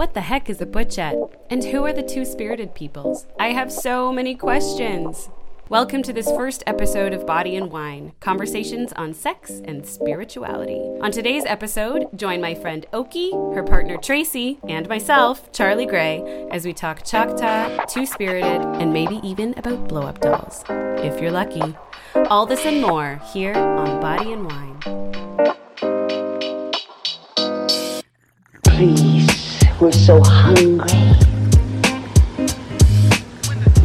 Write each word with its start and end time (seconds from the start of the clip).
What 0.00 0.14
the 0.14 0.22
heck 0.22 0.48
is 0.48 0.62
a 0.62 0.66
butchette? 0.66 1.18
And 1.50 1.62
who 1.62 1.84
are 1.84 1.92
the 1.92 2.02
two 2.02 2.24
spirited 2.24 2.74
peoples? 2.74 3.26
I 3.38 3.48
have 3.48 3.70
so 3.70 4.10
many 4.10 4.34
questions. 4.34 5.28
Welcome 5.68 6.02
to 6.04 6.12
this 6.14 6.24
first 6.24 6.62
episode 6.66 7.12
of 7.12 7.26
Body 7.26 7.54
and 7.54 7.70
Wine 7.70 8.14
Conversations 8.18 8.94
on 8.94 9.12
Sex 9.12 9.60
and 9.62 9.84
Spirituality. 9.86 10.80
On 11.02 11.12
today's 11.12 11.44
episode, 11.44 12.06
join 12.16 12.40
my 12.40 12.54
friend 12.54 12.86
Oki, 12.94 13.32
her 13.32 13.62
partner 13.62 13.98
Tracy, 13.98 14.58
and 14.66 14.88
myself, 14.88 15.52
Charlie 15.52 15.84
Gray, 15.84 16.48
as 16.50 16.64
we 16.64 16.72
talk 16.72 17.04
Choctaw, 17.04 17.84
Two 17.84 18.06
Spirited, 18.06 18.62
and 18.80 18.94
maybe 18.94 19.20
even 19.22 19.52
about 19.58 19.86
blow 19.86 20.04
up 20.06 20.18
dolls. 20.22 20.64
If 21.04 21.20
you're 21.20 21.30
lucky. 21.30 21.76
All 22.30 22.46
this 22.46 22.64
and 22.64 22.80
more 22.80 23.20
here 23.34 23.52
on 23.52 24.00
Body 24.00 24.32
and 24.32 24.46
Wine. 24.46 24.80
Please, 28.64 29.39
we're 29.80 29.90
so 29.90 30.20
hungry. 30.22 30.76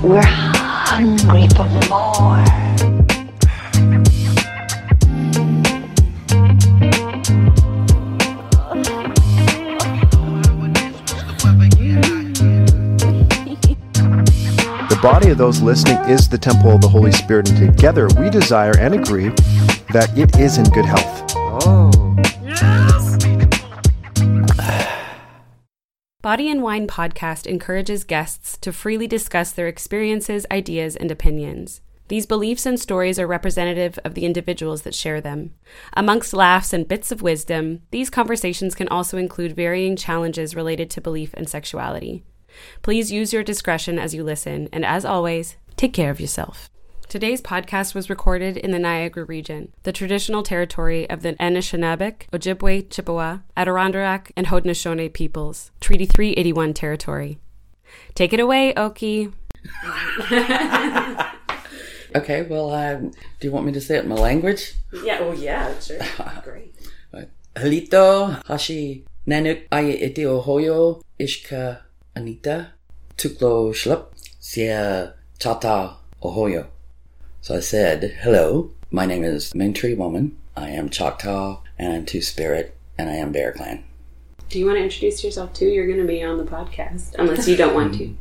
We're 0.03 0.21
hungry 0.21 1.47
for 1.55 1.63
more. 1.89 2.43
The 14.89 14.99
body 15.01 15.29
of 15.29 15.37
those 15.37 15.61
listening 15.61 15.97
is 16.09 16.27
the 16.27 16.37
temple 16.37 16.71
of 16.71 16.81
the 16.81 16.89
Holy 16.89 17.13
Spirit, 17.13 17.49
and 17.49 17.73
together 17.73 18.09
we 18.19 18.29
desire 18.29 18.77
and 18.77 18.95
agree 18.95 19.29
that 19.93 20.11
it 20.17 20.37
is 20.37 20.57
in 20.57 20.65
good 20.65 20.85
health. 20.85 21.23
Oh. 21.37 21.94
Body 26.25 26.49
and 26.49 26.63
Wine 26.63 26.87
podcast 26.87 27.45
encourages 27.45 28.03
guests 28.03 28.57
to 28.57 28.73
freely 28.73 29.05
discuss 29.05 29.51
their 29.51 29.67
experiences, 29.67 30.43
ideas, 30.49 30.95
and 30.95 31.11
opinions. 31.11 31.81
These 32.07 32.25
beliefs 32.25 32.65
and 32.65 32.79
stories 32.79 33.19
are 33.19 33.27
representative 33.27 33.99
of 34.03 34.15
the 34.15 34.25
individuals 34.25 34.81
that 34.81 34.95
share 34.95 35.21
them. 35.21 35.53
Amongst 35.93 36.33
laughs 36.33 36.73
and 36.73 36.87
bits 36.87 37.11
of 37.11 37.21
wisdom, 37.21 37.83
these 37.91 38.09
conversations 38.09 38.73
can 38.73 38.87
also 38.87 39.19
include 39.19 39.55
varying 39.55 39.95
challenges 39.95 40.55
related 40.55 40.89
to 40.89 40.99
belief 40.99 41.31
and 41.35 41.47
sexuality. 41.47 42.23
Please 42.81 43.11
use 43.11 43.31
your 43.31 43.43
discretion 43.43 43.99
as 43.99 44.15
you 44.15 44.23
listen, 44.23 44.67
and 44.73 44.83
as 44.83 45.05
always, 45.05 45.57
take 45.77 45.93
care 45.93 46.09
of 46.09 46.19
yourself. 46.19 46.71
Today's 47.15 47.41
podcast 47.41 47.95
was 47.95 48.09
recorded 48.09 48.57
in 48.57 48.71
the 48.71 48.77
Niagara 48.77 49.23
region, 49.23 49.71
the 49.83 49.93
traditional 49.93 50.43
territory 50.43 51.09
of 51.09 51.21
the 51.21 51.31
Anishinaabe, 51.35 52.27
Ojibwe, 52.33 52.89
Chippewa, 52.89 53.39
Adirondack, 53.55 54.33
and 54.35 54.47
Haudenosaunee 54.47 55.13
peoples, 55.13 55.71
Treaty 55.79 56.05
381 56.05 56.73
territory. 56.73 57.39
Take 58.15 58.33
it 58.33 58.41
away, 58.41 58.73
Oki. 58.75 59.31
Okay, 62.13 62.43
well, 62.43 62.73
um, 62.73 63.11
do 63.11 63.47
you 63.47 63.51
want 63.51 63.65
me 63.65 63.71
to 63.71 63.79
say 63.81 63.97
it 63.97 64.03
in 64.03 64.09
my 64.09 64.15
language? 64.15 64.73
Yeah, 65.03 65.19
oh 65.21 65.31
yeah, 65.31 65.77
sure. 65.79 65.99
Great. 66.43 66.75
Halito, 67.55 68.41
hashi, 68.45 69.05
nanuk, 69.25 69.63
aye 69.71 69.91
iti 70.01 70.23
ohoyo, 70.23 71.01
ishka, 71.17 71.79
anita, 72.13 72.73
tuklo 73.17 73.73
shlup, 73.73 74.07
sia 74.39 75.13
chata 75.39 75.95
ohoyo. 76.21 76.67
So 77.45 77.55
I 77.55 77.59
said, 77.59 78.17
hello, 78.23 78.71
my 78.89 79.05
name 79.05 79.23
is 79.23 79.53
Mingtree 79.53 79.95
Woman. 79.95 80.35
I 80.57 80.71
am 80.71 80.89
Choctaw, 80.89 81.61
and 81.77 81.93
I'm 81.93 82.03
Two 82.03 82.19
Spirit, 82.19 82.75
and 82.97 83.07
I 83.07 83.13
am 83.13 83.31
Bear 83.31 83.51
Clan. 83.51 83.83
Do 84.49 84.57
you 84.57 84.65
want 84.65 84.79
to 84.79 84.83
introduce 84.83 85.23
yourself 85.23 85.53
too? 85.53 85.67
You're 85.67 85.85
going 85.85 85.99
to 85.99 86.07
be 86.07 86.23
on 86.23 86.39
the 86.39 86.43
podcast, 86.43 87.13
unless 87.19 87.47
you 87.47 87.55
don't 87.55 87.75
want 87.75 87.99
to. 87.99 88.17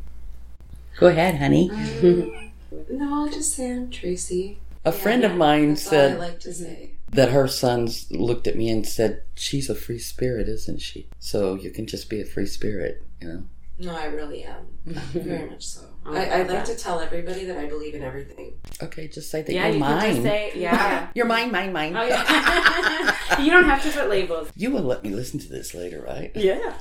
Go 0.99 1.07
ahead, 1.07 1.39
honey. 1.39 1.71
Um, 1.71 2.51
no, 2.87 3.15
I'll 3.15 3.31
just 3.31 3.55
say 3.55 3.71
I'm 3.71 3.89
Tracy. 3.89 4.59
A 4.85 4.91
friend 4.91 5.23
of 5.23 5.35
mine 5.35 5.69
That's 5.69 5.87
I 5.87 5.89
said 5.89 6.19
like 6.19 6.39
to 6.41 6.53
say. 6.53 6.91
that 7.09 7.29
her 7.29 7.47
sons 7.47 8.05
looked 8.11 8.45
at 8.45 8.55
me 8.55 8.69
and 8.69 8.85
said, 8.85 9.23
she's 9.33 9.71
a 9.71 9.75
free 9.75 9.97
spirit, 9.97 10.47
isn't 10.47 10.81
she? 10.81 11.07
So 11.17 11.55
you 11.55 11.71
can 11.71 11.87
just 11.87 12.11
be 12.11 12.21
a 12.21 12.25
free 12.25 12.45
spirit, 12.45 13.01
you 13.19 13.27
know? 13.27 13.43
No, 13.79 13.95
I 13.95 14.05
really 14.05 14.43
am. 14.43 14.67
Very 14.85 15.49
much 15.49 15.65
so. 15.65 15.94
Oh, 16.07 16.13
I, 16.13 16.25
I 16.25 16.37
like 16.43 16.49
yeah. 16.49 16.63
to 16.65 16.75
tell 16.75 16.99
everybody 16.99 17.45
that 17.45 17.57
I 17.57 17.65
believe 17.65 17.95
in 17.95 18.03
everything. 18.03 18.53
Okay, 18.81 19.07
just 19.07 19.31
say 19.31 19.41
that 19.41 19.51
Yeah, 19.51 19.65
you're 19.65 19.73
you 19.73 19.79
mine. 19.79 20.01
can 20.01 20.09
just 20.11 20.21
say, 20.23 20.51
yeah. 20.55 21.07
You're 21.15 21.25
mine, 21.25 21.51
mine, 21.51 21.73
mine. 21.73 21.95
oh, 21.97 22.03
yeah. 22.03 23.39
you 23.41 23.49
don't 23.49 23.63
have 23.63 23.81
to 23.83 23.89
put 23.89 24.07
labels. 24.09 24.51
You 24.55 24.69
will 24.71 24.83
let 24.83 25.03
me 25.03 25.09
listen 25.09 25.39
to 25.39 25.49
this 25.49 25.73
later, 25.73 26.01
right? 26.01 26.31
Yeah. 26.35 26.73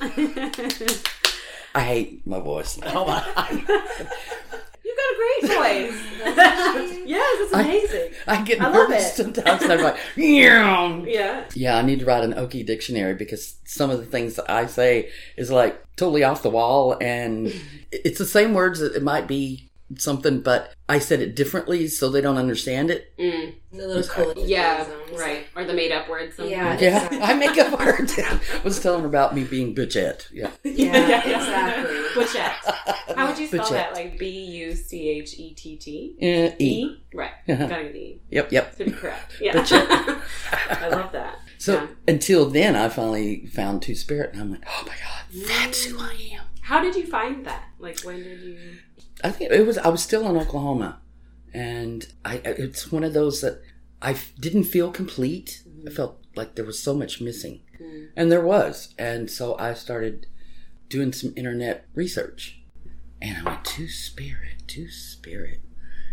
I 1.74 1.80
hate 1.84 2.26
my 2.26 2.40
voice. 2.40 2.78
Oh 2.84 3.06
my! 3.06 4.40
You've 5.42 5.50
got 5.50 5.56
a 5.56 5.56
great 5.56 5.90
voice. 5.90 6.02
yes, 7.06 7.36
it's 7.40 7.52
amazing. 7.52 8.12
I 8.26 8.42
get 8.42 8.60
I 8.60 8.64
love 8.68 8.88
nervous 8.90 9.18
it. 9.18 9.22
sometimes. 9.22 9.62
I'm 9.64 9.82
like, 9.82 9.96
yeah. 10.16 11.02
yeah. 11.04 11.44
Yeah, 11.54 11.76
I 11.76 11.82
need 11.82 12.00
to 12.00 12.04
write 12.04 12.24
an 12.24 12.34
Okie 12.34 12.64
dictionary 12.66 13.14
because 13.14 13.56
some 13.64 13.90
of 13.90 13.98
the 13.98 14.06
things 14.06 14.36
that 14.36 14.50
I 14.50 14.66
say 14.66 15.10
is 15.36 15.50
like 15.50 15.82
totally 15.96 16.24
off 16.24 16.42
the 16.42 16.50
wall, 16.50 16.96
and 17.00 17.52
it's 17.90 18.18
the 18.18 18.26
same 18.26 18.54
words. 18.54 18.80
That 18.80 18.94
it 18.94 19.02
might 19.02 19.26
be 19.26 19.70
something, 19.96 20.40
but 20.40 20.72
I 20.88 20.98
said 21.00 21.20
it 21.20 21.34
differently, 21.34 21.88
so 21.88 22.08
they 22.10 22.20
don't 22.20 22.36
understand 22.36 22.90
it. 22.90 23.12
Mm. 23.18 23.54
The 23.72 23.86
little 23.88 24.02
colloquialisms. 24.04 24.48
Yeah, 24.48 24.86
right. 25.16 25.46
Or 25.56 25.64
the 25.64 25.72
made 25.74 25.90
up 25.92 26.08
words. 26.08 26.36
sometimes. 26.36 26.52
Yeah. 26.52 26.78
Yeah, 26.80 27.04
Exactly. 27.06 27.20
I 27.22 27.34
make 27.34 27.58
up 27.58 27.78
words. 27.80 28.18
I 28.18 28.40
was 28.62 28.78
telling 28.80 29.00
her 29.02 29.06
about 29.08 29.34
me 29.34 29.42
being 29.44 29.74
butchette. 29.74 30.28
Yeah. 30.32 30.50
Yeah, 30.64 30.96
Yeah, 30.96 31.08
yeah. 31.26 31.38
exactly. 31.38 31.96
Butchette. 32.14 32.52
How 33.16 33.28
would 33.28 33.38
you 33.38 33.46
spell 33.46 33.60
Butchette. 33.60 33.72
that? 33.72 33.94
Like 33.94 34.18
B 34.18 34.28
U 34.28 34.74
C 34.74 35.08
H 35.08 35.38
E 35.38 35.54
T 35.54 35.76
T? 35.76 36.16
Uh, 36.20 36.54
e. 36.58 36.84
E? 36.84 37.02
Right. 37.14 37.32
Uh-huh. 37.48 37.66
Gotta 37.66 37.82
get 37.84 37.92
the 37.92 37.98
E. 37.98 38.20
Yep, 38.30 38.52
yep. 38.52 38.76
To 38.76 38.84
be 38.84 38.90
correct. 38.92 39.32
Yeah. 39.40 39.52
I 40.70 40.88
love 40.88 41.12
that. 41.12 41.38
So 41.58 41.74
Yeah. 41.74 41.86
until 42.08 42.48
then, 42.48 42.76
I 42.76 42.88
finally 42.88 43.46
found 43.46 43.82
Two 43.82 43.94
Spirit, 43.94 44.32
and 44.32 44.40
I'm 44.40 44.50
like, 44.50 44.64
oh 44.66 44.84
my 44.86 44.94
god, 44.94 45.46
that's 45.48 45.84
who 45.84 45.98
I 45.98 46.16
am. 46.32 46.44
How 46.62 46.80
did 46.80 46.94
you 46.94 47.06
find 47.06 47.44
that? 47.46 47.64
Like, 47.78 48.00
when 48.02 48.22
did 48.22 48.40
you. 48.40 48.58
I 49.22 49.30
think 49.30 49.50
it 49.50 49.66
was 49.66 49.78
I 49.78 49.88
was 49.88 50.02
still 50.02 50.28
in 50.28 50.36
Oklahoma, 50.36 51.00
and 51.52 52.06
I 52.24 52.36
it's 52.44 52.90
one 52.92 53.04
of 53.04 53.12
those 53.12 53.40
that 53.40 53.60
I 54.00 54.16
didn't 54.38 54.64
feel 54.64 54.90
complete. 54.90 55.62
I 55.66 55.68
mm-hmm. 55.68 55.94
felt 55.94 56.18
like 56.36 56.54
there 56.54 56.64
was 56.64 56.82
so 56.82 56.94
much 56.94 57.20
missing, 57.20 57.60
mm. 57.80 58.08
and 58.16 58.30
there 58.30 58.44
was, 58.44 58.94
and 58.98 59.30
so 59.30 59.58
I 59.58 59.74
started 59.74 60.26
doing 60.90 61.14
some 61.14 61.32
internet 61.36 61.86
research, 61.94 62.60
and 63.22 63.38
I 63.38 63.50
went 63.50 63.64
two 63.64 63.88
spirit, 63.88 64.64
two 64.66 64.90
spirit, 64.90 65.60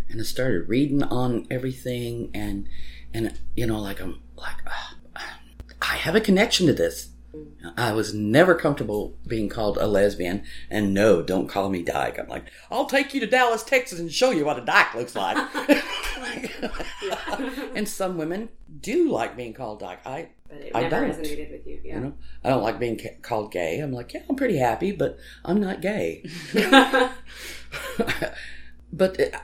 and 0.08 0.22
I 0.22 0.24
started 0.24 0.70
reading 0.70 1.04
on 1.04 1.46
everything, 1.52 2.32
and 2.34 2.70
and 3.14 3.38
you 3.56 3.68
know 3.68 3.82
like 3.82 4.00
I'm 4.00 4.22
like 4.38 4.56
ah, 4.66 4.96
I 5.82 5.96
have 5.98 6.16
a 6.16 6.22
connection 6.22 6.68
to 6.68 6.74
this. 6.74 7.10
I 7.76 7.92
was 7.94 8.14
never 8.14 8.56
comfortable 8.56 9.18
being 9.28 9.50
called 9.50 9.78
a 9.78 9.88
lesbian, 9.88 10.44
and 10.70 10.94
no, 10.94 11.22
don't 11.22 11.48
call 11.48 11.70
me 11.70 11.84
dyke. 11.84 12.18
I'm 12.20 12.28
like, 12.28 12.46
I'll 12.72 12.86
take 12.86 13.14
you 13.14 13.20
to 13.22 13.28
Dallas, 13.28 13.64
Texas, 13.64 14.00
and 14.00 14.12
show 14.12 14.32
you 14.32 14.46
what 14.46 14.58
a 14.60 14.66
dyke 14.66 14.94
looks 14.96 15.16
like. 15.16 15.38
and 17.76 17.88
some 17.88 18.18
women 18.18 18.50
do 18.82 19.12
like 19.12 19.36
being 19.36 19.54
called 19.54 19.80
dyke. 19.80 20.00
I, 20.06 20.30
But 20.50 20.58
it 20.58 20.72
I 20.76 20.90
don't. 20.90 21.10
resonated 21.12 21.52
with 21.52 21.68
you. 21.68 21.80
Yeah. 21.84 21.96
you 21.96 22.00
know, 22.02 22.14
I 22.44 22.50
don't 22.50 22.64
like 22.64 22.80
being 22.80 22.98
ca- 22.98 23.18
called 23.22 23.52
gay. 23.52 23.80
I'm 23.80 23.92
like, 23.92 24.14
yeah, 24.14 24.22
I'm 24.30 24.36
pretty 24.36 24.58
happy, 24.58 24.92
but 24.92 25.18
I'm 25.46 25.60
not 25.60 25.82
gay. 25.82 26.24
but 28.94 29.20
uh, 29.20 29.40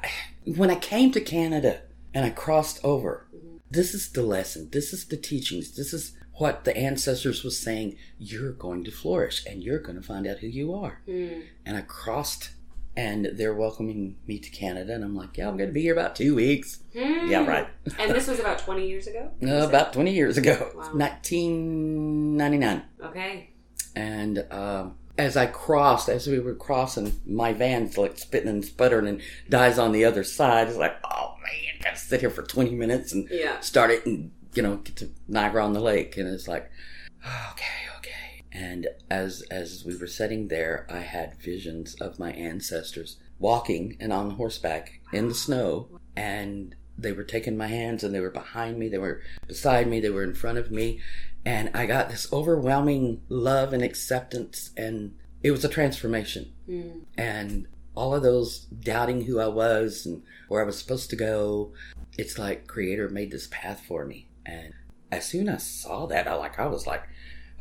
when 0.56 0.70
I 0.70 0.76
came 0.76 1.12
to 1.12 1.22
Canada 1.22 1.82
and 2.14 2.26
I 2.26 2.30
crossed 2.30 2.80
over, 2.84 3.28
this 3.70 3.94
is 3.94 4.12
the 4.12 4.24
lesson. 4.24 4.70
This 4.72 4.94
is 4.94 5.06
the 5.06 5.18
teachings. 5.18 5.76
This 5.76 5.94
is 5.94 6.16
what 6.36 6.64
the 6.64 6.76
ancestors 6.76 7.44
was 7.44 7.58
saying. 7.60 7.96
You're 8.18 8.52
going 8.54 8.84
to 8.86 8.92
flourish 8.92 9.46
and 9.46 9.64
you're 9.64 9.80
going 9.80 9.96
to 9.96 10.02
find 10.06 10.26
out 10.28 10.40
who 10.40 10.48
you 10.48 10.74
are. 10.74 11.02
And 11.08 11.78
I 11.78 11.82
crossed 11.82 12.52
and 12.96 13.26
they're 13.34 13.56
welcoming 13.56 14.18
me 14.28 14.38
to 14.40 14.50
Canada. 14.52 14.94
And 14.94 15.04
I'm 15.04 15.16
like, 15.16 15.38
yeah, 15.38 15.48
I'm 15.48 15.58
going 15.58 15.70
to 15.70 15.74
be 15.74 15.82
here 15.82 15.94
about 15.94 16.16
two 16.16 16.36
weeks. 16.36 16.84
Yeah, 16.94 17.46
right. 17.48 17.68
and 18.00 18.12
this 18.12 18.28
was 18.28 18.40
about 18.40 18.60
20 18.60 18.88
years 18.88 19.08
ago? 19.08 19.32
Uh, 19.44 19.68
about 19.68 19.94
20 19.94 20.12
years 20.14 20.38
ago, 20.38 20.72
Wow. 20.76 20.92
1999. 20.94 22.84
Okay. 23.04 23.50
And 23.96 24.46
um, 24.52 24.96
as 25.18 25.38
I 25.38 25.46
crossed, 25.48 26.10
as 26.10 26.28
we 26.28 26.40
were 26.40 26.56
crossing, 26.56 27.14
my 27.26 27.54
van's 27.54 27.98
like 27.98 28.18
spitting 28.18 28.50
and 28.50 28.64
sputtering 28.66 29.08
and 29.08 29.22
dies 29.50 29.78
on 29.80 29.92
the 29.92 30.06
other 30.06 30.24
side. 30.24 30.68
It's 30.68 30.78
like, 30.78 30.96
oh 31.04 31.36
man, 31.42 31.82
gotta 31.84 31.98
sit 31.98 32.22
here 32.22 32.30
for 32.30 32.42
20 32.44 32.72
minutes 32.76 33.12
and 33.14 33.28
Yeah. 33.30 33.60
start 33.60 33.92
it 33.92 34.06
and, 34.06 34.32
you 34.56 34.64
know, 34.64 34.78
get 34.78 34.96
to 34.98 35.10
Niagara 35.28 35.64
on 35.64 35.74
the 35.74 35.80
lake. 35.80 36.18
And 36.18 36.28
it's 36.28 36.48
like, 36.48 36.70
okay, 37.52 37.66
okay. 37.98 38.44
And 38.52 38.88
as, 39.10 39.42
as 39.50 39.84
we 39.86 39.96
were 39.96 40.08
sitting 40.08 40.48
there, 40.48 40.88
I 40.90 41.00
had 41.00 41.42
visions 41.42 41.96
of 41.96 42.20
my 42.20 42.32
ancestors 42.32 43.18
walking 43.40 43.98
and 44.00 44.14
on 44.14 44.32
horseback 44.32 45.02
in 45.12 45.28
the 45.28 45.36
snow. 45.36 45.90
And 46.16 46.76
they 46.98 47.12
were 47.12 47.24
taking 47.24 47.58
my 47.58 47.68
hands 47.68 48.04
and 48.04 48.14
they 48.14 48.20
were 48.20 48.30
behind 48.30 48.78
me, 48.78 48.88
they 48.88 48.98
were 48.98 49.22
beside 49.48 49.88
me, 49.88 50.00
they 50.00 50.10
were 50.10 50.24
in 50.24 50.36
front 50.36 50.58
of 50.58 50.72
me. 50.72 51.00
And 51.46 51.72
I 51.74 51.86
got 51.86 52.10
this 52.10 52.32
overwhelming 52.32 53.22
love 53.28 53.74
and 53.74 53.84
acceptance, 53.84 54.72
and 54.78 55.16
it 55.42 55.52
was 55.52 55.66
a 55.66 55.70
transformation. 55.70 56.54
Hmm. 56.66 57.00
And 57.18 57.68
all 57.96 58.16
of 58.16 58.24
those 58.24 58.60
doubting 58.60 59.26
who 59.26 59.40
I 59.40 59.48
was 59.48 60.06
and 60.06 60.24
where 60.48 60.62
I 60.62 60.66
was 60.66 60.78
supposed 60.78 61.10
to 61.10 61.16
go, 61.16 61.74
it's 62.18 62.40
like 62.40 62.68
Creator 62.68 63.10
made 63.10 63.32
this 63.32 63.48
path 63.52 63.84
for 63.86 64.06
me. 64.06 64.28
And 64.46 64.74
as 65.12 65.26
soon 65.26 65.48
as 65.50 65.56
I 65.56 65.58
saw 65.60 66.06
that, 66.08 66.28
I 66.28 66.36
like 66.36 66.60
I 66.60 66.68
was 66.68 66.86
like, 66.88 67.04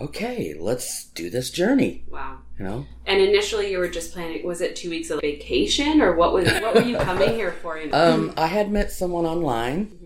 okay, 0.01 0.55
let's 0.59 1.05
do 1.11 1.31
this 1.31 1.51
journey. 1.51 2.05
Wow. 2.11 2.39
You 2.59 2.65
know, 2.65 2.87
And 3.07 3.21
initially, 3.21 3.71
you 3.71 3.79
were 3.79 3.89
just 3.89 4.13
planning. 4.13 4.45
Was 4.47 4.61
it 4.61 4.77
two 4.77 4.91
weeks 4.91 5.11
of 5.11 5.21
vacation, 5.21 6.01
or 6.01 6.15
what 6.15 6.33
was? 6.33 6.49
What 6.51 6.75
were 6.75 6.83
you 6.83 6.97
coming 6.99 7.31
here 7.31 7.53
for? 7.53 7.77
In- 7.79 7.95
um, 7.95 8.33
I 8.37 8.47
had 8.47 8.71
met 8.71 8.91
someone 8.93 9.25
online 9.27 9.97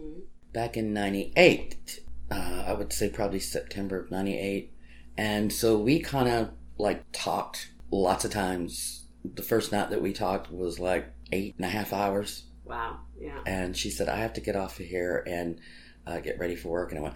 back 0.53 0.77
in 0.77 0.93
'98. 0.93 2.01
Uh, 2.31 2.65
I 2.67 2.73
would 2.73 2.93
say 2.93 3.09
probably 3.11 3.41
September 3.41 4.01
of 4.01 4.11
'98, 4.11 4.73
and 5.17 5.53
so 5.53 5.79
we 5.79 6.01
kind 6.01 6.29
of 6.29 6.51
like 6.79 7.05
talked 7.13 7.71
lots 7.91 8.25
of 8.25 8.31
times. 8.33 9.07
The 9.25 9.43
first 9.43 9.73
night 9.73 9.91
that 9.91 10.03
we 10.03 10.13
talked 10.13 10.51
was 10.53 10.79
like 10.79 11.07
eight 11.33 11.55
and 11.57 11.65
a 11.67 11.69
half 11.69 11.93
hours, 11.93 12.45
wow. 12.65 13.01
Yeah. 13.21 13.41
and 13.47 13.77
she 13.77 13.91
said, 13.91 14.09
"I 14.09 14.17
have 14.17 14.33
to 14.35 14.41
get 14.41 14.57
off 14.57 14.79
of 14.81 14.87
here 14.87 15.23
and 15.27 15.59
uh, 16.07 16.21
get 16.21 16.39
ready 16.39 16.57
for 16.57 16.69
work," 16.69 16.91
and 16.91 16.99
I 16.99 17.03
went, 17.03 17.15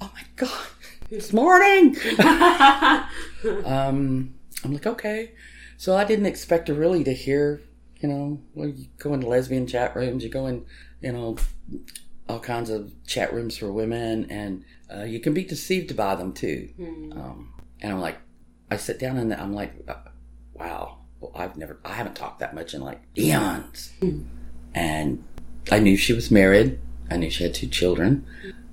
"Oh 0.00 0.10
my 0.14 0.22
god, 0.36 0.66
it's 1.10 1.32
morning!" 1.32 1.96
um, 3.64 4.34
I'm 4.64 4.72
like, 4.72 4.86
okay. 4.86 5.32
So 5.76 5.96
I 5.96 6.04
didn't 6.04 6.26
expect 6.26 6.66
to 6.66 6.74
really 6.74 7.04
to 7.04 7.12
hear, 7.12 7.60
you 8.00 8.08
know, 8.08 8.40
well, 8.54 8.68
you 8.68 8.86
go 8.98 9.12
into 9.14 9.26
lesbian 9.28 9.66
chat 9.66 9.94
rooms, 9.94 10.24
you 10.24 10.30
go 10.30 10.46
in, 10.46 10.64
you 11.00 11.12
know, 11.12 11.36
all 12.28 12.40
kinds 12.40 12.70
of 12.70 12.92
chat 13.06 13.32
rooms 13.32 13.56
for 13.58 13.70
women, 13.70 14.26
and 14.30 14.64
uh, 14.92 15.04
you 15.04 15.20
can 15.20 15.34
be 15.34 15.44
deceived 15.44 15.96
by 15.96 16.14
them 16.14 16.32
too. 16.32 16.70
Um, 17.12 17.52
and 17.80 17.92
I'm 17.92 18.00
like, 18.00 18.16
I 18.70 18.76
sit 18.78 18.98
down 18.98 19.18
and 19.18 19.32
I'm 19.34 19.52
like, 19.54 19.74
uh, 19.86 19.94
wow, 20.54 20.98
well, 21.20 21.32
I've 21.34 21.56
never, 21.56 21.78
I 21.84 21.92
haven't 21.92 22.16
talked 22.16 22.40
that 22.40 22.54
much 22.54 22.74
in 22.74 22.80
like 22.80 23.02
eons. 23.16 23.92
And 24.74 25.22
I 25.70 25.78
knew 25.78 25.96
she 25.96 26.12
was 26.14 26.30
married. 26.30 26.78
I 27.10 27.16
knew 27.16 27.30
she 27.30 27.44
had 27.44 27.54
two 27.54 27.68
children. 27.68 28.26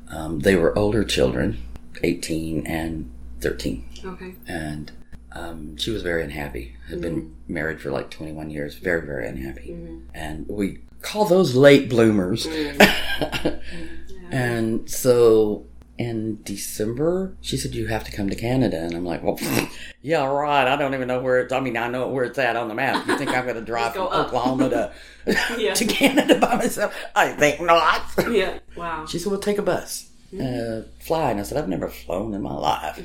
Um, 0.09 0.39
they 0.39 0.55
were 0.55 0.77
older 0.77 1.03
children, 1.03 1.57
18 2.03 2.65
and 2.67 3.09
13 3.41 3.85
Okay. 4.05 4.35
and 4.47 4.91
um, 5.31 5.75
she 5.77 5.89
was 5.91 6.03
very 6.03 6.23
unhappy. 6.23 6.75
Had 6.89 7.01
been 7.01 7.35
married 7.47 7.81
for 7.81 7.89
like 7.89 8.11
21 8.11 8.49
years, 8.51 8.75
very, 8.75 9.05
very 9.05 9.27
unhappy. 9.27 9.75
And 10.13 10.45
we 10.47 10.79
call 11.01 11.25
those 11.25 11.55
late 11.55 11.89
bloomers. 11.89 12.45
and 14.31 14.89
so 14.89 15.65
in 16.03 16.41
December, 16.43 17.35
she 17.41 17.55
said, 17.57 17.73
You 17.73 17.87
have 17.87 18.03
to 18.03 18.11
come 18.11 18.29
to 18.29 18.35
Canada. 18.35 18.77
And 18.83 18.93
I'm 18.93 19.05
like, 19.05 19.23
Well, 19.23 19.39
yeah, 20.01 20.25
right. 20.25 20.67
I 20.67 20.75
don't 20.75 20.93
even 20.93 21.07
know 21.07 21.21
where 21.21 21.39
it's, 21.39 21.53
I 21.53 21.59
mean, 21.59 21.77
I 21.77 21.87
know 21.87 22.07
where 22.09 22.25
it's 22.25 22.37
at 22.37 22.55
on 22.55 22.67
the 22.67 22.75
map. 22.75 23.07
You 23.07 23.17
think 23.17 23.31
I'm 23.31 23.43
going 23.45 23.55
to 23.59 23.61
drive 23.61 23.93
go 23.93 24.07
from 24.09 24.19
up. 24.19 24.27
Oklahoma 24.27 24.69
to, 24.69 24.91
Yeah. 25.57 25.73
to 25.73 25.85
Canada 25.85 26.37
by 26.39 26.55
myself? 26.55 26.93
I 27.15 27.29
think 27.29 27.61
not. 27.61 28.01
Yeah. 28.29 28.59
Wow. 28.75 29.05
She 29.05 29.17
said, 29.19 29.31
"Well, 29.31 29.39
take 29.39 29.57
a 29.57 29.61
bus, 29.61 30.09
uh, 30.39 30.81
fly." 30.99 31.31
And 31.31 31.39
I 31.39 31.43
said, 31.43 31.57
"I've 31.57 31.69
never 31.69 31.87
flown 31.87 32.33
in 32.33 32.41
my 32.41 32.53
life." 32.53 32.99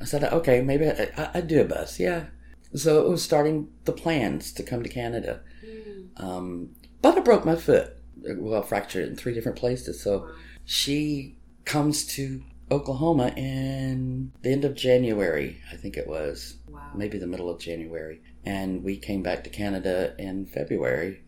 I 0.00 0.04
said, 0.04 0.24
"Okay, 0.24 0.60
maybe 0.62 0.86
I, 0.88 1.10
I, 1.16 1.30
I'd 1.34 1.48
do 1.48 1.60
a 1.60 1.64
bus." 1.64 1.98
Yeah. 1.98 2.26
So 2.74 3.04
it 3.04 3.08
was 3.10 3.22
starting 3.22 3.68
the 3.84 3.92
plans 3.92 4.52
to 4.52 4.62
come 4.62 4.82
to 4.82 4.88
Canada, 4.88 5.40
um, 6.16 6.70
but 7.02 7.16
I 7.16 7.20
broke 7.20 7.44
my 7.44 7.56
foot. 7.56 7.96
Well, 8.36 8.62
fractured 8.62 9.08
in 9.08 9.16
three 9.16 9.34
different 9.34 9.58
places. 9.58 10.00
So 10.02 10.28
she 10.64 11.36
comes 11.64 12.04
to 12.16 12.42
Oklahoma 12.70 13.32
in 13.36 14.32
the 14.42 14.50
end 14.50 14.64
of 14.64 14.74
January, 14.74 15.58
I 15.72 15.76
think 15.76 15.96
it 15.96 16.06
was, 16.06 16.56
Wow. 16.68 16.80
maybe 16.94 17.18
the 17.18 17.26
middle 17.26 17.50
of 17.50 17.58
January, 17.60 18.20
and 18.44 18.82
we 18.82 18.96
came 18.96 19.22
back 19.22 19.44
to 19.44 19.50
Canada 19.50 20.14
in 20.18 20.46
February 20.46 21.20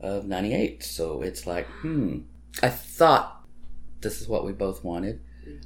of 0.00 0.26
98 0.26 0.82
so 0.82 1.20
it's 1.22 1.46
like 1.46 1.66
hmm 1.66 2.18
i 2.62 2.68
thought 2.68 3.44
this 4.00 4.20
is 4.20 4.28
what 4.28 4.44
we 4.44 4.52
both 4.52 4.84
wanted 4.84 5.20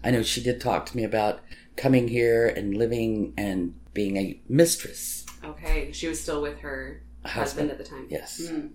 i 0.04 0.10
know 0.10 0.22
she 0.22 0.42
did 0.42 0.60
talk 0.60 0.86
to 0.86 0.96
me 0.96 1.04
about 1.04 1.40
coming 1.76 2.08
here 2.08 2.46
and 2.48 2.76
living 2.76 3.32
and 3.36 3.74
being 3.94 4.16
a 4.16 4.40
mistress 4.48 5.24
Okay. 5.44 5.92
She 5.92 6.08
was 6.08 6.20
still 6.20 6.42
with 6.42 6.58
her 6.60 7.00
husband, 7.24 7.68
Husband. 7.68 7.70
at 7.70 7.78
the 7.78 7.84
time. 7.84 8.06
yes 8.10 8.40
Mm. 8.50 8.70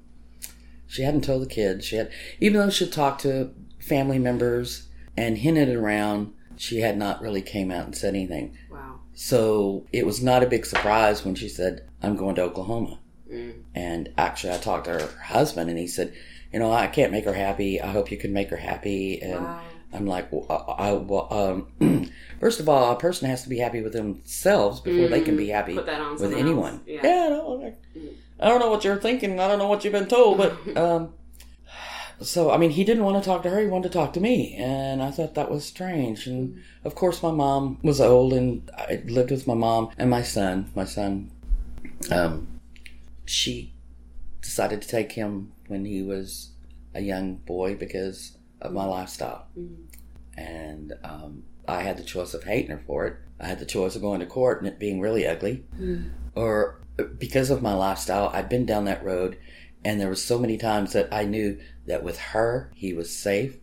she 0.88 1.02
hadn't 1.04 1.24
told 1.24 1.42
the 1.42 1.48
kids 1.48 1.86
she 1.86 1.96
had 1.98 2.12
even 2.40 2.60
though 2.60 2.70
she 2.70 2.88
talked 2.90 3.22
to 3.22 3.54
family 3.80 4.20
members 4.20 4.88
and 5.18 5.38
hinted 5.40 5.70
around 5.70 6.34
she 6.56 6.80
had 6.82 6.98
not 6.98 7.22
really 7.22 7.42
came 7.42 7.72
out 7.72 7.86
and 7.86 7.96
said 7.96 8.14
anything 8.16 8.56
Wow. 8.72 9.00
so 9.14 9.86
it 9.92 10.06
was 10.06 10.22
not 10.24 10.44
a 10.44 10.48
big 10.48 10.66
surprise 10.66 11.24
when 11.26 11.36
she 11.36 11.50
said 11.50 11.82
i'm 12.02 12.16
going 12.16 12.36
to 12.36 12.44
oklahoma 12.44 13.00
And 13.76 14.10
actually, 14.16 14.54
I 14.54 14.58
talked 14.58 14.86
to 14.86 14.92
her 14.92 15.10
husband, 15.24 15.68
and 15.72 15.80
he 15.80 15.88
said, 15.88 16.14
"You 16.52 16.60
know, 16.60 16.72
I 16.72 16.86
can't 16.86 17.12
make 17.12 17.26
her 17.26 17.34
happy. 17.34 17.82
I 17.82 17.88
hope 17.88 18.12
you 18.12 18.18
can 18.18 18.32
make 18.32 18.50
her 18.52 18.58
happy." 18.58 19.20
And 19.24 19.48
Wow. 19.48 19.60
I'm 19.92 20.06
like, 20.06 20.32
well, 20.32 20.46
I, 20.78 20.90
I, 20.90 20.94
well, 20.94 21.28
um, 21.82 22.12
first 22.40 22.60
of 22.60 22.70
all, 22.70 22.92
a 22.92 22.96
person 23.00 23.28
has 23.28 23.42
to 23.42 23.50
be 23.50 23.58
happy 23.58 23.82
with 23.82 23.94
themselves 23.94 24.82
before 24.82 25.08
they 25.08 25.22
can 25.22 25.36
be 25.36 25.48
happy 25.48 25.74
that 25.74 26.00
on 26.02 26.18
with 26.18 26.32
anyone. 26.34 26.74
else. 26.74 26.82
Yeah. 26.86 27.00
Yeah, 27.04 27.30
no, 27.30 27.50
like, 27.64 27.82
I 28.40 28.50
don't 28.50 28.60
know 28.60 28.70
what 28.70 28.84
you're 28.84 29.02
thinking. 29.02 29.40
I 29.40 29.48
don't 29.48 29.58
know 29.58 29.68
what 29.68 29.84
you've 29.84 29.94
been 29.94 30.08
told, 30.08 30.38
but 30.38 30.52
um, 30.78 31.14
so 32.24 32.52
I 32.52 32.58
mean, 32.58 32.72
he 32.72 32.84
didn't 32.84 33.04
want 33.04 33.22
to 33.22 33.28
talk 33.28 33.44
to 33.44 33.50
her. 33.50 33.60
He 33.60 33.68
wanted 33.68 33.92
to 33.92 33.98
talk 33.98 34.14
to 34.14 34.20
me, 34.20 34.56
and 34.56 35.02
I 35.02 35.12
thought 35.12 35.36
that 35.36 35.52
was 35.52 35.66
strange. 35.66 36.28
And 36.28 36.62
of 36.84 36.96
course, 36.96 37.22
my 37.22 37.32
mom 37.32 37.80
was 37.84 38.02
old, 38.02 38.34
and 38.34 38.70
I 38.78 39.04
lived 39.06 39.32
with 39.32 39.48
my 39.48 39.54
mom 39.54 39.90
and 39.98 40.10
my 40.10 40.24
son. 40.24 40.72
My 40.76 40.86
son, 40.86 41.32
um, 42.12 42.60
she 43.26 43.74
decided 44.42 44.82
to 44.82 44.88
take 44.88 45.12
him 45.12 45.52
when 45.68 45.86
he 45.86 46.02
was 46.02 46.52
a 46.94 47.02
young 47.02 47.36
boy 47.36 47.76
because 47.76 48.38
of 48.62 48.74
my 48.74 48.86
lifestyle. 48.86 49.48
And 50.36 50.94
um, 51.04 51.44
I 51.68 51.82
had 51.82 51.98
the 51.98 52.04
choice 52.04 52.34
of 52.34 52.44
hating 52.44 52.72
her 52.72 52.84
for 52.86 53.06
it. 53.08 53.18
I 53.40 53.48
had 53.48 53.60
the 53.60 53.66
choice 53.66 53.96
of 53.96 54.02
going 54.02 54.20
to 54.20 54.26
court 54.26 54.60
and 54.60 54.68
it 54.68 54.80
being 54.80 55.00
really 55.00 55.28
ugly. 55.28 55.64
Or 56.36 56.82
because 57.18 57.50
of 57.50 57.62
my 57.62 57.74
lifestyle, 57.74 58.30
I'd 58.34 58.50
been 58.50 58.66
down 58.66 58.86
that 58.86 59.04
road 59.04 59.38
and 59.86 60.00
there 60.00 60.10
was 60.10 60.24
so 60.24 60.40
many 60.40 60.58
times 60.58 60.94
that 60.94 61.10
I 61.12 61.26
knew 61.26 61.60
that 61.86 62.04
with 62.04 62.18
her, 62.20 62.72
he 62.76 62.94
was 62.94 63.16
safe. 63.16 63.58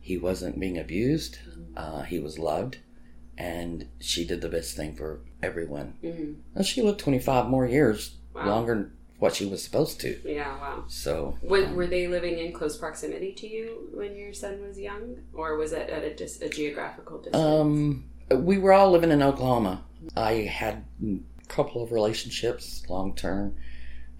He 0.00 0.16
wasn't 0.16 0.58
being 0.58 0.78
abused. 0.78 1.38
Uh, 1.76 2.02
he 2.02 2.18
was 2.18 2.38
loved. 2.38 2.78
And 3.36 3.88
she 4.00 4.26
did 4.26 4.40
the 4.40 4.48
best 4.48 4.76
thing 4.76 4.94
for 4.96 5.20
everyone. 5.42 5.94
And 6.54 6.66
she 6.66 6.82
lived 6.82 6.98
25 7.00 7.46
more 7.48 7.66
years 7.66 8.16
Wow. 8.34 8.46
longer 8.46 8.74
than 8.74 8.92
what 9.18 9.34
she 9.34 9.44
was 9.44 9.62
supposed 9.62 10.00
to. 10.00 10.18
Yeah. 10.24 10.56
Wow. 10.58 10.84
So 10.86 11.36
Were, 11.42 11.66
were 11.74 11.86
they 11.86 12.06
living 12.06 12.38
in 12.38 12.52
close 12.52 12.78
proximity 12.78 13.32
to 13.32 13.46
you 13.48 13.88
when 13.92 14.16
your 14.16 14.32
son 14.32 14.60
was 14.66 14.78
young, 14.78 15.16
or 15.34 15.56
was 15.56 15.72
it 15.72 15.90
at 15.90 16.04
a, 16.04 16.14
dis- 16.14 16.40
a 16.40 16.48
geographical 16.48 17.18
distance? 17.18 17.36
Um, 17.36 18.04
we 18.30 18.56
were 18.58 18.72
all 18.72 18.90
living 18.90 19.10
in 19.10 19.20
Oklahoma. 19.22 19.82
I 20.16 20.32
had 20.32 20.84
a 21.04 21.18
couple 21.48 21.82
of 21.82 21.90
relationships 21.92 22.82
long 22.88 23.14
term, 23.16 23.56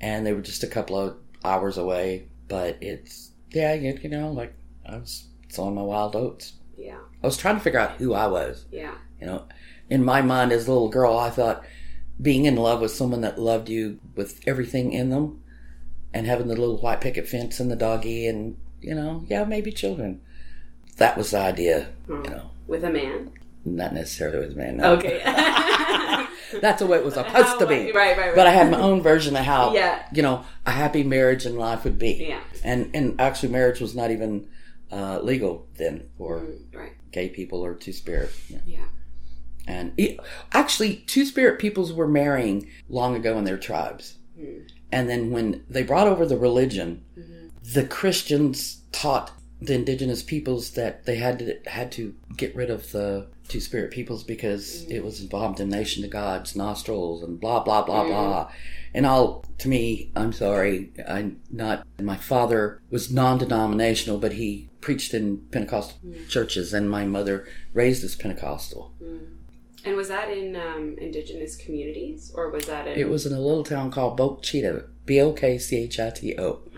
and 0.00 0.26
they 0.26 0.32
were 0.32 0.42
just 0.42 0.64
a 0.64 0.66
couple 0.66 0.98
of 0.98 1.16
hours 1.44 1.78
away. 1.78 2.28
But 2.48 2.78
it's 2.80 3.29
yeah, 3.50 3.74
you, 3.74 3.98
you 4.02 4.08
know, 4.08 4.32
like 4.32 4.54
I 4.86 4.96
was 4.96 5.26
sowing 5.48 5.74
my 5.74 5.82
wild 5.82 6.16
oats. 6.16 6.54
yeah. 6.76 6.98
I 7.22 7.26
was 7.26 7.36
trying 7.36 7.56
to 7.56 7.60
figure 7.60 7.80
out 7.80 7.92
who 7.92 8.14
I 8.14 8.26
was. 8.28 8.64
Yeah. 8.72 8.94
You 9.20 9.26
know, 9.26 9.44
in 9.90 10.04
my 10.04 10.22
mind 10.22 10.52
as 10.52 10.66
a 10.66 10.72
little 10.72 10.88
girl, 10.88 11.18
I 11.18 11.28
thought 11.30 11.64
being 12.20 12.44
in 12.46 12.56
love 12.56 12.80
with 12.80 12.92
someone 12.92 13.20
that 13.22 13.38
loved 13.38 13.68
you 13.68 13.98
with 14.14 14.40
everything 14.46 14.92
in 14.92 15.10
them, 15.10 15.42
and 16.14 16.26
having 16.26 16.48
the 16.48 16.56
little 16.56 16.78
white 16.78 17.00
picket 17.00 17.28
fence 17.28 17.60
and 17.60 17.70
the 17.70 17.76
doggy, 17.76 18.26
and 18.26 18.56
you 18.80 18.94
know, 18.94 19.24
yeah, 19.28 19.44
maybe 19.44 19.70
children. 19.72 20.20
That 20.96 21.16
was 21.16 21.30
the 21.30 21.38
idea. 21.38 21.88
Hmm. 22.06 22.24
You 22.24 22.30
know. 22.30 22.50
With 22.66 22.84
a 22.84 22.90
man. 22.90 23.32
Not 23.64 23.92
necessarily 23.92 24.38
with 24.40 24.52
a 24.52 24.58
man. 24.58 24.76
No. 24.78 24.92
Okay. 24.94 25.20
That's 26.60 26.80
the 26.80 26.86
way 26.86 26.98
it 26.98 27.04
was 27.04 27.14
supposed 27.14 27.58
to 27.58 27.66
be. 27.66 27.92
Right, 27.92 28.16
right, 28.16 28.18
right. 28.18 28.34
But 28.34 28.46
I 28.46 28.50
had 28.50 28.70
my 28.70 28.80
own 28.80 29.02
version 29.02 29.36
of 29.36 29.44
how, 29.44 29.74
Yeah. 29.74 30.02
you 30.12 30.22
know, 30.22 30.44
a 30.66 30.70
happy 30.70 31.02
marriage 31.02 31.46
and 31.46 31.56
life 31.58 31.84
would 31.84 31.98
be. 31.98 32.26
Yeah. 32.28 32.40
And 32.64 32.90
and 32.94 33.20
actually, 33.20 33.50
marriage 33.50 33.80
was 33.80 33.94
not 33.94 34.10
even 34.10 34.48
uh, 34.90 35.20
legal 35.20 35.68
then 35.76 36.08
for 36.18 36.44
right. 36.74 36.92
gay 37.12 37.28
people 37.28 37.64
or 37.64 37.74
two 37.74 37.92
spirit. 37.92 38.30
Yeah. 38.48 38.58
Yeah. 38.66 38.84
And 39.66 39.92
it, 39.96 40.18
actually, 40.52 40.96
two 41.06 41.24
spirit 41.24 41.60
peoples 41.60 41.92
were 41.92 42.08
marrying 42.08 42.68
long 42.88 43.14
ago 43.14 43.38
in 43.38 43.44
their 43.44 43.58
tribes. 43.58 44.16
And 44.90 45.08
then 45.08 45.30
when 45.30 45.64
they 45.68 45.82
brought 45.82 46.08
over 46.08 46.24
the 46.26 46.38
religion, 46.38 47.04
the 47.62 47.84
Christians 47.84 48.80
taught 48.90 49.32
the 49.60 49.74
indigenous 49.74 50.22
peoples 50.22 50.70
that 50.70 51.04
they 51.04 51.16
had 51.16 51.38
to 51.40 51.58
had 51.66 51.92
to 51.92 52.14
get 52.36 52.56
rid 52.56 52.70
of 52.70 52.90
the 52.92 53.26
Two 53.50 53.60
Spirit 53.60 53.90
peoples 53.90 54.24
because 54.24 54.84
it 54.84 55.00
mm. 55.00 55.04
was 55.04 55.20
involved 55.20 55.60
in 55.60 55.68
Nation 55.68 56.02
to 56.02 56.08
God's 56.08 56.56
nostrils 56.56 57.22
and 57.22 57.40
blah 57.40 57.62
blah 57.62 57.82
blah 57.82 58.04
mm. 58.04 58.08
blah. 58.08 58.52
And 58.94 59.04
all 59.04 59.44
to 59.58 59.68
me, 59.68 60.10
I'm 60.16 60.32
sorry, 60.32 60.92
I'm 61.06 61.40
not. 61.50 61.86
My 62.00 62.16
father 62.16 62.80
was 62.90 63.12
non-denominational, 63.12 64.18
but 64.18 64.32
he 64.32 64.70
preached 64.80 65.12
in 65.12 65.38
Pentecostal 65.50 65.98
mm. 66.04 66.28
churches, 66.28 66.72
and 66.72 66.88
my 66.88 67.04
mother 67.04 67.46
raised 67.74 68.02
as 68.04 68.14
Pentecostal. 68.16 68.94
And 69.84 69.96
was 69.96 70.08
that 70.08 70.30
in 70.30 70.56
um, 70.56 70.96
indigenous 70.98 71.56
communities, 71.56 72.32
or 72.34 72.50
was 72.50 72.66
that 72.66 72.86
in? 72.86 72.98
It 72.98 73.08
was 73.08 73.26
in 73.26 73.32
a 73.32 73.40
little 73.40 73.64
town 73.64 73.90
called 73.90 74.18
Bokchito, 74.18 74.86
B 75.06 75.20
O 75.20 75.32
K 75.32 75.58
C 75.58 75.84
H 75.84 75.98
I 75.98 76.10
T 76.10 76.34
O. 76.38 76.42
Oh, 76.42 76.68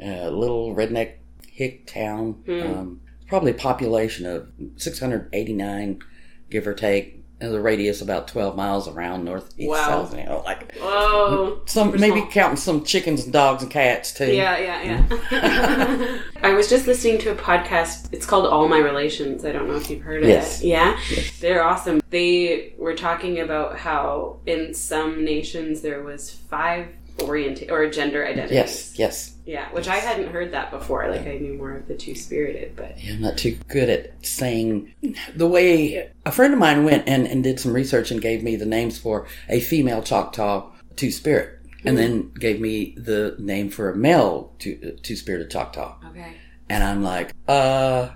a 0.00 0.30
little 0.30 0.74
redneck 0.74 1.14
hick 1.46 1.86
town. 1.86 2.42
Um, 2.48 3.00
probably 3.32 3.50
a 3.52 3.54
population 3.54 4.26
of 4.26 4.46
689, 4.76 6.02
give 6.50 6.66
or 6.66 6.74
take. 6.74 7.18
And 7.40 7.52
the 7.52 7.60
radius 7.60 8.00
about 8.02 8.28
12 8.28 8.54
miles 8.56 8.86
around 8.86 9.24
northeast 9.24 9.68
Wow. 9.68 10.04
south. 10.04 10.16
You 10.16 10.24
know, 10.26 10.42
like 10.44 10.76
Whoa. 10.76 11.62
some 11.64 11.98
maybe 11.98 12.22
counting 12.30 12.56
some 12.56 12.84
chickens 12.84 13.24
and 13.24 13.32
dogs 13.32 13.62
and 13.64 13.72
cats 13.72 14.12
too. 14.14 14.32
Yeah, 14.32 14.58
yeah, 14.58 15.08
yeah. 15.32 16.18
I 16.42 16.52
was 16.52 16.68
just 16.68 16.86
listening 16.86 17.18
to 17.20 17.30
a 17.32 17.34
podcast. 17.34 18.10
It's 18.12 18.26
called 18.26 18.46
All 18.46 18.68
My 18.68 18.78
Relations. 18.78 19.44
I 19.44 19.50
don't 19.50 19.66
know 19.66 19.74
if 19.74 19.90
you've 19.90 20.02
heard 20.02 20.22
of 20.22 20.28
Yes. 20.28 20.60
it. 20.62 20.66
Yeah? 20.68 20.96
They're 21.40 21.64
awesome. 21.64 22.00
They 22.10 22.74
were 22.78 22.94
talking 22.94 23.40
about 23.40 23.76
how 23.76 24.38
in 24.46 24.72
some 24.72 25.24
nations 25.24 25.80
there 25.80 26.02
was 26.04 26.30
five 26.30 26.86
orienta- 27.18 27.70
or 27.70 27.88
gender 27.90 28.26
identity. 28.26 28.54
Yes, 28.54 28.98
yes. 28.98 29.34
Yeah, 29.44 29.68
which 29.72 29.88
I 29.88 29.96
hadn't 29.96 30.30
heard 30.32 30.52
that 30.52 30.70
before. 30.70 31.08
Like 31.10 31.26
I 31.26 31.38
knew 31.38 31.54
more 31.54 31.72
of 31.76 31.88
the 31.88 31.94
two 31.96 32.14
spirited, 32.14 32.76
but 32.76 33.02
yeah, 33.02 33.14
I'm 33.14 33.20
not 33.20 33.36
too 33.38 33.58
good 33.68 33.88
at 33.90 34.24
saying 34.24 34.92
the 35.34 35.46
way 35.48 36.10
a 36.24 36.30
friend 36.32 36.52
of 36.52 36.60
mine 36.60 36.84
went 36.84 37.08
and, 37.08 37.26
and 37.26 37.42
did 37.42 37.58
some 37.58 37.72
research 37.72 38.10
and 38.10 38.20
gave 38.20 38.42
me 38.42 38.54
the 38.56 38.66
names 38.66 38.98
for 38.98 39.26
a 39.48 39.60
female 39.60 40.02
Choctaw 40.02 40.70
two 40.96 41.10
spirit, 41.10 41.58
and 41.84 41.98
then 41.98 42.30
gave 42.38 42.60
me 42.60 42.94
the 42.96 43.34
name 43.38 43.68
for 43.70 43.90
a 43.90 43.96
male 43.96 44.52
two 44.58 44.96
two 45.02 45.16
spirited 45.16 45.50
Choctaw. 45.50 45.96
okay. 46.10 46.34
And 46.70 46.82
I'm 46.84 47.02
like, 47.02 47.32
uh, 47.48 48.10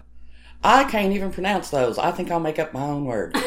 I 0.64 0.84
can't 0.84 1.12
even 1.12 1.30
pronounce 1.32 1.70
those. 1.70 1.98
I 1.98 2.10
think 2.12 2.30
I'll 2.30 2.40
make 2.40 2.58
up 2.58 2.72
my 2.72 2.82
own 2.82 3.04
word. 3.04 3.36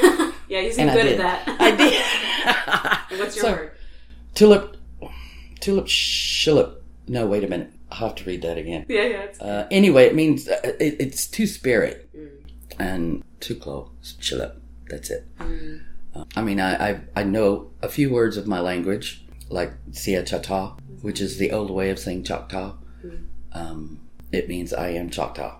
Yeah, 0.50 0.62
you 0.62 0.72
seem 0.72 0.90
And 0.90 1.00
good 1.00 1.06
at 1.12 1.18
that. 1.20 1.62
I 1.62 1.76
did. 1.76 3.20
What's 3.20 3.36
your 3.36 3.46
So- 3.46 3.52
word? 3.52 3.72
tulip, 4.34 4.78
tulip, 5.60 5.86
shillip. 5.88 6.82
No, 7.08 7.26
wait 7.26 7.44
a 7.44 7.48
minute. 7.48 7.72
I'll 7.92 8.10
have 8.10 8.16
to 8.16 8.24
read 8.26 8.42
that 8.44 8.58
again. 8.58 8.86
Yeah, 8.88 9.04
yeah. 9.04 9.22
It's, 9.24 9.42
Uh, 9.42 9.68
anyway, 9.72 10.06
it 10.06 10.16
means 10.16 10.48
uh, 10.48 10.60
it, 10.80 10.96
it's 11.00 11.26
two 11.28 11.48
spirit 11.48 12.08
and 12.78 13.24
two 13.40 13.56
clo 13.56 13.92
shillip. 14.02 14.56
That's 14.90 15.10
it. 15.10 15.26
Uh, 15.40 16.26
I 16.36 16.42
mean, 16.42 16.60
I, 16.60 16.90
I 16.92 17.02
I 17.16 17.24
know 17.24 17.72
a 17.82 17.90
few 17.90 18.12
words 18.12 18.38
of 18.38 18.48
my 18.48 18.60
language, 18.60 19.26
like 19.50 19.74
Sia 19.92 20.24
Chata, 20.24 20.78
which 21.02 21.20
is 21.22 21.38
the 21.38 21.52
old 21.52 21.72
way 21.72 21.90
of 21.90 22.00
saying 22.00 22.24
Choctaw. 22.24 22.76
Um, 23.54 24.02
it 24.32 24.48
means 24.48 24.74
I 24.74 24.90
am 24.90 25.10
Choctaw, 25.10 25.58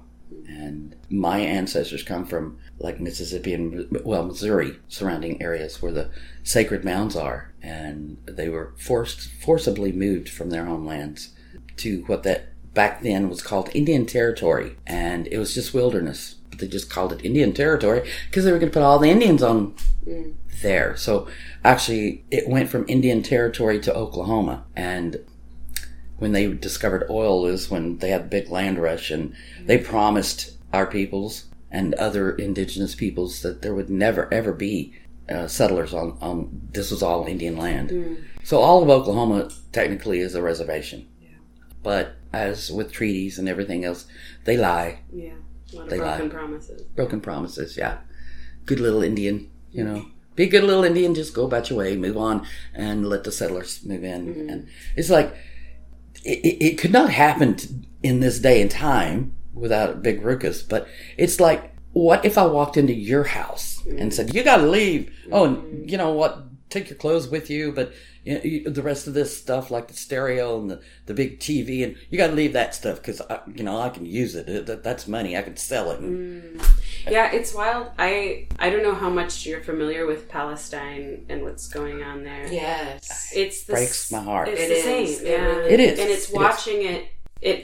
and 0.48 0.96
my 1.10 1.40
ancestors 1.40 2.04
come 2.04 2.26
from 2.26 2.58
like 2.80 3.00
Mississippi 3.00 3.54
and 3.54 3.88
well 4.04 4.24
Missouri, 4.24 4.80
surrounding 4.88 5.42
areas 5.42 5.82
where 5.82 5.92
the 5.92 6.10
sacred 6.44 6.86
mounds 6.86 7.16
are, 7.16 7.54
and 7.62 8.18
they 8.26 8.50
were 8.50 8.74
forced 8.78 9.30
forcibly 9.42 9.92
moved 9.92 10.30
from 10.30 10.50
their 10.50 10.66
homelands 10.66 11.30
to 11.78 12.04
what 12.08 12.24
that 12.24 12.50
back 12.74 13.02
then 13.02 13.30
was 13.30 13.42
called 13.42 13.70
Indian 13.74 14.06
Territory, 14.06 14.78
and 14.88 15.28
it 15.28 15.38
was 15.38 15.54
just 15.54 15.74
wilderness. 15.74 16.36
But 16.50 16.60
they 16.60 16.68
just 16.68 16.90
called 16.90 17.14
it 17.14 17.26
Indian 17.26 17.54
Territory 17.54 18.10
because 18.28 18.46
they 18.46 18.52
were 18.52 18.60
going 18.60 18.72
to 18.72 18.74
put 18.74 18.84
all 18.84 19.00
the 19.00 19.10
Indians 19.10 19.44
on 19.44 19.76
mm. 20.06 20.34
there. 20.62 20.96
So 20.96 21.28
actually, 21.64 22.24
it 22.32 22.48
went 22.48 22.70
from 22.70 22.86
Indian 22.88 23.22
Territory 23.22 23.80
to 23.82 23.94
Oklahoma, 23.94 24.64
and 24.76 25.20
when 26.18 26.32
they 26.32 26.52
discovered 26.52 27.10
oil 27.10 27.46
is 27.46 27.70
when 27.70 27.98
they 27.98 28.10
had 28.10 28.26
the 28.26 28.42
big 28.42 28.50
land 28.50 28.80
rush, 28.80 29.12
and 29.12 29.36
they 29.66 29.78
mm. 29.78 29.84
promised 29.84 30.56
our 30.72 30.86
peoples 30.86 31.49
and 31.72 31.94
other 31.96 32.32
indigenous 32.32 32.96
peoples 32.96 33.42
that 33.42 33.62
there 33.62 33.76
would 33.76 33.90
never 33.90 34.32
ever 34.34 34.52
be 34.54 34.94
uh, 35.30 35.48
settlers 35.48 35.94
on 35.94 36.18
on 36.22 36.62
this 36.72 36.92
was 36.92 37.04
all 37.04 37.26
Indian 37.28 37.58
land. 37.58 37.90
Mm. 37.90 38.24
So 38.44 38.58
all 38.60 38.82
of 38.82 38.90
Oklahoma 38.90 39.50
technically 39.72 40.20
is 40.20 40.34
a 40.36 40.42
reservation, 40.42 41.08
Yeah. 41.22 41.30
but 41.84 42.16
as 42.34 42.72
with 42.72 42.92
treaties 42.92 43.38
and 43.38 43.48
everything 43.48 43.86
else, 43.86 44.06
they 44.46 44.58
lie. 44.58 45.00
yeah. 45.14 45.34
A 45.72 45.76
lot 45.76 45.84
of 45.84 45.90
They 45.92 45.98
broken 46.00 46.24
lie. 46.30 46.34
promises. 46.34 46.82
Broken 46.96 47.22
promises, 47.22 47.78
yeah. 47.78 47.98
Good 48.66 48.80
little 48.80 49.04
Indian, 49.04 49.52
you 49.72 49.84
know. 49.84 49.96
Mm-hmm. 49.98 50.10
Be 50.36 50.44
a 50.46 50.48
good 50.50 50.64
little 50.64 50.84
Indian, 50.84 51.14
just 51.14 51.34
go 51.36 51.46
about 51.46 51.70
your 51.70 51.78
way, 51.80 51.96
move 51.96 52.18
on, 52.18 52.46
and 52.74 53.08
let 53.08 53.24
the 53.24 53.32
settlers 53.32 53.86
move 53.86 54.04
in. 54.04 54.28
Mm-hmm. 54.34 54.50
And 54.50 54.68
it's 54.96 55.12
like, 55.12 55.32
it, 56.24 56.40
it, 56.40 56.66
it 56.66 56.78
could 56.80 56.92
not 56.92 57.12
happen 57.12 57.56
in 58.02 58.20
this 58.20 58.40
day 58.40 58.62
and 58.64 58.72
time 58.72 59.36
without 59.60 59.90
a 59.92 59.94
big 59.96 60.22
ruckus, 60.24 60.62
but 60.64 60.88
it's 61.18 61.40
like, 61.40 61.74
what 61.94 62.24
if 62.26 62.38
I 62.38 62.46
walked 62.46 62.78
into 62.78 62.94
your 62.94 63.24
house 63.24 63.84
and 63.86 64.14
said, 64.14 64.34
you 64.34 64.44
gotta 64.44 64.68
leave? 64.68 65.12
Oh, 65.32 65.46
and 65.46 65.90
you 65.90 65.98
know 65.98 66.14
what? 66.14 66.46
Take 66.70 66.90
your 66.90 66.98
clothes 67.00 67.28
with 67.28 67.50
you, 67.50 67.72
but 67.72 67.92
you 68.24 68.36
know, 68.36 68.42
you, 68.44 68.70
the 68.70 68.84
rest 68.84 69.08
of 69.08 69.16
this 69.16 69.36
stuff, 69.36 69.72
like 69.72 69.88
the 69.88 69.96
stereo 69.96 70.60
and 70.60 70.70
the, 70.70 70.82
the 71.08 71.16
big 71.16 71.40
TV, 71.40 71.84
and 71.84 71.96
you 72.12 72.18
gotta 72.18 72.34
leave 72.34 72.54
that 72.54 72.76
stuff 72.76 72.98
because, 72.98 73.22
you 73.56 73.64
know, 73.64 73.80
I 73.82 73.90
can 73.90 74.06
use 74.06 74.36
it. 74.36 74.68
That, 74.68 74.84
that's 74.84 75.08
money. 75.08 75.36
I 75.36 75.42
can 75.42 75.58
sell 75.58 75.90
it. 75.92 76.00
And, 76.00 76.60
mm. 76.60 76.72
Yeah, 77.10 77.32
it's 77.32 77.56
wild. 77.56 77.88
I 77.98 78.48
I 78.60 78.70
don't 78.70 78.84
know 78.84 78.94
how 78.94 79.10
much 79.10 79.46
you're 79.48 79.62
familiar 79.64 80.06
with 80.06 80.30
Palestine 80.30 81.26
and 81.30 81.42
what's 81.44 81.68
going 81.70 82.04
on 82.04 82.24
there. 82.24 82.46
Yes. 82.52 83.32
It's 83.36 83.64
the 83.64 83.74
Breaks 83.74 84.06
s- 84.06 84.12
my 84.12 84.22
heart. 84.22 84.50
It's 84.50 84.62
It 84.62 84.68
the 84.70 84.76
is. 84.76 85.18
same. 85.18 85.26
Yeah. 85.26 85.58
It 85.62 85.80
is. 85.80 86.00
And 86.00 86.10
it's 86.10 86.26
It 86.26 86.30
is. 86.30 86.36
watching 86.36 86.82
it. 86.84 87.04
It 87.04 87.10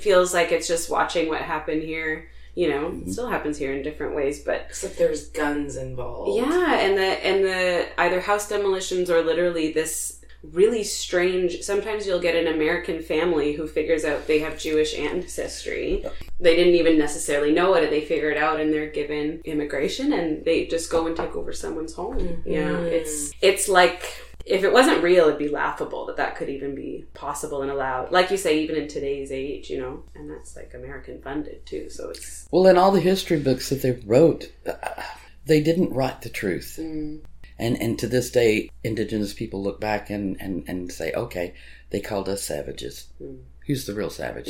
feels 0.01 0.33
like 0.33 0.51
it's 0.51 0.67
just 0.67 0.89
watching 0.89 1.27
what 1.29 1.41
happened 1.41 1.83
here. 1.83 2.29
You 2.55 2.69
know, 2.69 2.85
Mm-hmm. 2.89 3.09
it 3.09 3.13
still 3.13 3.27
happens 3.27 3.57
here 3.57 3.73
in 3.73 3.81
different 3.83 4.15
ways, 4.15 4.41
but 4.43 4.65
Except 4.69 4.97
there's 4.97 5.27
guns 5.27 5.75
involved. 5.75 6.37
yeah, 6.37 6.79
and 6.79 6.97
the 6.97 7.03
and 7.27 7.43
the 7.43 7.87
either 7.99 8.21
house 8.21 8.47
demolitions 8.47 9.09
or 9.09 9.21
literally 9.21 9.73
this 9.73 10.21
really 10.53 10.83
strange. 10.83 11.61
Sometimes 11.63 12.05
you'll 12.07 12.19
get 12.21 12.35
an 12.35 12.47
American 12.53 13.01
family 13.01 13.53
who 13.53 13.67
figures 13.67 14.05
out 14.05 14.27
they 14.27 14.39
have 14.39 14.57
Jewish 14.59 14.93
ancestry. 14.97 16.05
They 16.39 16.55
didn't 16.55 16.75
even 16.75 16.97
necessarily 16.97 17.51
know 17.51 17.73
it, 17.73 17.83
and 17.83 17.91
they 17.91 18.01
figure 18.05 18.29
it 18.29 18.37
out, 18.37 18.59
and 18.61 18.71
they're 18.71 18.89
given 18.89 19.41
immigration, 19.43 20.13
and 20.13 20.45
they 20.45 20.65
just 20.67 20.89
go 20.91 21.07
and 21.07 21.15
take 21.17 21.35
over 21.35 21.51
someone's 21.51 21.93
home. 21.93 22.41
Yeah, 22.45 22.77
it's 22.79 23.31
it's 23.41 23.67
like. 23.67 24.21
If 24.45 24.63
it 24.63 24.71
wasn't 24.71 25.01
real, 25.01 25.25
it'd 25.25 25.39
be 25.39 25.49
laughable 25.49 26.05
that 26.05 26.17
that 26.17 26.35
could 26.35 26.49
even 26.49 26.75
be 26.75 27.05
possible 27.15 27.63
and 27.63 27.71
allowed. 27.71 28.11
Like 28.11 28.29
you 28.29 28.37
say, 28.37 28.61
even 28.61 28.75
in 28.75 28.87
today's 28.87 29.31
age, 29.31 29.69
you 29.69 29.79
know, 29.79 30.03
and 30.13 30.29
that's 30.29 30.55
like 30.55 30.73
American 30.75 31.21
funded 31.21 31.65
too. 31.65 31.89
So 31.89 32.09
it's 32.09 32.47
Well, 32.51 32.67
in 32.67 32.77
all 32.77 32.91
the 32.91 32.99
history 33.01 33.39
books 33.39 33.69
that 33.69 33.81
they 33.81 33.99
wrote, 34.05 34.51
uh, 34.67 35.01
they 35.45 35.61
didn't 35.61 35.93
write 35.93 36.21
the 36.21 36.29
truth. 36.29 36.77
Mm. 36.79 37.21
And 37.57 37.81
and 37.81 37.97
to 37.99 38.07
this 38.07 38.29
day, 38.29 38.69
indigenous 38.83 39.33
people 39.33 39.63
look 39.63 39.79
back 39.79 40.09
and, 40.09 40.35
and, 40.39 40.63
and 40.67 40.91
say, 40.91 41.11
okay, 41.13 41.53
they 41.89 42.01
called 42.01 42.29
us 42.29 42.43
savages. 42.43 43.07
Mm. 43.21 43.39
Who's 43.65 43.85
the 43.87 43.95
real 43.95 44.11
savage? 44.11 44.49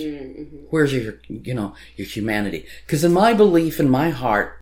Where's 0.72 0.94
your 0.94 1.20
you 1.28 1.54
know 1.54 1.74
your 1.96 2.08
humanity? 2.08 2.66
Because 2.86 3.04
in 3.04 3.14
my 3.14 3.34
belief, 3.34 3.80
in 3.80 3.90
my 3.90 4.10
heart, 4.10 4.62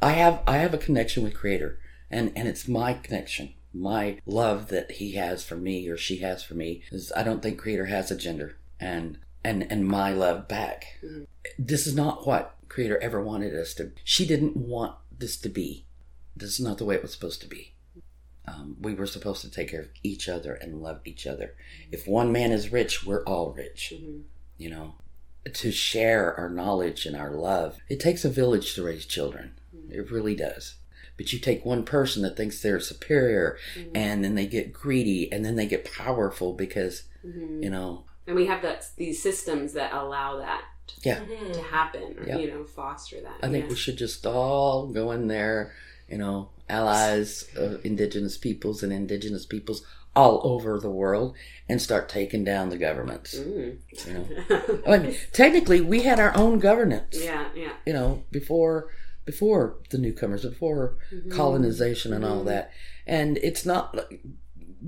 I 0.00 0.12
have 0.12 0.40
I 0.46 0.58
have 0.58 0.72
a 0.72 0.78
connection 0.78 1.24
with 1.24 1.34
Creator, 1.34 1.78
and 2.10 2.32
and 2.34 2.48
it's 2.48 2.66
my 2.66 2.94
connection, 2.94 3.52
my 3.72 4.18
love 4.26 4.68
that 4.68 4.92
He 4.92 5.12
has 5.12 5.44
for 5.44 5.56
me 5.56 5.88
or 5.88 5.96
she 5.96 6.18
has 6.18 6.42
for 6.42 6.54
me. 6.54 6.82
Is 6.90 7.12
I 7.16 7.22
don't 7.22 7.42
think 7.42 7.58
Creator 7.58 7.86
has 7.86 8.10
a 8.10 8.16
gender, 8.16 8.56
and 8.80 9.18
and 9.44 9.70
and 9.70 9.86
my 9.86 10.12
love 10.12 10.48
back. 10.48 10.98
Mm-hmm. 11.04 11.24
This 11.58 11.86
is 11.86 11.94
not 11.94 12.26
what 12.26 12.56
Creator 12.68 12.98
ever 12.98 13.22
wanted 13.22 13.54
us 13.54 13.74
to. 13.74 13.92
She 14.04 14.26
didn't 14.26 14.56
want 14.56 14.96
this 15.16 15.36
to 15.38 15.48
be. 15.48 15.86
This 16.34 16.58
is 16.58 16.60
not 16.60 16.78
the 16.78 16.84
way 16.84 16.94
it 16.94 17.02
was 17.02 17.12
supposed 17.12 17.40
to 17.42 17.48
be. 17.48 17.74
Um, 18.48 18.76
we 18.80 18.94
were 18.94 19.06
supposed 19.06 19.42
to 19.42 19.50
take 19.50 19.70
care 19.70 19.82
of 19.82 19.88
each 20.02 20.28
other 20.28 20.54
and 20.54 20.82
love 20.82 21.00
each 21.04 21.26
other. 21.26 21.54
Mm-hmm. 21.54 21.94
If 21.94 22.08
one 22.08 22.32
man 22.32 22.52
is 22.52 22.72
rich, 22.72 23.04
we're 23.04 23.24
all 23.24 23.52
rich. 23.52 23.92
Mm-hmm. 23.94 24.22
You 24.58 24.70
know, 24.70 24.94
to 25.52 25.70
share 25.72 26.34
our 26.34 26.48
knowledge 26.48 27.06
and 27.06 27.16
our 27.16 27.30
love. 27.32 27.78
It 27.88 28.00
takes 28.00 28.24
a 28.24 28.30
village 28.30 28.74
to 28.74 28.84
raise 28.84 29.06
children. 29.06 29.54
It 29.90 30.10
really 30.10 30.34
does. 30.34 30.76
But 31.16 31.32
you 31.32 31.38
take 31.38 31.64
one 31.64 31.84
person 31.84 32.22
that 32.22 32.36
thinks 32.36 32.60
they're 32.60 32.80
superior 32.80 33.58
mm-hmm. 33.76 33.90
and 33.94 34.24
then 34.24 34.34
they 34.34 34.46
get 34.46 34.72
greedy 34.72 35.30
and 35.30 35.44
then 35.44 35.56
they 35.56 35.66
get 35.66 35.92
powerful 35.92 36.52
because, 36.52 37.04
mm-hmm. 37.24 37.62
you 37.62 37.70
know, 37.70 38.04
and 38.26 38.36
we 38.36 38.46
have 38.46 38.62
that 38.62 38.86
these 38.96 39.22
systems 39.22 39.72
that 39.72 39.92
allow 39.92 40.38
that 40.38 40.62
yeah. 41.02 41.18
to 41.18 41.24
mm-hmm. 41.24 41.60
happen 41.74 42.16
or 42.18 42.26
Yeah. 42.26 42.38
you 42.38 42.50
know 42.50 42.64
foster 42.64 43.20
that 43.20 43.36
I 43.42 43.48
think 43.48 43.64
yeah. 43.64 43.70
we 43.70 43.76
should 43.76 43.98
just 43.98 44.24
all 44.26 44.86
go 44.86 45.10
in 45.10 45.28
there, 45.28 45.72
you 46.08 46.18
know, 46.18 46.50
allies 46.68 47.48
of 47.56 47.84
indigenous 47.84 48.38
peoples 48.38 48.82
and 48.82 48.92
indigenous 48.92 49.44
peoples 49.44 49.84
all 50.14 50.40
over 50.44 50.78
the 50.78 50.90
world 50.90 51.34
and 51.68 51.80
start 51.80 52.08
taking 52.08 52.44
down 52.44 52.68
the 52.68 52.76
governments. 52.76 53.34
Mm. 53.34 53.78
You 54.06 54.12
know, 54.12 54.82
I 54.86 54.98
mean, 54.98 55.16
technically, 55.32 55.80
we 55.80 56.02
had 56.02 56.20
our 56.20 56.36
own 56.36 56.58
governance. 56.58 57.18
yeah 57.22 57.48
yeah 57.54 57.72
You 57.86 57.94
know, 57.94 58.24
before 58.30 58.90
before 59.24 59.78
the 59.90 59.98
newcomers, 59.98 60.42
before 60.44 60.96
mm-hmm. 61.12 61.30
colonization 61.30 62.12
and 62.12 62.24
all 62.24 62.38
mm-hmm. 62.38 62.48
that. 62.48 62.70
And 63.06 63.38
it's 63.38 63.64
not 63.64 63.94
like 63.96 64.20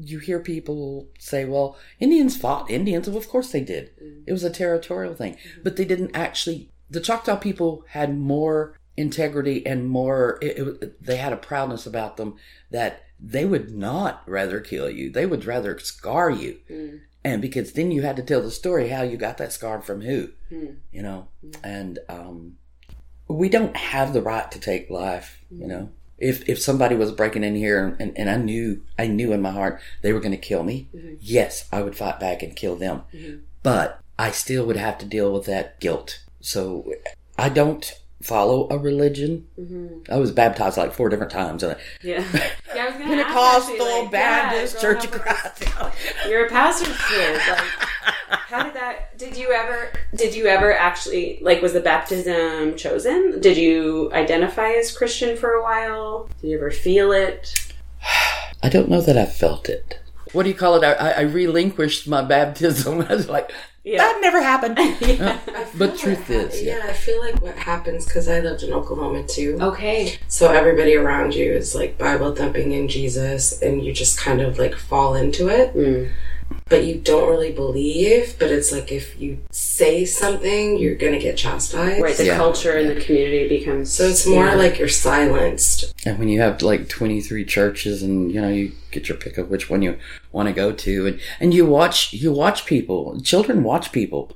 you 0.00 0.18
hear 0.18 0.40
people 0.40 1.08
say, 1.18 1.44
well, 1.44 1.76
Indians 2.00 2.36
fought 2.36 2.70
Indians. 2.70 3.08
Well, 3.08 3.18
of 3.18 3.28
course 3.28 3.52
they 3.52 3.60
did. 3.60 3.90
Mm-hmm. 3.96 4.22
It 4.26 4.32
was 4.32 4.44
a 4.44 4.50
territorial 4.50 5.14
thing. 5.14 5.36
But 5.62 5.76
they 5.76 5.84
didn't 5.84 6.14
actually, 6.14 6.70
the 6.90 7.00
Choctaw 7.00 7.36
people 7.36 7.84
had 7.90 8.18
more 8.18 8.78
integrity 8.96 9.64
and 9.66 9.88
more, 9.88 10.38
it, 10.42 10.58
it, 10.58 11.04
they 11.04 11.16
had 11.16 11.32
a 11.32 11.36
proudness 11.36 11.86
about 11.86 12.16
them 12.16 12.36
that 12.70 13.04
they 13.20 13.44
would 13.44 13.70
not 13.70 14.22
rather 14.26 14.60
kill 14.60 14.90
you. 14.90 15.10
They 15.10 15.26
would 15.26 15.44
rather 15.44 15.78
scar 15.78 16.30
you. 16.30 16.58
Mm. 16.70 17.00
And 17.24 17.40
because 17.40 17.72
then 17.72 17.90
you 17.90 18.02
had 18.02 18.16
to 18.16 18.22
tell 18.22 18.42
the 18.42 18.50
story 18.50 18.88
how 18.88 19.02
you 19.02 19.16
got 19.16 19.38
that 19.38 19.52
scar 19.52 19.80
from 19.80 20.02
who, 20.02 20.28
hmm. 20.50 20.66
you 20.92 21.00
know? 21.00 21.28
Hmm. 21.40 21.50
And, 21.64 21.98
um, 22.10 22.56
we 23.28 23.48
don't 23.48 23.76
have 23.76 24.12
the 24.12 24.22
right 24.22 24.50
to 24.50 24.60
take 24.60 24.90
life, 24.90 25.40
you 25.50 25.66
know? 25.66 25.90
If, 26.18 26.48
if 26.48 26.60
somebody 26.60 26.94
was 26.94 27.10
breaking 27.12 27.44
in 27.44 27.56
here 27.56 27.96
and, 27.98 28.16
and 28.16 28.30
I 28.30 28.36
knew, 28.36 28.82
I 28.98 29.08
knew 29.08 29.32
in 29.32 29.42
my 29.42 29.50
heart 29.50 29.80
they 30.02 30.12
were 30.12 30.20
going 30.20 30.32
to 30.32 30.38
kill 30.38 30.62
me, 30.62 30.88
mm-hmm. 30.94 31.14
yes, 31.20 31.68
I 31.72 31.82
would 31.82 31.96
fight 31.96 32.20
back 32.20 32.42
and 32.42 32.54
kill 32.54 32.76
them. 32.76 33.02
Mm-hmm. 33.12 33.38
But 33.62 34.00
I 34.18 34.30
still 34.30 34.64
would 34.66 34.76
have 34.76 34.98
to 34.98 35.06
deal 35.06 35.32
with 35.32 35.46
that 35.46 35.80
guilt. 35.80 36.22
So 36.40 36.92
I 37.36 37.48
don't 37.48 37.92
follow 38.24 38.66
a 38.70 38.78
religion. 38.78 39.46
Mm-hmm. 39.58 40.10
I 40.10 40.16
was 40.16 40.32
baptized 40.32 40.78
like 40.78 40.94
four 40.94 41.08
different 41.10 41.30
times. 41.30 41.62
And 41.62 41.76
Yeah. 42.02 42.24
yeah 42.74 42.84
I 42.84 42.86
was 42.86 42.96
Pentecostal, 42.96 43.74
actually, 43.74 44.00
like, 44.02 44.10
Baptist, 44.10 44.74
yeah, 44.74 44.80
Church 44.80 45.04
of 45.04 45.10
growing 45.10 45.26
Christ. 45.26 45.64
You're 46.28 46.46
a 46.46 46.48
pastor's 46.48 46.96
kid. 47.08 47.40
Like, 47.48 47.60
how 48.30 48.62
did 48.62 48.74
that? 48.74 49.18
Did 49.18 49.36
you 49.36 49.52
ever? 49.52 49.92
Did 50.14 50.34
you 50.34 50.46
ever 50.46 50.72
actually 50.72 51.38
like? 51.42 51.60
Was 51.60 51.74
the 51.74 51.80
baptism 51.80 52.76
chosen? 52.76 53.40
Did 53.40 53.56
you 53.56 54.10
identify 54.12 54.70
as 54.70 54.96
Christian 54.96 55.36
for 55.36 55.52
a 55.52 55.62
while? 55.62 56.28
Did 56.40 56.48
you 56.48 56.56
ever 56.56 56.70
feel 56.70 57.12
it? 57.12 57.72
I 58.62 58.68
don't 58.70 58.88
know 58.88 59.02
that 59.02 59.18
I 59.18 59.26
felt 59.26 59.68
it. 59.68 60.00
What 60.32 60.44
do 60.44 60.48
you 60.48 60.54
call 60.54 60.82
it? 60.82 60.84
I, 60.84 60.92
I, 60.92 61.10
I 61.10 61.20
relinquished 61.22 62.08
my 62.08 62.22
baptism. 62.22 63.02
I 63.08 63.14
was 63.14 63.28
like, 63.28 63.52
Yeah. 63.84 63.98
that 63.98 64.18
never 64.22 64.40
happened. 64.42 64.78
yeah. 65.00 65.38
But 65.76 65.98
truth 65.98 66.28
what 66.30 66.38
is, 66.38 66.54
hap- 66.54 66.64
yeah. 66.64 66.78
yeah, 66.78 66.90
I 66.90 66.94
feel 66.94 67.20
like 67.20 67.42
what 67.42 67.54
happens 67.56 68.06
because 68.06 68.28
I 68.28 68.40
lived 68.40 68.62
in 68.62 68.72
Oklahoma 68.72 69.24
too. 69.24 69.58
Okay. 69.60 70.16
So 70.26 70.50
everybody 70.50 70.96
around 70.96 71.34
you 71.34 71.52
is 71.52 71.74
like 71.74 71.98
Bible 71.98 72.34
thumping 72.34 72.72
in 72.72 72.88
Jesus, 72.88 73.60
and 73.60 73.84
you 73.84 73.92
just 73.92 74.18
kind 74.18 74.40
of 74.40 74.58
like 74.58 74.74
fall 74.74 75.14
into 75.14 75.48
it. 75.48 75.74
Mm. 75.74 76.10
But 76.68 76.84
you 76.84 76.94
don't 76.96 77.28
really 77.28 77.52
believe. 77.52 78.36
But 78.38 78.50
it's 78.50 78.72
like 78.72 78.90
if 78.90 79.20
you 79.20 79.38
say 79.50 80.06
something, 80.06 80.78
you're 80.78 80.94
gonna 80.94 81.18
get 81.20 81.36
chastised. 81.36 82.00
Right. 82.02 82.16
The 82.16 82.26
Yeah. 82.26 82.36
culture 82.38 82.72
and 82.72 82.88
the 82.88 83.00
community 83.04 83.48
becomes. 83.48 83.92
So 83.92 84.04
it's 84.04 84.26
more 84.26 84.46
yeah. 84.46 84.54
like 84.54 84.78
you're 84.78 84.88
silenced. 84.88 85.92
And 86.06 86.18
when 86.18 86.28
you 86.28 86.40
have 86.40 86.62
like 86.62 86.88
23 86.88 87.44
churches 87.44 88.02
and, 88.02 88.32
you 88.32 88.40
know, 88.40 88.48
you 88.48 88.72
get 88.90 89.08
your 89.08 89.18
pick 89.18 89.36
of 89.36 89.50
which 89.50 89.68
one 89.68 89.82
you 89.82 89.98
want 90.34 90.48
to 90.48 90.52
go 90.52 90.72
to 90.72 91.06
and, 91.06 91.20
and 91.38 91.54
you 91.54 91.64
watch, 91.64 92.12
you 92.12 92.32
watch 92.32 92.66
people, 92.66 93.18
children 93.22 93.62
watch 93.62 93.92
people 93.92 94.32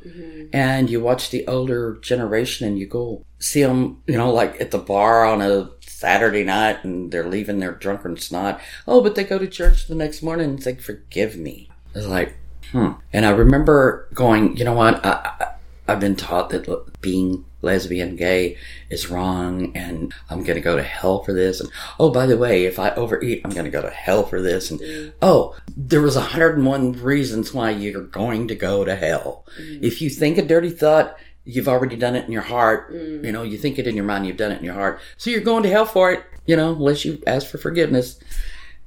and 0.53 0.89
you 0.89 1.01
watch 1.01 1.31
the 1.31 1.47
older 1.47 1.99
generation 2.01 2.67
and 2.67 2.79
you 2.79 2.87
go 2.87 3.25
see 3.41 3.63
them, 3.63 4.01
you 4.07 4.17
know, 4.17 4.33
like 4.33 4.61
at 4.61 4.71
the 4.71 4.79
bar 4.79 5.27
on 5.27 5.43
a 5.43 5.71
Saturday 5.81 6.45
night 6.45 6.85
and 6.85 7.11
they're 7.11 7.29
leaving 7.29 7.59
their 7.59 7.73
drunken 7.73 8.17
snot. 8.17 8.61
Oh, 8.87 9.03
but 9.03 9.17
they 9.17 9.25
go 9.25 9.39
to 9.39 9.49
church 9.49 9.89
the 9.89 9.97
next 9.97 10.23
morning 10.23 10.51
and 10.51 10.63
say, 10.63 10.77
forgive 10.77 11.37
me. 11.37 11.69
It's 11.95 12.07
like, 12.07 12.37
hmm. 12.71 12.93
And 13.13 13.27
I 13.27 13.31
remember 13.31 14.09
going, 14.15 14.57
you 14.57 14.65
know 14.65 14.75
what? 14.75 15.05
I, 15.05 15.11
I, 15.11 15.55
I've 15.89 16.01
been 16.01 16.17
taught 16.17 16.51
that 16.51 17.01
being 17.01 17.45
lesbian, 17.63 18.17
gay 18.17 18.57
is 18.91 19.11
wrong, 19.11 19.77
and 19.77 20.13
I'm 20.31 20.43
going 20.45 20.57
to 20.57 20.61
go 20.61 20.77
to 20.77 20.83
hell 20.83 21.23
for 21.23 21.33
this. 21.33 21.61
And 21.61 21.71
oh, 21.99 22.11
by 22.11 22.27
the 22.27 22.39
way, 22.39 22.65
if 22.65 22.79
I 22.79 22.91
overeat, 22.91 23.43
I'm 23.45 23.51
going 23.51 23.65
to 23.65 23.71
go 23.71 23.83
to 23.83 23.91
hell 23.91 24.25
for 24.25 24.41
this. 24.41 24.71
And 24.71 24.81
mm. 24.81 25.13
oh, 25.23 25.57
there 25.77 26.03
was 26.03 26.17
101 26.17 26.93
reasons 27.03 27.53
why 27.53 27.71
you're 27.71 28.03
going 28.03 28.49
to 28.49 28.55
go 28.55 28.85
to 28.85 28.95
hell. 28.95 29.45
Mm. 29.61 29.83
If 29.83 30.01
you 30.01 30.11
think 30.11 30.39
a 30.39 30.43
dirty 30.43 30.71
thought, 30.71 31.17
you've 31.45 31.69
already 31.69 31.97
done 31.97 32.15
it 32.15 32.27
in 32.27 32.33
your 32.33 32.43
heart. 32.43 32.93
Mm. 32.93 33.25
You 33.25 33.33
know, 33.33 33.43
you 33.43 33.59
think 33.59 33.79
it 33.79 33.87
in 33.87 33.97
your 33.97 34.05
mind, 34.05 34.27
you've 34.27 34.37
done 34.37 34.53
it 34.53 34.59
in 34.59 34.65
your 34.65 34.75
heart. 34.75 35.01
So 35.17 35.31
you're 35.31 35.41
going 35.41 35.63
to 35.65 35.71
hell 35.71 35.87
for 35.87 36.13
it. 36.13 36.23
You 36.47 36.57
know, 36.57 36.73
unless 36.73 37.05
you 37.05 37.23
ask 37.27 37.47
for 37.47 37.59
forgiveness. 37.59 38.19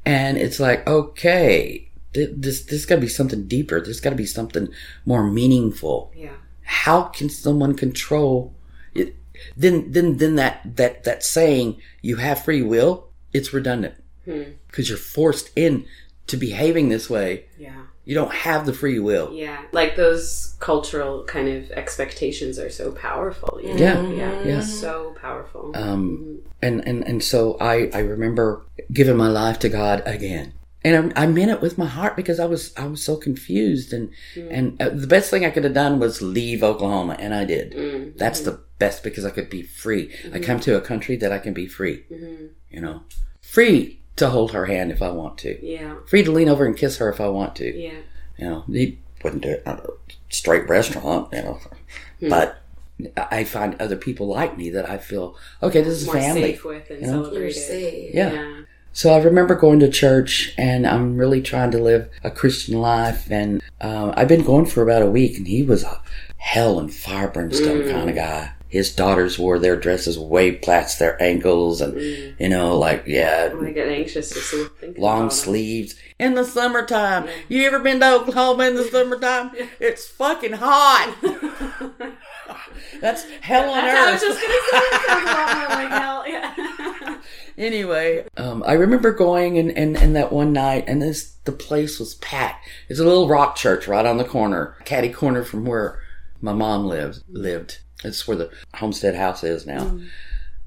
And 0.05 0.37
it's 0.37 0.59
like, 0.59 0.87
okay, 0.87 1.89
th- 2.13 2.29
this 2.33 2.63
this 2.63 2.85
got 2.85 2.95
to 2.95 3.01
be 3.01 3.07
something 3.07 3.47
deeper. 3.47 3.81
There's 3.81 3.99
got 3.99 4.11
to 4.11 4.15
be 4.15 4.25
something 4.25 4.69
more 5.05 5.23
meaningful 5.29 6.11
Yeah. 6.15 6.33
how 6.63 7.03
can 7.03 7.29
someone 7.29 7.75
control 7.75 8.53
it 8.95 9.15
then 9.57 9.91
then 9.91 10.17
then 10.17 10.35
that 10.35 10.61
that 10.75 11.03
that 11.03 11.23
saying 11.23 11.79
you 12.01 12.17
have 12.17 12.43
free 12.43 12.61
will 12.61 13.07
it's 13.33 13.53
redundant 13.53 13.95
because 14.67 14.87
you're 14.89 14.97
forced 14.97 15.49
in 15.55 15.85
to 16.27 16.37
behaving 16.37 16.89
this 16.89 17.09
way 17.09 17.45
Yeah. 17.57 17.83
you 18.05 18.13
don't 18.15 18.31
have 18.33 18.65
the 18.65 18.73
free 18.73 18.99
will 18.99 19.33
Yeah. 19.33 19.63
Like 19.71 19.95
those 19.95 20.55
cultural 20.59 21.23
kind 21.25 21.49
of 21.49 21.71
expectations 21.71 22.59
are 22.59 22.69
so 22.69 22.91
powerful. 22.91 23.59
You 23.61 23.73
know? 23.73 23.79
Yeah. 23.79 24.09
Yeah. 24.09 24.43
Yeah. 24.43 24.59
So 24.61 25.15
powerful. 25.19 25.71
um 25.75 26.39
and 26.61 26.87
and 26.87 27.03
and 27.07 27.23
so 27.23 27.57
i 27.59 27.89
i 27.93 27.99
remember 27.99 28.61
giving 28.93 29.17
my 29.17 29.27
life 29.27 29.57
to 29.59 29.69
god 29.69 30.03
again 30.05 30.53
and 30.83 31.13
I, 31.15 31.23
I 31.23 31.27
meant 31.27 31.51
it 31.51 31.61
with 31.61 31.77
my 31.77 31.85
heart 31.85 32.15
because 32.15 32.39
I 32.39 32.45
was 32.45 32.75
I 32.75 32.85
was 32.87 33.03
so 33.03 33.15
confused 33.15 33.93
and 33.93 34.09
mm. 34.35 34.47
and 34.49 34.81
uh, 34.81 34.89
the 34.89 35.07
best 35.07 35.29
thing 35.29 35.45
I 35.45 35.51
could 35.51 35.63
have 35.63 35.73
done 35.73 35.99
was 35.99 36.21
leave 36.21 36.63
Oklahoma 36.63 37.15
and 37.19 37.33
I 37.33 37.45
did. 37.45 37.73
Mm-hmm. 37.73 38.17
That's 38.17 38.41
the 38.41 38.61
best 38.79 39.03
because 39.03 39.25
I 39.25 39.29
could 39.29 39.49
be 39.49 39.61
free. 39.61 40.09
I 40.09 40.27
mm-hmm. 40.27 40.43
come 40.43 40.59
to 40.61 40.77
a 40.77 40.81
country 40.81 41.15
that 41.17 41.31
I 41.31 41.39
can 41.39 41.53
be 41.53 41.67
free. 41.67 42.05
Mm-hmm. 42.11 42.45
You 42.69 42.81
know, 42.81 43.03
free 43.41 44.01
to 44.15 44.29
hold 44.29 44.51
her 44.51 44.65
hand 44.65 44.91
if 44.91 45.01
I 45.01 45.11
want 45.11 45.37
to. 45.39 45.65
yeah. 45.65 45.95
Free 46.07 46.23
to 46.23 46.31
lean 46.31 46.49
over 46.49 46.65
and 46.65 46.75
kiss 46.75 46.97
her 46.97 47.09
if 47.09 47.21
I 47.21 47.27
want 47.27 47.55
to. 47.57 47.77
Yeah. 47.77 47.99
You 48.37 48.49
know, 48.49 48.63
he 48.67 48.99
wouldn't 49.23 49.43
do 49.43 49.49
it 49.49 49.63
at 49.65 49.79
a 49.79 49.93
straight 50.29 50.67
restaurant. 50.67 51.31
You 51.31 51.41
know, 51.43 51.59
hmm. 52.19 52.29
but 52.29 52.61
I 53.17 53.43
find 53.43 53.79
other 53.79 53.95
people 53.95 54.27
like 54.27 54.57
me 54.57 54.69
that 54.71 54.89
I 54.89 54.97
feel 54.97 55.37
okay. 55.61 55.81
This 55.81 56.01
is 56.01 56.05
More 56.05 56.15
family. 56.15 56.53
safe 56.53 56.63
with 56.63 56.89
and 56.89 57.01
you 57.01 57.07
know? 57.07 57.23
Celebrated. 57.23 57.61
safe. 57.61 58.15
Yeah. 58.15 58.33
Yeah. 58.33 58.61
So 58.93 59.13
I 59.13 59.21
remember 59.21 59.55
going 59.55 59.79
to 59.79 59.89
church, 59.89 60.53
and 60.57 60.85
I'm 60.85 61.17
really 61.17 61.41
trying 61.41 61.71
to 61.71 61.77
live 61.77 62.09
a 62.23 62.31
Christian 62.31 62.79
life. 62.79 63.29
And 63.31 63.61
uh, 63.79 64.13
I've 64.15 64.27
been 64.27 64.43
going 64.43 64.65
for 64.65 64.83
about 64.83 65.01
a 65.01 65.09
week, 65.09 65.37
and 65.37 65.47
he 65.47 65.63
was 65.63 65.83
a 65.83 66.01
hell 66.37 66.79
and 66.79 66.93
fire 66.93 67.29
brimstone 67.29 67.89
kind 67.89 68.09
of 68.09 68.15
guy. 68.15 68.51
His 68.67 68.93
daughters 68.95 69.37
wore 69.37 69.59
their 69.59 69.75
dresses 69.75 70.17
way 70.17 70.55
past 70.55 70.97
their 70.99 71.21
ankles, 71.21 71.81
and 71.81 71.99
you 72.39 72.47
know, 72.49 72.77
like 72.77 73.03
yeah, 73.05 73.53
I 73.61 73.71
get 73.71 73.89
anxious 73.89 74.29
just 74.29 74.51
thinking 74.79 75.01
long 75.01 75.29
sleeves 75.29 75.95
in 76.19 76.35
the 76.35 76.45
summertime. 76.45 77.27
You 77.49 77.63
ever 77.67 77.79
been 77.79 77.99
to 77.99 78.13
Oklahoma 78.15 78.67
in 78.67 78.75
the 78.75 78.85
summertime? 78.85 79.51
It's 79.81 80.07
fucking 80.07 80.53
hot. 80.53 81.15
That's 83.01 83.25
hell 83.41 83.69
on 83.69 83.83
That's, 83.83 83.97
I 83.97 84.05
earth. 84.05 84.13
was 84.13 84.21
just 84.21 84.41
gonna 84.41 84.53
say 84.53 84.77
it 84.77 85.01
sounds 85.07 85.23
a 85.23 85.33
lot 85.33 85.57
more 85.57 85.67
like 85.77 85.89
hell. 86.01 86.27
Yeah. 86.27 86.55
Anyway, 87.57 88.25
um, 88.37 88.63
I 88.65 88.73
remember 88.73 89.11
going 89.11 89.57
and, 89.57 89.71
and, 89.77 89.97
and 89.97 90.15
that 90.15 90.31
one 90.31 90.53
night, 90.53 90.85
and 90.87 91.01
this 91.01 91.35
the 91.43 91.51
place 91.51 91.99
was 91.99 92.15
packed. 92.15 92.67
It's 92.89 92.99
a 92.99 93.05
little 93.05 93.27
rock 93.27 93.55
church 93.55 93.87
right 93.87 94.05
on 94.05 94.17
the 94.17 94.23
corner, 94.23 94.77
catty 94.85 95.09
corner 95.09 95.43
from 95.43 95.65
where 95.65 95.99
my 96.41 96.53
mom 96.53 96.85
lived. 96.85 97.23
Lived. 97.29 97.79
It's 98.03 98.27
where 98.27 98.37
the 98.37 98.51
Homestead 98.75 99.15
House 99.15 99.43
is 99.43 99.65
now. 99.65 99.99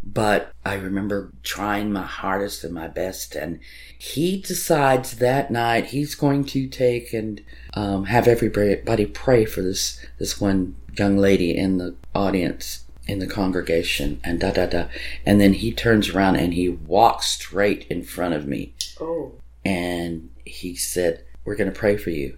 But 0.02 0.52
I 0.66 0.74
remember 0.74 1.32
trying 1.42 1.90
my 1.90 2.02
hardest 2.02 2.62
and 2.62 2.74
my 2.74 2.88
best, 2.88 3.34
and 3.34 3.58
he 3.98 4.40
decides 4.40 5.16
that 5.16 5.50
night 5.50 5.86
he's 5.86 6.14
going 6.14 6.44
to 6.46 6.68
take 6.68 7.14
and 7.14 7.40
um, 7.72 8.04
have 8.04 8.28
everybody 8.28 9.06
pray 9.06 9.46
for 9.46 9.62
this 9.62 10.04
this 10.18 10.40
one 10.40 10.76
young 10.96 11.16
lady 11.16 11.56
in 11.56 11.78
the 11.78 11.96
audience 12.14 12.83
in 13.06 13.18
the 13.18 13.26
congregation, 13.26 14.20
and 14.24 14.40
da 14.40 14.50
da 14.50 14.66
da. 14.66 14.86
And 15.26 15.40
then 15.40 15.52
he 15.54 15.72
turns 15.72 16.08
around 16.10 16.36
and 16.36 16.54
he 16.54 16.68
walks 16.68 17.26
straight 17.26 17.86
in 17.90 18.02
front 18.02 18.34
of 18.34 18.46
me, 18.46 18.74
Oh. 19.00 19.32
and 19.64 20.30
he 20.44 20.74
said, 20.74 21.22
"We're 21.44 21.56
going 21.56 21.72
to 21.72 21.78
pray 21.78 21.96
for 21.96 22.10
you." 22.10 22.36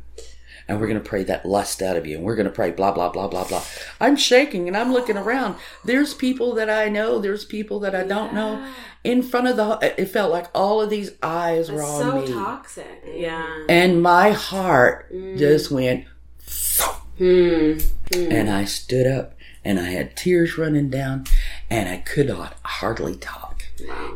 And 0.69 0.81
we're 0.81 0.89
going 0.89 1.01
to 1.01 1.09
pray 1.09 1.23
that 1.23 1.47
lust 1.47 1.81
out 1.81 1.95
of 1.97 2.09
you. 2.09 2.17
And 2.17 2.25
we're 2.25 2.35
going 2.35 2.49
to 2.49 2.53
pray 2.53 2.73
blah, 2.73 2.91
blah, 2.91 3.09
blah, 3.09 3.29
blah, 3.29 3.45
blah. 3.47 3.63
I'm 4.01 4.17
shaking 4.17 4.67
and 4.67 4.77
I'm 4.77 4.93
looking 4.93 5.17
around. 5.17 5.55
There's 5.85 6.13
people 6.13 6.57
that 6.57 6.69
I 6.69 6.89
know. 6.89 7.21
There's 7.21 7.45
people 7.45 7.79
that 7.81 7.95
I 7.95 8.03
don't 8.03 8.35
know. 8.35 8.67
In 9.05 9.23
front 9.23 9.47
of 9.47 9.55
the, 9.57 9.95
it 9.97 10.07
felt 10.07 10.33
like 10.33 10.47
all 10.57 10.81
of 10.83 10.91
these 10.91 11.13
eyes 11.23 11.71
were 11.71 11.85
on 11.85 12.01
so 12.03 12.21
me. 12.21 12.27
So 12.27 12.33
toxic. 12.33 13.05
Yeah. 13.15 13.65
And 13.69 14.03
my 14.03 14.33
heart 14.33 15.09
just 15.37 15.71
went, 15.71 16.05
Hmm. 17.19 17.79
and 18.13 18.51
I 18.51 18.65
stood 18.65 19.07
up 19.07 19.36
and 19.67 19.79
I 19.81 19.91
had 19.91 20.17
tears 20.17 20.57
running 20.57 20.89
down 20.89 21.27
and 21.69 21.89
I 21.89 21.99
could 21.99 22.29
not 22.29 22.57
hardly 22.65 23.17
talk. 23.17 23.65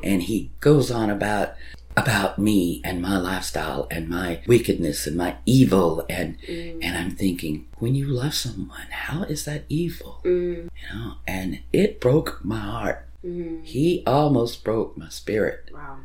And 0.03 0.23
he 0.23 0.51
goes 0.61 0.91
on 0.91 1.11
about 1.11 1.55
about 1.97 2.39
me 2.39 2.81
and 2.85 3.03
my 3.03 3.19
lifestyle 3.19 3.87
and 3.91 4.09
my 4.09 4.41
wickedness 4.47 5.07
and 5.07 5.17
my 5.17 5.37
evil 5.45 6.07
and 6.09 6.41
mm. 6.43 6.79
and 6.81 6.97
I'm 6.97 7.11
thinking 7.11 7.67
when 7.79 7.97
you 7.97 8.07
love 8.07 8.33
someone 8.33 8.87
how 8.91 9.25
is 9.25 9.45
that 9.45 9.65
evil 9.69 10.21
mm. 10.25 10.55
you 10.65 10.95
know 10.95 11.15
and 11.27 11.61
it 11.73 12.01
broke 12.01 12.45
my 12.45 12.61
heart 12.61 13.09
mm. 13.25 13.65
He 13.65 14.03
almost 14.07 14.65
broke 14.65 14.97
my 14.97 15.09
spirit. 15.09 15.71
Wow. 15.73 15.99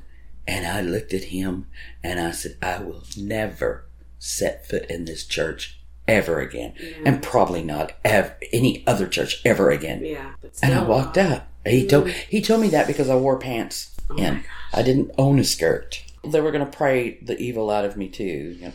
And 0.47 0.67
I 0.67 0.81
looked 0.81 1.13
at 1.13 1.25
him 1.25 1.67
and 2.03 2.19
I 2.19 2.31
said, 2.31 2.57
I 2.61 2.79
will 2.79 3.03
never 3.17 3.85
set 4.19 4.67
foot 4.67 4.85
in 4.89 5.05
this 5.05 5.25
church 5.25 5.74
ever 6.07 6.39
again. 6.39 6.73
And 7.05 7.21
probably 7.23 7.63
not 7.63 7.93
ever, 8.03 8.35
any 8.53 8.83
other 8.87 9.07
church 9.07 9.41
ever 9.45 9.69
again. 9.71 10.03
Yeah. 10.05 10.33
And 10.61 10.73
I 10.73 10.83
walked 10.83 11.17
out. 11.17 11.43
He 11.65 11.87
told 11.87 12.09
he 12.09 12.41
told 12.41 12.61
me 12.61 12.69
that 12.69 12.85
because 12.87 13.09
I 13.09 13.15
wore 13.15 13.39
pants 13.39 13.95
and 14.17 14.43
I 14.71 14.83
didn't 14.83 15.11
own 15.17 15.39
a 15.39 15.43
skirt. 15.43 16.03
They 16.23 16.41
were 16.41 16.51
gonna 16.51 16.65
pray 16.67 17.17
the 17.21 17.37
evil 17.37 17.69
out 17.71 17.85
of 17.85 17.97
me 17.97 18.07
too. 18.09 18.23
you 18.59 18.65
know. 18.67 18.71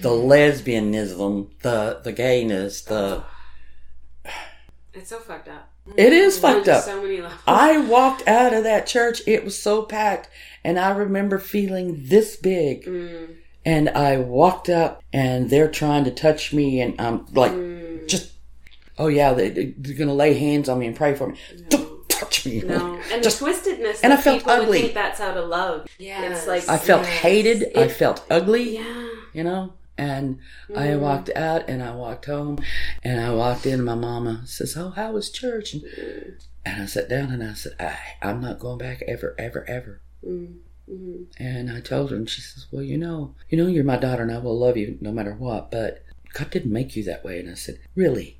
The 0.00 0.10
lesbianism, 0.10 1.48
the 1.62 2.00
the 2.02 2.12
gayness, 2.12 2.82
the 2.82 3.24
It's 4.92 5.08
so 5.10 5.18
fucked 5.18 5.48
up. 5.48 5.70
it 5.96 6.12
is 6.12 6.38
fucked 6.38 6.68
up. 6.68 6.84
So 6.84 7.00
many 7.02 7.20
levels. 7.20 7.40
I 7.46 7.78
walked 7.78 8.26
out 8.28 8.52
of 8.52 8.64
that 8.64 8.86
church. 8.86 9.22
It 9.26 9.44
was 9.44 9.58
so 9.60 9.82
packed, 9.82 10.28
and 10.62 10.78
I 10.78 10.90
remember 10.90 11.38
feeling 11.38 12.04
this 12.06 12.36
big. 12.36 12.84
Mm. 12.86 13.36
And 13.64 13.88
I 13.90 14.18
walked 14.18 14.68
out, 14.68 15.02
and 15.12 15.48
they're 15.50 15.70
trying 15.70 16.04
to 16.04 16.10
touch 16.10 16.52
me, 16.52 16.80
and 16.80 17.00
I'm 17.00 17.26
like, 17.32 17.52
Mm. 17.52 18.06
just, 18.08 18.32
oh 18.98 19.06
yeah, 19.08 19.32
they, 19.32 19.50
they're 19.78 19.96
gonna 19.96 20.14
lay 20.14 20.34
hands 20.34 20.68
on 20.68 20.78
me 20.78 20.86
and 20.86 20.94
pray 20.96 21.14
for 21.14 21.28
me. 21.28 21.38
Don't 21.70 22.08
touch 22.10 22.44
me. 22.44 22.60
No, 22.60 23.00
and 23.12 23.22
Just- 23.22 23.40
the 23.40 23.46
twistedness. 23.46 24.00
and 24.02 24.12
I 24.12 24.16
felt 24.18 24.40
people 24.40 24.54
would 24.56 24.62
ugly. 24.64 24.80
think 24.82 24.94
that's 24.94 25.20
out 25.20 25.36
of 25.36 25.48
love. 25.48 25.86
Yeah. 25.98 26.22
It's 26.30 26.46
like 26.46 26.68
I 26.68 26.76
felt 26.78 27.02
Yes. 27.02 27.10
hated. 27.20 27.76
I 27.76 27.88
felt 27.88 28.24
ugly. 28.30 28.76
yeah. 28.76 29.08
you 29.32 29.42
know. 29.44 29.72
And 29.96 30.38
Mm. 30.68 30.76
I 30.78 30.96
walked 30.96 31.30
out, 31.36 31.68
and 31.68 31.80
I 31.82 31.94
walked 31.94 32.24
home, 32.26 32.58
and 33.04 33.20
I 33.20 33.32
walked 33.32 33.64
in, 33.64 33.74
and 33.74 33.84
my 33.84 33.94
mama 33.94 34.42
says, 34.44 34.76
"Oh, 34.76 34.90
how 34.90 35.12
was 35.12 35.30
church?" 35.30 35.72
And, 35.72 35.84
and 36.66 36.82
I 36.82 36.86
sat 36.86 37.08
down, 37.08 37.30
and 37.32 37.42
I 37.44 37.54
said, 37.54 37.72
I, 37.80 37.96
"I'm 38.20 38.40
not 38.40 38.58
going 38.58 38.78
back 38.78 39.02
ever, 39.08 39.34
ever, 39.38 39.64
ever." 39.68 40.00
Mm. 40.26 40.56
Mm-hmm. 40.90 41.42
And 41.42 41.70
I 41.70 41.80
told 41.80 42.10
her, 42.10 42.16
and 42.16 42.28
she 42.28 42.40
says, 42.42 42.66
"Well, 42.70 42.82
you 42.82 42.98
know, 42.98 43.34
you 43.48 43.56
know, 43.58 43.66
you're 43.66 43.84
my 43.84 43.96
daughter, 43.96 44.22
and 44.22 44.32
I 44.32 44.38
will 44.38 44.58
love 44.58 44.76
you 44.76 44.98
no 45.00 45.12
matter 45.12 45.34
what. 45.34 45.70
But 45.70 46.04
God 46.34 46.50
didn't 46.50 46.72
make 46.72 46.94
you 46.96 47.02
that 47.04 47.24
way." 47.24 47.38
And 47.40 47.50
I 47.50 47.54
said, 47.54 47.78
"Really?" 47.94 48.38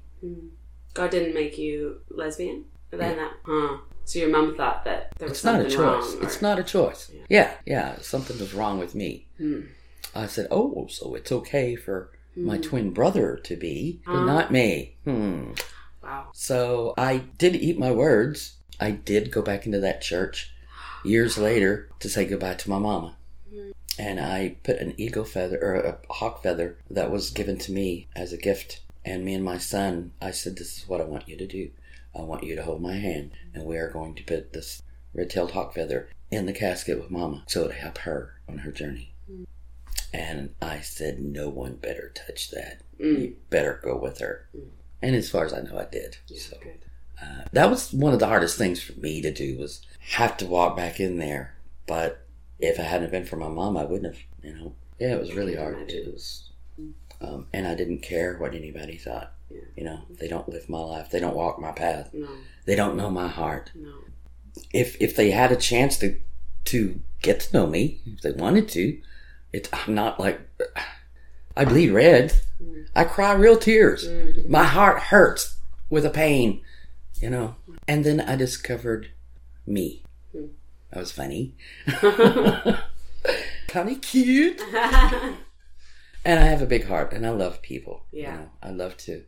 God 0.94 1.10
didn't 1.10 1.34
make 1.34 1.58
you 1.58 2.00
lesbian. 2.10 2.64
Then 2.90 3.16
that, 3.16 3.32
huh? 3.44 3.78
So 4.04 4.18
your 4.20 4.28
mom 4.28 4.56
thought 4.56 4.84
that 4.84 5.12
there 5.18 5.28
was 5.28 5.38
It's 5.38 5.44
not 5.44 5.54
a 5.56 5.70
something 5.70 5.76
choice. 5.76 6.14
wrong. 6.14 6.20
or- 6.20 6.26
It's 6.26 6.42
not 6.42 6.58
a 6.58 6.62
choice. 6.62 7.10
Yeah, 7.28 7.54
yeah, 7.66 7.98
something 8.00 8.38
was 8.38 8.54
wrong 8.54 8.78
with 8.78 8.94
me. 8.94 9.26
Hmm. 9.38 9.62
I 10.14 10.26
said, 10.26 10.46
"Oh, 10.50 10.86
so 10.88 11.14
it's 11.14 11.32
okay 11.32 11.74
for 11.74 12.10
my 12.36 12.58
twin 12.58 12.90
brother 12.90 13.36
to 13.44 13.56
be, 13.56 14.00
but 14.06 14.24
not 14.24 14.52
me." 14.52 14.96
Hmm. 15.04 15.52
Wow. 16.02 16.28
So 16.34 16.94
I 16.98 17.18
did 17.38 17.56
eat 17.56 17.78
my 17.78 17.90
words. 17.90 18.56
I 18.78 18.90
did 18.92 19.30
go 19.32 19.40
back 19.42 19.66
into 19.66 19.80
that 19.80 20.02
church 20.02 20.53
years 21.04 21.38
later 21.38 21.88
to 22.00 22.08
say 22.08 22.24
goodbye 22.24 22.54
to 22.54 22.70
my 22.70 22.78
mama. 22.78 23.16
Mm-hmm. 23.52 23.70
And 23.98 24.20
I 24.20 24.56
put 24.62 24.78
an 24.78 24.94
eagle 24.96 25.24
feather 25.24 25.58
or 25.60 25.74
a 25.74 25.98
hawk 26.12 26.42
feather 26.42 26.78
that 26.90 27.10
was 27.10 27.30
given 27.30 27.58
to 27.58 27.72
me 27.72 28.08
as 28.16 28.32
a 28.32 28.38
gift. 28.38 28.80
And 29.04 29.24
me 29.24 29.34
and 29.34 29.44
my 29.44 29.58
son, 29.58 30.12
I 30.20 30.30
said, 30.30 30.56
This 30.56 30.78
is 30.78 30.88
what 30.88 31.00
I 31.00 31.04
want 31.04 31.28
you 31.28 31.36
to 31.36 31.46
do. 31.46 31.70
I 32.16 32.22
want 32.22 32.44
you 32.44 32.54
to 32.56 32.62
hold 32.62 32.80
my 32.80 32.94
hand, 32.94 33.32
and 33.52 33.64
we 33.64 33.76
are 33.76 33.90
going 33.90 34.14
to 34.14 34.22
put 34.22 34.52
this 34.52 34.82
red 35.12 35.30
tailed 35.30 35.50
hawk 35.50 35.74
feather 35.74 36.08
in 36.30 36.46
the 36.46 36.52
casket 36.52 37.00
with 37.00 37.10
mama 37.10 37.44
so 37.48 37.66
to 37.66 37.74
help 37.74 37.98
her 37.98 38.40
on 38.48 38.58
her 38.58 38.70
journey. 38.70 39.14
Mm-hmm. 39.30 39.44
And 40.12 40.54
I 40.62 40.80
said, 40.80 41.20
No 41.20 41.48
one 41.48 41.74
better 41.74 42.12
touch 42.14 42.50
that. 42.52 42.82
Mm. 43.00 43.20
You 43.20 43.36
better 43.50 43.80
go 43.82 43.96
with 43.96 44.18
her. 44.20 44.48
Mm. 44.56 44.68
And 45.02 45.16
as 45.16 45.28
far 45.28 45.44
as 45.44 45.52
I 45.52 45.60
know, 45.60 45.78
I 45.78 45.84
did. 45.84 46.16
so 46.34 46.56
Good. 46.62 46.83
Uh, 47.22 47.44
that 47.52 47.70
was 47.70 47.92
one 47.92 48.12
of 48.12 48.18
the 48.18 48.26
hardest 48.26 48.58
things 48.58 48.82
for 48.82 48.98
me 48.98 49.20
to 49.22 49.32
do 49.32 49.58
was 49.58 49.82
have 50.10 50.36
to 50.38 50.46
walk 50.46 50.76
back 50.76 51.00
in 51.00 51.18
there. 51.18 51.54
But 51.86 52.26
if 52.58 52.78
it 52.78 52.84
hadn't 52.84 53.10
been 53.10 53.24
for 53.24 53.36
my 53.36 53.48
mom, 53.48 53.76
I 53.76 53.84
wouldn't 53.84 54.14
have. 54.14 54.22
You 54.42 54.54
know, 54.54 54.74
yeah, 54.98 55.14
it 55.14 55.20
was 55.20 55.34
really 55.34 55.56
hard. 55.56 55.90
It 55.90 56.12
was, 56.12 56.50
um, 57.20 57.46
and 57.52 57.66
I 57.66 57.74
didn't 57.74 58.00
care 58.00 58.36
what 58.36 58.54
anybody 58.54 58.96
thought. 58.96 59.32
You 59.76 59.84
know, 59.84 60.00
they 60.10 60.28
don't 60.28 60.48
live 60.48 60.68
my 60.68 60.80
life. 60.80 61.10
They 61.10 61.20
don't 61.20 61.36
walk 61.36 61.60
my 61.60 61.72
path. 61.72 62.10
No. 62.12 62.28
They 62.66 62.74
don't 62.74 62.96
know 62.96 63.10
my 63.10 63.28
heart. 63.28 63.70
No. 63.74 63.92
If 64.72 65.00
if 65.00 65.16
they 65.16 65.30
had 65.30 65.52
a 65.52 65.56
chance 65.56 65.98
to 65.98 66.18
to 66.66 67.00
get 67.22 67.40
to 67.40 67.56
know 67.56 67.66
me, 67.66 68.00
if 68.06 68.22
they 68.22 68.32
wanted 68.32 68.68
to, 68.70 69.00
it's 69.52 69.68
I'm 69.72 69.94
not 69.94 70.18
like 70.18 70.40
I 71.56 71.64
bleed 71.64 71.90
red. 71.90 72.34
I 72.96 73.04
cry 73.04 73.32
real 73.32 73.56
tears. 73.56 74.08
My 74.48 74.64
heart 74.64 74.98
hurts 74.98 75.56
with 75.90 76.04
a 76.04 76.10
pain, 76.10 76.62
you 77.24 77.30
know. 77.30 77.56
And 77.88 78.04
then 78.04 78.20
I 78.20 78.36
discovered 78.36 79.08
me. 79.66 80.02
I 80.92 80.98
was 80.98 81.10
funny, 81.10 81.54
kind 83.68 83.88
of 83.90 84.00
cute, 84.02 84.60
and 86.24 86.38
I 86.40 86.44
have 86.44 86.62
a 86.62 86.66
big 86.66 86.86
heart, 86.86 87.12
and 87.12 87.26
I 87.26 87.30
love 87.30 87.62
people. 87.62 88.04
you 88.12 88.22
Yeah. 88.22 88.36
know. 88.36 88.50
I 88.62 88.70
love 88.70 88.96
to. 88.98 89.24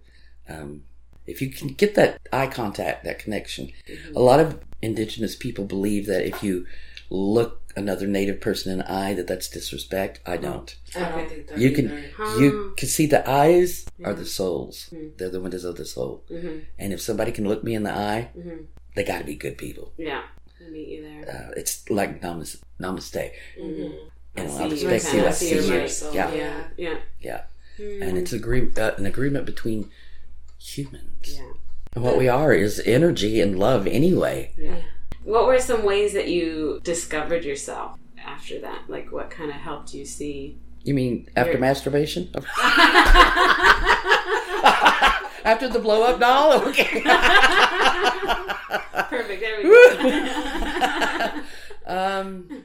Um, 0.49 0.83
if 1.27 1.43
you 1.43 1.51
can 1.51 1.69
get 1.69 1.95
that 1.97 2.21
eye 2.33 2.47
contact, 2.47 3.03
that 3.05 3.19
connection, 3.19 3.73
a 4.15 4.21
lot 4.21 4.39
of 4.39 4.61
indigenous 4.81 5.35
people 5.35 5.65
believe 5.65 6.07
that 6.07 6.25
if 6.25 6.43
you 6.43 6.67
look 7.11 7.66
another 7.77 8.07
native 8.07 8.41
person 8.41 8.73
in 8.73 8.79
the 8.79 8.91
eye, 8.91 9.15
that 9.15 9.27
that's 9.27 9.49
disrespect. 9.49 10.21
I 10.27 10.37
don't. 10.37 10.75
I 10.95 11.01
don't 11.01 11.29
think 11.29 11.49
that 11.49 11.59
You 11.59 11.71
can 11.73 11.87
either. 12.19 12.41
you 12.41 12.75
can 12.77 12.89
see 12.89 13.07
the 13.07 13.29
eyes 13.29 13.87
are 14.05 14.15
the 14.15 14.25
souls. 14.25 14.93
They're 15.17 15.31
the 15.31 15.41
windows 15.41 15.65
of 15.65 15.77
the 15.77 15.85
soul. 15.85 16.25
Mm-hmm. 16.31 16.59
And 16.79 16.93
if 16.93 17.01
somebody 17.01 17.33
can 17.33 17.47
look 17.47 17.63
me 17.63 17.75
in 17.75 17.83
the 17.83 17.93
eye, 17.93 18.31
they 18.95 19.05
got 19.05 19.19
to 19.19 19.25
be 19.25 19.35
good 19.37 19.59
people. 19.59 19.93
Yeah. 19.99 20.23
I 20.67 20.71
meet 20.71 20.89
you 20.89 21.03
there. 21.03 21.49
Uh, 21.51 21.53
it's 21.57 21.89
like 21.91 22.21
namaste. 22.23 22.61
namaste. 22.81 23.31
You 23.57 24.01
know, 24.37 24.43
I, 24.43 24.47
see 24.49 24.65
you, 24.85 24.91
respect 24.91 25.05
kinda 25.05 25.23
you. 25.23 25.29
I 25.29 25.31
see 25.33 25.47
see 25.49 25.55
your 25.55 25.65
you. 25.75 25.81
myself. 25.81 26.15
Yeah, 26.15 26.33
Yeah. 26.35 26.65
Yeah. 26.77 26.99
yeah. 27.21 27.43
And 27.79 28.17
it's 28.19 28.33
agree 28.33 28.71
uh, 28.77 28.93
an 28.97 29.07
agreement 29.07 29.45
between 29.47 29.91
humans. 30.59 31.37
Yeah. 31.37 31.53
And 31.95 32.05
what 32.05 32.19
we 32.19 32.29
are 32.29 32.53
is 32.53 32.81
energy 32.85 33.41
and 33.41 33.59
love 33.59 33.87
anyway. 33.87 34.53
Yeah. 34.59 34.77
What 35.27 35.47
were 35.49 35.59
some 35.59 35.83
ways 35.85 36.13
that 36.13 36.29
you 36.29 36.81
discovered 36.85 37.45
yourself 37.45 37.99
after 38.25 38.61
that? 38.61 38.83
Like, 38.87 39.11
what 39.11 39.29
kind 39.29 39.51
of 39.51 39.57
helped 39.57 39.93
you 39.93 40.05
see? 40.05 40.57
You 40.85 40.95
mean 40.95 41.29
after 41.35 41.51
You're- 41.53 41.61
masturbation? 41.61 42.31
after 45.45 45.69
the 45.69 45.81
blow 45.81 46.05
up 46.05 46.21
doll? 46.21 46.53
Okay. 46.69 47.01
Perfect. 49.09 49.41
There 49.41 49.57
we 49.59 49.65
go. 49.65 51.43
um, 51.87 52.63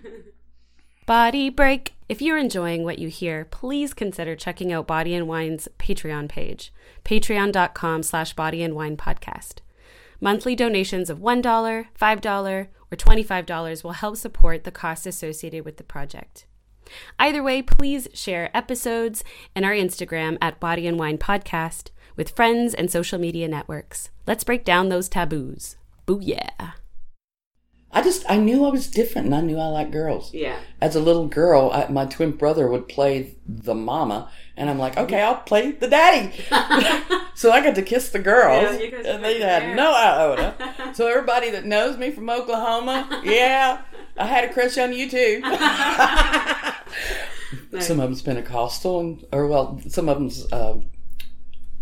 Body 1.07 1.49
break. 1.49 1.93
If 2.07 2.21
you're 2.21 2.37
enjoying 2.37 2.83
what 2.83 2.99
you 2.99 3.07
hear, 3.07 3.45
please 3.45 3.95
consider 3.95 4.35
checking 4.35 4.71
out 4.71 4.85
Body 4.85 5.15
and 5.15 5.27
Wine's 5.27 5.67
Patreon 5.79 6.29
page, 6.29 6.71
patreon.com 7.03 8.03
slash 8.03 8.33
body 8.33 8.61
and 8.61 8.75
wine 8.75 8.97
podcast. 8.97 9.61
Monthly 10.23 10.55
donations 10.55 11.09
of 11.09 11.19
$1, 11.19 11.41
$5, 11.43 12.67
or 12.91 12.97
$25 12.97 13.83
will 13.83 13.91
help 13.91 14.17
support 14.17 14.63
the 14.63 14.71
costs 14.71 15.07
associated 15.07 15.65
with 15.65 15.77
the 15.77 15.83
project. 15.83 16.45
Either 17.17 17.41
way, 17.41 17.61
please 17.63 18.07
share 18.13 18.55
episodes 18.55 19.23
and 19.55 19.65
our 19.65 19.71
Instagram 19.71 20.37
at 20.39 20.59
Body 20.59 20.85
and 20.85 20.99
Wine 20.99 21.17
Podcast 21.17 21.89
with 22.15 22.35
friends 22.35 22.73
and 22.73 22.91
social 22.91 23.17
media 23.17 23.47
networks. 23.47 24.09
Let's 24.27 24.43
break 24.43 24.63
down 24.63 24.89
those 24.89 25.09
taboos. 25.09 25.77
Booyah. 26.05 26.73
I 27.93 28.01
just 28.01 28.23
I 28.29 28.37
knew 28.37 28.63
I 28.65 28.69
was 28.69 28.87
different, 28.87 29.25
and 29.27 29.35
I 29.35 29.41
knew 29.41 29.57
I 29.57 29.67
liked 29.67 29.91
girls. 29.91 30.33
Yeah. 30.33 30.57
As 30.79 30.95
a 30.95 30.99
little 31.01 31.27
girl, 31.27 31.71
I, 31.73 31.87
my 31.89 32.05
twin 32.05 32.31
brother 32.31 32.69
would 32.69 32.87
play 32.87 33.35
the 33.45 33.75
mama, 33.75 34.29
and 34.55 34.69
I'm 34.69 34.77
like, 34.79 34.95
okay, 34.97 35.21
I'll 35.21 35.35
play 35.35 35.71
the 35.71 35.87
daddy. 35.89 36.31
so 37.35 37.51
I 37.51 37.61
got 37.61 37.75
to 37.75 37.81
kiss 37.81 38.09
the 38.09 38.19
girls, 38.19 38.79
Yeah, 38.79 39.01
and 39.05 39.23
they 39.23 39.39
had 39.41 39.75
no 39.75 39.93
iota. 39.93 40.55
so 40.93 41.07
everybody 41.07 41.51
that 41.51 41.65
knows 41.65 41.97
me 41.97 42.11
from 42.11 42.29
Oklahoma, 42.29 43.21
yeah, 43.25 43.81
I 44.17 44.25
had 44.25 44.45
a 44.49 44.53
crush 44.53 44.77
on 44.77 44.93
you 44.93 45.09
too. 45.09 45.41
Some 47.79 47.99
of 47.99 48.09
them's 48.09 48.21
Pentecostal, 48.21 48.99
and, 48.99 49.25
or 49.33 49.47
well, 49.47 49.81
some 49.87 50.07
of 50.09 50.17
them's 50.17 50.45
uh, 50.51 50.79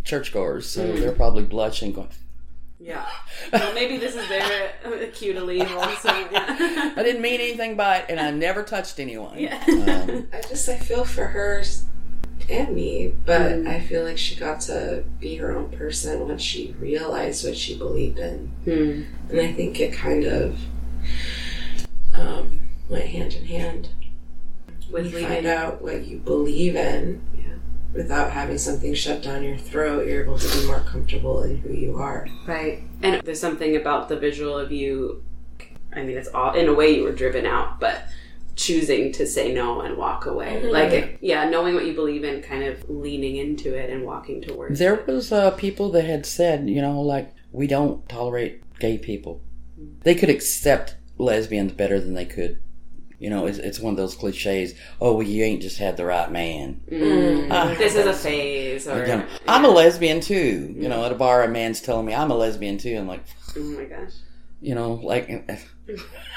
churchgoers, 0.04 0.70
so 0.70 0.86
Mm. 0.86 1.00
they're 1.00 1.12
probably 1.12 1.44
blushing, 1.44 1.94
going, 1.94 2.10
Yeah. 2.80 3.06
Well, 3.54 3.74
maybe 3.74 3.98
this 3.98 4.16
is 4.16 4.28
their 4.30 5.08
cue 5.08 5.34
to 5.34 5.44
leave 5.44 5.72
also. 5.76 6.10
Yeah. 6.32 6.94
I 6.96 7.02
didn't 7.04 7.22
mean 7.22 7.40
anything 7.40 7.76
by 7.76 7.98
it, 8.00 8.06
and 8.10 8.20
I 8.20 8.30
never 8.32 8.64
touched 8.64 9.00
anyone. 9.00 9.40
Yeah. 9.40 9.62
Um, 9.68 10.28
I 10.34 10.42
just 10.42 10.68
I 10.70 10.78
feel 10.78 11.04
for 11.04 11.26
her 11.26 11.64
and 12.50 12.76
me, 12.76 13.14
but 13.26 13.66
I 13.68 13.80
feel 13.80 14.04
like 14.04 14.18
she 14.18 14.36
got 14.36 14.62
to 14.62 15.04
be 15.20 15.36
her 15.38 15.56
own 15.56 15.70
person 15.70 16.28
once 16.28 16.42
she 16.42 16.76
realized 16.80 17.46
what 17.46 17.58
she 17.58 17.76
believed 17.78 18.20
in, 18.20 18.52
Hmm. 18.66 19.04
and 19.32 19.40
I 19.42 19.52
think 19.54 19.80
it 19.80 19.94
kind 19.94 20.26
of 20.26 20.60
um, 22.14 22.60
went 22.90 23.06
hand 23.06 23.34
in 23.34 23.46
hand. 23.46 23.90
With 24.92 25.06
you 25.06 25.18
leaving. 25.18 25.28
find 25.30 25.46
out 25.46 25.82
what 25.82 26.06
you 26.08 26.18
believe 26.18 26.76
in 26.76 27.22
Yeah. 27.36 27.39
Without 27.94 28.32
having 28.32 28.58
something 28.58 28.94
shut 28.94 29.22
down 29.22 29.44
your 29.44 29.58
throat, 29.58 30.08
you're 30.08 30.24
able 30.24 30.38
to 30.38 30.60
be 30.60 30.68
more 30.68 30.82
comfortable 30.82 31.44
in 31.44 31.58
who 31.58 31.74
you 31.74 31.98
are. 31.98 32.28
Right. 32.46 32.84
And 33.02 33.22
there's 33.24 33.40
something 33.40 33.76
about 33.76 34.10
the 34.10 34.18
visual 34.18 34.58
of 34.58 34.72
you 34.72 35.24
I 35.94 36.04
mean, 36.04 36.18
it's 36.18 36.30
all 36.30 36.54
in 36.54 36.68
a 36.68 36.74
way 36.74 36.96
you 36.96 37.04
were 37.04 37.12
driven 37.12 37.46
out, 37.46 37.80
but 37.80 38.04
choosing 38.56 39.12
to 39.14 39.26
say 39.26 39.54
no 39.54 39.82
and 39.82 39.98
walk 39.98 40.26
away. 40.26 40.64
Like, 40.64 41.18
yeah, 41.22 41.50
knowing 41.50 41.76
what 41.76 41.86
you 41.86 41.94
believe 41.94 42.24
in, 42.24 42.42
kind 42.42 42.64
of 42.64 42.90
leaning 42.90 43.38
into 43.38 43.74
it 43.74 43.90
and 43.90 44.04
walking 44.04 44.42
towards. 44.42 44.80
There 44.80 44.96
it. 44.96 45.08
was 45.08 45.32
uh, 45.32 45.52
people 45.52 45.90
that 45.92 46.06
had 46.06 46.26
said, 46.26 46.70
you 46.70 46.82
know, 46.82 47.02
like 47.02 47.34
we 47.52 47.68
don't 47.68 48.08
tolerate 48.08 48.62
gay 48.80 48.98
people. 48.98 49.42
They 50.02 50.14
could 50.14 50.30
accept 50.30 50.96
lesbians 51.18 51.72
better 51.74 52.00
than 52.00 52.14
they 52.14 52.26
could. 52.26 52.62
You 53.20 53.30
know, 53.30 53.46
it's, 53.48 53.58
it's 53.58 53.80
one 53.80 53.92
of 53.94 53.98
those 53.98 54.16
cliches. 54.16 54.74
Oh, 55.02 55.14
well, 55.14 55.28
you 55.28 55.44
ain't 55.44 55.62
just 55.62 55.78
had 55.78 55.98
the 55.98 56.06
right 56.06 56.32
man. 56.32 56.82
Ah, 57.52 57.76
This 57.78 57.96
is 57.96 58.06
a 58.06 58.14
phase, 58.14 58.88
or 58.88 59.02
you 59.02 59.08
know, 59.08 59.26
I'm 59.48 59.66
a 59.66 59.70
lesbian 59.70 60.22
too. 60.22 60.74
You 60.78 60.88
know, 60.88 61.04
at 61.04 61.12
a 61.12 61.16
bar, 61.16 61.44
a 61.44 61.48
man's 61.50 61.82
telling 61.82 62.06
me 62.06 62.14
I'm 62.14 62.32
a 62.32 62.36
lesbian 62.36 62.78
too. 62.78 62.96
I'm 62.98 63.08
like, 63.08 63.24
oh 63.58 63.60
my 63.60 63.84
gosh. 63.86 64.14
you 64.62 64.74
know, 64.74 64.94
like, 64.94 65.28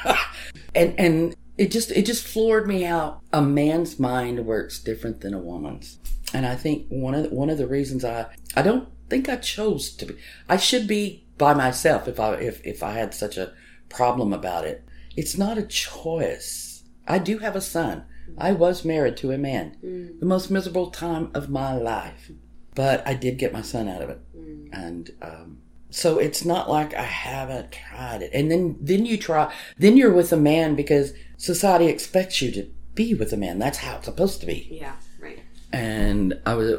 and 0.74 0.94
and 0.98 1.36
it 1.58 1.70
just 1.70 1.90
it 1.92 2.04
just 2.06 2.26
floored 2.26 2.66
me 2.66 2.82
how 2.82 3.20
a 3.32 3.40
man's 3.42 3.98
mind 4.00 4.44
works 4.46 4.78
different 4.80 5.20
than 5.20 5.34
a 5.34 5.38
woman's. 5.38 5.98
And 6.34 6.46
I 6.46 6.56
think 6.56 6.86
one 6.88 7.14
of 7.14 7.24
the, 7.24 7.28
one 7.34 7.50
of 7.50 7.58
the 7.58 7.66
reasons 7.68 8.04
I 8.04 8.26
I 8.56 8.62
don't 8.62 8.88
think 9.08 9.28
I 9.28 9.36
chose 9.36 9.90
to 9.96 10.06
be. 10.06 10.16
I 10.48 10.56
should 10.56 10.86
be 10.88 11.26
by 11.38 11.54
myself 11.54 12.08
if 12.08 12.18
I 12.18 12.34
if 12.34 12.64
if 12.66 12.82
I 12.82 12.92
had 12.92 13.14
such 13.14 13.36
a 13.36 13.52
problem 13.88 14.32
about 14.32 14.64
it. 14.64 14.82
It's 15.14 15.36
not 15.36 15.58
a 15.58 15.62
choice. 15.62 16.71
I 17.06 17.18
do 17.18 17.38
have 17.38 17.56
a 17.56 17.60
son. 17.60 18.04
I 18.38 18.52
was 18.52 18.84
married 18.84 19.16
to 19.18 19.32
a 19.32 19.38
man. 19.38 19.76
Mm. 19.84 20.20
The 20.20 20.26
most 20.26 20.50
miserable 20.50 20.90
time 20.90 21.30
of 21.34 21.50
my 21.50 21.74
life. 21.76 22.30
But 22.74 23.06
I 23.06 23.14
did 23.14 23.38
get 23.38 23.52
my 23.52 23.62
son 23.62 23.88
out 23.88 24.00
of 24.02 24.10
it. 24.10 24.20
Mm. 24.36 24.68
And 24.72 25.10
um, 25.20 25.58
so 25.90 26.18
it's 26.18 26.44
not 26.44 26.70
like 26.70 26.94
I 26.94 27.02
haven't 27.02 27.72
tried 27.72 28.22
it. 28.22 28.30
And 28.32 28.50
then 28.50 28.76
then 28.80 29.04
you 29.04 29.18
try 29.18 29.52
then 29.76 29.96
you're 29.96 30.12
with 30.12 30.32
a 30.32 30.36
man 30.36 30.74
because 30.74 31.12
society 31.36 31.86
expects 31.86 32.40
you 32.40 32.50
to 32.52 32.70
be 32.94 33.14
with 33.14 33.32
a 33.32 33.36
man. 33.36 33.58
That's 33.58 33.78
how 33.78 33.96
it's 33.96 34.06
supposed 34.06 34.40
to 34.40 34.46
be 34.46 34.68
Yeah, 34.70 34.94
right. 35.20 35.40
and 35.72 36.40
I 36.46 36.54
was 36.54 36.74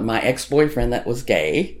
my 0.00 0.20
ex 0.20 0.46
boyfriend 0.48 0.92
that 0.92 1.06
was 1.06 1.22
gay. 1.22 1.78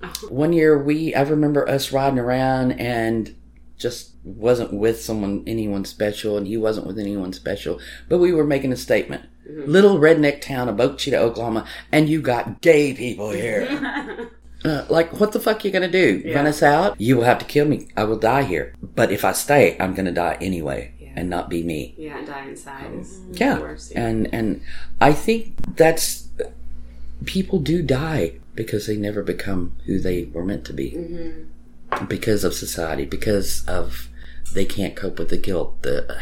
Mm-hmm. 0.00 0.34
One 0.34 0.52
year 0.52 0.80
we 0.80 1.14
I 1.14 1.22
remember 1.22 1.68
us 1.68 1.90
riding 1.92 2.18
around 2.20 2.72
and 2.72 3.34
just 3.82 4.12
wasn't 4.24 4.72
with 4.72 5.02
someone 5.02 5.42
anyone 5.46 5.84
special 5.84 6.36
and 6.38 6.46
he 6.46 6.56
wasn't 6.56 6.86
with 6.86 6.98
anyone 6.98 7.32
special, 7.32 7.80
but 8.08 8.18
we 8.18 8.32
were 8.32 8.44
making 8.46 8.72
a 8.72 8.76
statement. 8.76 9.24
Little 9.44 9.98
redneck 9.98 10.40
town 10.40 10.68
of 10.68 10.80
Oklahoma, 10.80 11.24
Oklahoma, 11.26 11.66
and 11.90 12.08
you 12.08 12.22
got 12.22 12.60
gay 12.62 12.94
people 12.94 13.30
here. 13.30 14.30
Uh, 14.64 14.86
like, 14.88 15.18
what 15.18 15.32
the 15.32 15.40
fuck 15.40 15.64
are 15.64 15.66
you 15.66 15.72
gonna 15.72 15.90
do? 15.90 16.22
Run 16.32 16.46
us 16.46 16.62
out? 16.62 16.94
You 17.00 17.16
will 17.16 17.24
have 17.24 17.40
to 17.40 17.44
kill 17.44 17.66
me. 17.66 17.88
I 17.96 18.04
will 18.04 18.16
die 18.16 18.44
here. 18.44 18.74
But 18.80 19.10
if 19.10 19.24
I 19.24 19.32
stay, 19.32 19.76
I'm 19.80 19.92
gonna 19.92 20.12
die 20.12 20.38
anyway, 20.40 20.94
and 21.16 21.28
not 21.28 21.50
be 21.50 21.64
me. 21.64 21.96
Yeah, 21.98 22.18
and 22.18 22.26
die 22.28 22.46
inside 22.46 22.94
is 22.94 23.18
Yeah, 23.32 23.58
worse. 23.58 23.90
and 23.90 24.32
and 24.32 24.60
I 25.00 25.14
think 25.14 25.56
that's 25.74 26.28
people 27.24 27.58
do 27.58 27.82
die 27.82 28.34
because 28.54 28.86
they 28.86 28.96
never 28.96 29.24
become 29.24 29.72
who 29.86 29.98
they 29.98 30.26
were 30.26 30.44
meant 30.44 30.64
to 30.66 30.72
be 30.72 30.90
because 32.08 32.44
of 32.44 32.54
society, 32.54 33.04
because 33.04 33.64
of 33.66 34.08
they 34.52 34.64
can't 34.64 34.96
cope 34.96 35.18
with 35.18 35.30
the 35.30 35.36
guilt. 35.36 35.82
The 35.82 36.20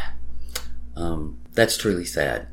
um, 0.95 1.37
that's 1.53 1.77
truly 1.77 2.05
sad. 2.05 2.47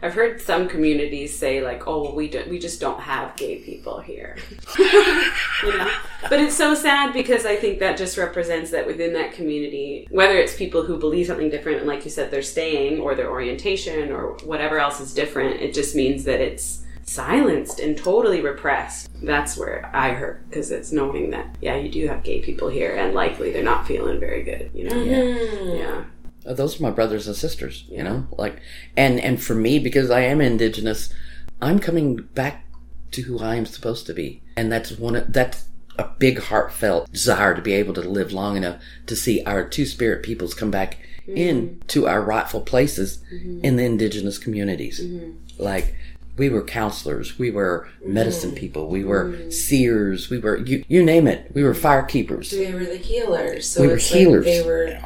I've 0.00 0.14
heard 0.14 0.40
some 0.40 0.68
communities 0.68 1.36
say 1.36 1.62
like, 1.62 1.86
"Oh, 1.86 2.14
we 2.14 2.28
don't, 2.28 2.48
we 2.48 2.58
just 2.58 2.80
don't 2.80 3.00
have 3.00 3.36
gay 3.36 3.56
people 3.58 4.00
here," 4.00 4.36
you 4.78 5.78
know. 5.78 5.90
But 6.28 6.40
it's 6.40 6.56
so 6.56 6.74
sad 6.74 7.12
because 7.12 7.46
I 7.46 7.56
think 7.56 7.78
that 7.80 7.96
just 7.96 8.16
represents 8.16 8.70
that 8.70 8.86
within 8.86 9.12
that 9.14 9.32
community, 9.32 10.06
whether 10.10 10.36
it's 10.36 10.56
people 10.56 10.82
who 10.84 10.98
believe 10.98 11.26
something 11.26 11.50
different 11.50 11.78
and, 11.78 11.86
like 11.86 12.04
you 12.04 12.10
said, 12.10 12.30
they're 12.30 12.42
staying, 12.42 13.00
or 13.00 13.14
their 13.14 13.30
orientation, 13.30 14.10
or 14.10 14.36
whatever 14.44 14.78
else 14.78 15.00
is 15.00 15.14
different, 15.14 15.60
it 15.60 15.74
just 15.74 15.94
means 15.94 16.24
that 16.24 16.40
it's 16.40 16.81
silenced 17.14 17.80
and 17.80 17.96
totally 17.96 18.40
repressed. 18.40 19.10
That's 19.22 19.56
where 19.56 19.90
I 19.92 20.10
hurt 20.10 20.48
because 20.48 20.70
it's 20.70 20.92
knowing 20.92 21.30
that 21.30 21.56
yeah, 21.60 21.76
you 21.76 21.90
do 21.90 22.08
have 22.08 22.22
gay 22.22 22.40
people 22.40 22.68
here, 22.68 22.94
and 22.96 23.14
likely 23.14 23.52
they're 23.52 23.62
not 23.62 23.86
feeling 23.86 24.18
very 24.18 24.42
good, 24.42 24.70
you 24.74 24.84
know. 24.88 25.02
Yeah. 25.02 26.04
Uh, 26.44 26.54
those 26.54 26.78
are 26.78 26.82
my 26.82 26.90
brothers 26.90 27.26
and 27.26 27.36
sisters, 27.36 27.84
you 27.88 28.02
know, 28.02 28.26
like, 28.32 28.60
and, 28.96 29.20
and 29.20 29.40
for 29.42 29.54
me, 29.54 29.78
because 29.78 30.10
I 30.10 30.20
am 30.22 30.40
indigenous, 30.40 31.12
I'm 31.60 31.78
coming 31.78 32.16
back 32.16 32.66
to 33.12 33.22
who 33.22 33.38
I 33.38 33.54
am 33.56 33.66
supposed 33.66 34.06
to 34.06 34.14
be. 34.14 34.42
And 34.56 34.72
that's 34.72 34.92
one 34.92 35.16
of, 35.16 35.32
that's 35.32 35.66
a 35.98 36.08
big 36.18 36.40
heartfelt 36.40 37.12
desire 37.12 37.54
to 37.54 37.62
be 37.62 37.74
able 37.74 37.94
to 37.94 38.00
live 38.00 38.32
long 38.32 38.56
enough 38.56 38.82
to 39.06 39.14
see 39.14 39.42
our 39.44 39.68
two 39.68 39.86
spirit 39.86 40.22
peoples 40.22 40.54
come 40.54 40.70
back 40.70 40.98
hmm. 41.26 41.36
in 41.36 41.82
to 41.88 42.08
our 42.08 42.22
rightful 42.22 42.62
places 42.62 43.22
mm-hmm. 43.32 43.64
in 43.64 43.76
the 43.76 43.84
indigenous 43.84 44.38
communities. 44.38 45.00
Mm-hmm. 45.00 45.62
Like, 45.62 45.94
we 46.36 46.48
were 46.48 46.62
counselors, 46.62 47.38
we 47.38 47.50
were 47.50 47.88
medicine 48.04 48.52
mm. 48.52 48.56
people, 48.56 48.88
we 48.88 49.04
were 49.04 49.26
mm. 49.26 49.52
seers, 49.52 50.30
we 50.30 50.38
were, 50.38 50.58
you, 50.58 50.84
you 50.88 51.04
name 51.04 51.26
it, 51.26 51.50
we 51.54 51.62
were 51.62 51.74
fire 51.74 52.02
keepers. 52.02 52.50
They 52.50 52.72
were 52.72 52.84
the 52.84 52.96
healers. 52.96 53.68
So 53.68 53.82
We 53.82 53.88
were 53.88 53.96
it's 53.96 54.08
healers. 54.08 54.46
Like 54.46 54.54
they 54.54 54.62
were 54.62 54.98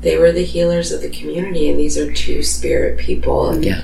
they 0.00 0.16
were 0.16 0.30
the 0.30 0.44
healers 0.44 0.92
of 0.92 1.02
the 1.02 1.10
community, 1.10 1.68
and 1.68 1.78
these 1.78 1.98
are 1.98 2.12
two 2.12 2.42
spirit 2.42 2.98
people. 2.98 3.50
And 3.50 3.64
Yeah. 3.64 3.82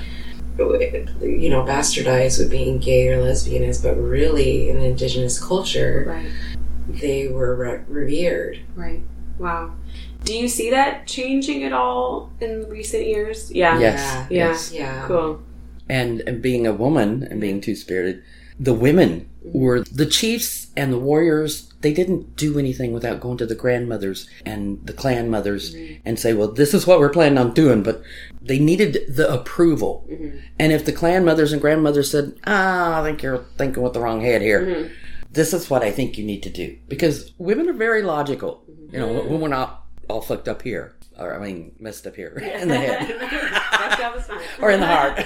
you 0.57 1.49
know, 1.49 1.63
bastardized 1.65 2.39
with 2.39 2.49
being 2.49 2.77
gay 2.77 3.09
or 3.09 3.21
lesbian 3.21 3.63
is, 3.63 3.81
but 3.81 3.95
really 3.95 4.69
in 4.69 4.77
indigenous 4.77 5.43
culture, 5.43 6.05
Right. 6.07 7.01
they 7.01 7.27
were 7.27 7.55
re- 7.55 7.81
revered. 7.89 8.59
Right. 8.75 9.01
Wow. 9.37 9.71
Do 10.23 10.37
you 10.37 10.47
see 10.47 10.69
that 10.69 11.05
changing 11.05 11.63
at 11.65 11.73
all 11.73 12.31
in 12.39 12.67
recent 12.69 13.05
years? 13.05 13.51
Yeah. 13.51 13.77
Yes. 13.77 13.99
Yeah. 13.99 14.27
Yeah. 14.29 14.47
Yes. 14.47 14.71
Yeah. 14.73 15.07
Cool. 15.07 15.41
And, 15.89 16.21
and 16.21 16.41
being 16.41 16.65
a 16.65 16.73
woman 16.73 17.23
and 17.23 17.39
being 17.41 17.61
two 17.61 17.75
spirited, 17.75 18.23
the 18.59 18.73
women 18.73 19.29
were 19.43 19.81
the 19.81 20.05
chiefs 20.05 20.67
and 20.75 20.91
the 20.91 20.99
warriors. 20.99 21.71
They 21.81 21.93
didn't 21.93 22.35
do 22.35 22.57
anything 22.57 22.93
without 22.93 23.19
going 23.19 23.37
to 23.37 23.45
the 23.45 23.55
grandmothers 23.55 24.27
and 24.45 24.85
the 24.85 24.93
clan 24.93 25.29
mothers 25.29 25.75
mm-hmm. 25.75 26.01
and 26.05 26.19
say, 26.19 26.33
"Well, 26.33 26.51
this 26.51 26.73
is 26.73 26.87
what 26.87 26.99
we're 26.99 27.09
planning 27.09 27.37
on 27.37 27.53
doing." 27.53 27.83
But 27.83 28.01
they 28.41 28.59
needed 28.59 29.05
the 29.07 29.31
approval. 29.31 30.07
Mm-hmm. 30.09 30.37
And 30.57 30.71
if 30.71 30.85
the 30.85 30.91
clan 30.91 31.25
mothers 31.25 31.51
and 31.51 31.61
grandmothers 31.61 32.11
said, 32.11 32.35
"Ah, 32.45 33.01
I 33.01 33.03
think 33.03 33.21
you're 33.21 33.45
thinking 33.57 33.83
with 33.83 33.93
the 33.93 33.99
wrong 33.99 34.21
head 34.21 34.41
here," 34.41 34.61
mm-hmm. 34.61 34.93
this 35.31 35.53
is 35.53 35.69
what 35.69 35.83
I 35.83 35.91
think 35.91 36.17
you 36.17 36.25
need 36.25 36.43
to 36.43 36.49
do 36.49 36.77
because 36.87 37.33
women 37.37 37.69
are 37.69 37.73
very 37.73 38.03
logical. 38.03 38.63
You 38.91 38.99
know, 38.99 39.13
when 39.23 39.41
we're 39.41 39.47
not 39.49 39.84
all 40.09 40.21
fucked 40.21 40.47
up 40.47 40.61
here, 40.61 40.95
or 41.17 41.35
I 41.35 41.45
mean, 41.45 41.75
messed 41.79 42.07
up 42.07 42.15
here. 42.15 42.29
In 42.61 42.67
the 42.67 42.77
head. 42.77 43.09
That 43.09 43.97
job 43.97 44.15
is 44.17 44.25
fine. 44.25 44.39
or 44.61 44.71
in 44.71 44.79
the 44.79 44.87
heart. 44.87 45.23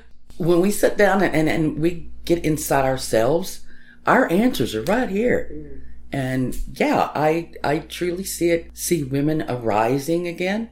when 0.36 0.60
we 0.60 0.70
sit 0.70 0.96
down 0.96 1.22
and, 1.22 1.34
and, 1.34 1.48
and 1.48 1.78
we 1.78 2.10
get 2.24 2.44
inside 2.44 2.84
ourselves, 2.84 3.60
our 4.06 4.30
answers 4.30 4.74
are 4.74 4.82
right 4.82 5.08
here. 5.08 5.50
Mm. 5.52 5.80
And 6.12 6.58
yeah, 6.74 7.10
I 7.14 7.52
I 7.62 7.78
truly 7.80 8.24
see 8.24 8.50
it. 8.50 8.70
See 8.76 9.04
women 9.04 9.44
arising 9.48 10.26
again. 10.26 10.70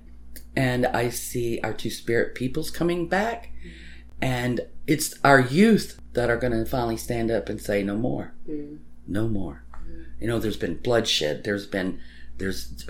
And 0.56 0.86
I 0.86 1.10
see 1.10 1.60
our 1.62 1.72
two 1.72 1.90
spirit 1.90 2.34
peoples 2.34 2.70
coming 2.70 3.08
back. 3.08 3.52
And 4.20 4.62
it's 4.86 5.14
our 5.22 5.40
youth 5.40 6.00
that 6.14 6.30
are 6.30 6.36
gonna 6.36 6.66
finally 6.66 6.96
stand 6.96 7.30
up 7.30 7.48
and 7.48 7.60
say 7.60 7.84
no 7.84 7.96
more. 7.96 8.34
Mm. 8.48 8.78
No 9.06 9.28
more. 9.28 9.62
Mm. 9.88 10.06
You 10.20 10.26
know, 10.26 10.38
there's 10.40 10.56
been 10.56 10.78
bloodshed, 10.78 11.44
there's 11.44 11.66
been 11.66 12.00
there's 12.38 12.84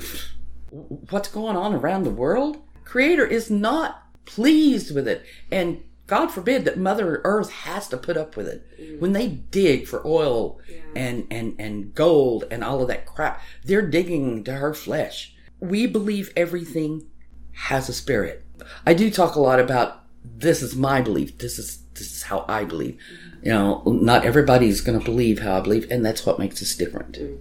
what's 0.71 1.29
going 1.29 1.57
on 1.57 1.75
around 1.75 2.05
the 2.05 2.11
world? 2.11 2.59
Creator 2.85 3.27
is 3.27 3.51
not 3.51 4.03
pleased 4.25 4.95
with 4.95 5.07
it. 5.09 5.25
And 5.51 5.83
God 6.07 6.29
forbid 6.29 6.65
that 6.65 6.79
Mother 6.79 7.21
Earth 7.25 7.51
has 7.51 7.89
to 7.89 7.97
put 7.97 8.17
up 8.17 8.37
with 8.37 8.49
it. 8.49 8.67
Mm. 8.81 9.01
When 9.01 9.13
they 9.13 9.29
dig 9.29 9.87
for 9.87 10.07
oil 10.07 10.59
and, 10.97 11.27
and, 11.31 11.55
and 11.59 11.95
gold 11.95 12.45
and 12.51 12.65
all 12.65 12.81
of 12.81 12.89
that 12.89 13.07
crap, 13.07 13.43
they're 13.65 13.87
digging 13.87 14.43
to 14.45 14.55
her 14.55 14.73
flesh. 14.73 15.35
We 15.61 15.87
believe 15.87 16.33
everything 16.35 17.07
has 17.53 17.89
a 17.89 17.93
spirit. 17.93 18.45
I 18.87 18.95
do 18.95 19.11
talk 19.11 19.35
a 19.35 19.41
lot 19.41 19.61
about 19.61 20.05
this 20.25 20.63
is 20.63 20.75
my 20.75 21.01
belief. 21.01 21.39
This 21.39 21.59
is 21.59 21.83
this 21.95 22.15
is 22.15 22.23
how 22.25 22.45
I 22.49 22.65
believe. 22.65 22.95
Mm-hmm. 22.95 23.47
You 23.47 23.53
know, 23.53 23.83
not 23.87 24.25
everybody's 24.25 24.81
going 24.81 24.99
to 24.99 25.05
believe 25.05 25.41
how 25.41 25.59
I 25.59 25.61
believe, 25.61 25.91
and 25.91 26.05
that's 26.05 26.25
what 26.25 26.39
makes 26.39 26.63
us 26.63 26.75
different. 26.75 27.15
Mm. 27.15 27.39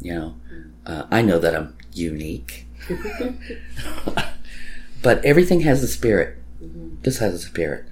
You 0.00 0.14
know, 0.14 0.34
mm. 0.52 0.70
uh, 0.86 1.06
I 1.10 1.22
know 1.22 1.38
that 1.38 1.54
I'm 1.54 1.76
unique, 1.92 2.66
but 5.02 5.24
everything 5.24 5.60
has 5.60 5.82
a 5.82 5.88
spirit. 5.88 6.36
Mm-hmm. 6.62 7.02
This 7.02 7.18
has 7.18 7.34
a 7.34 7.38
spirit. 7.38 7.86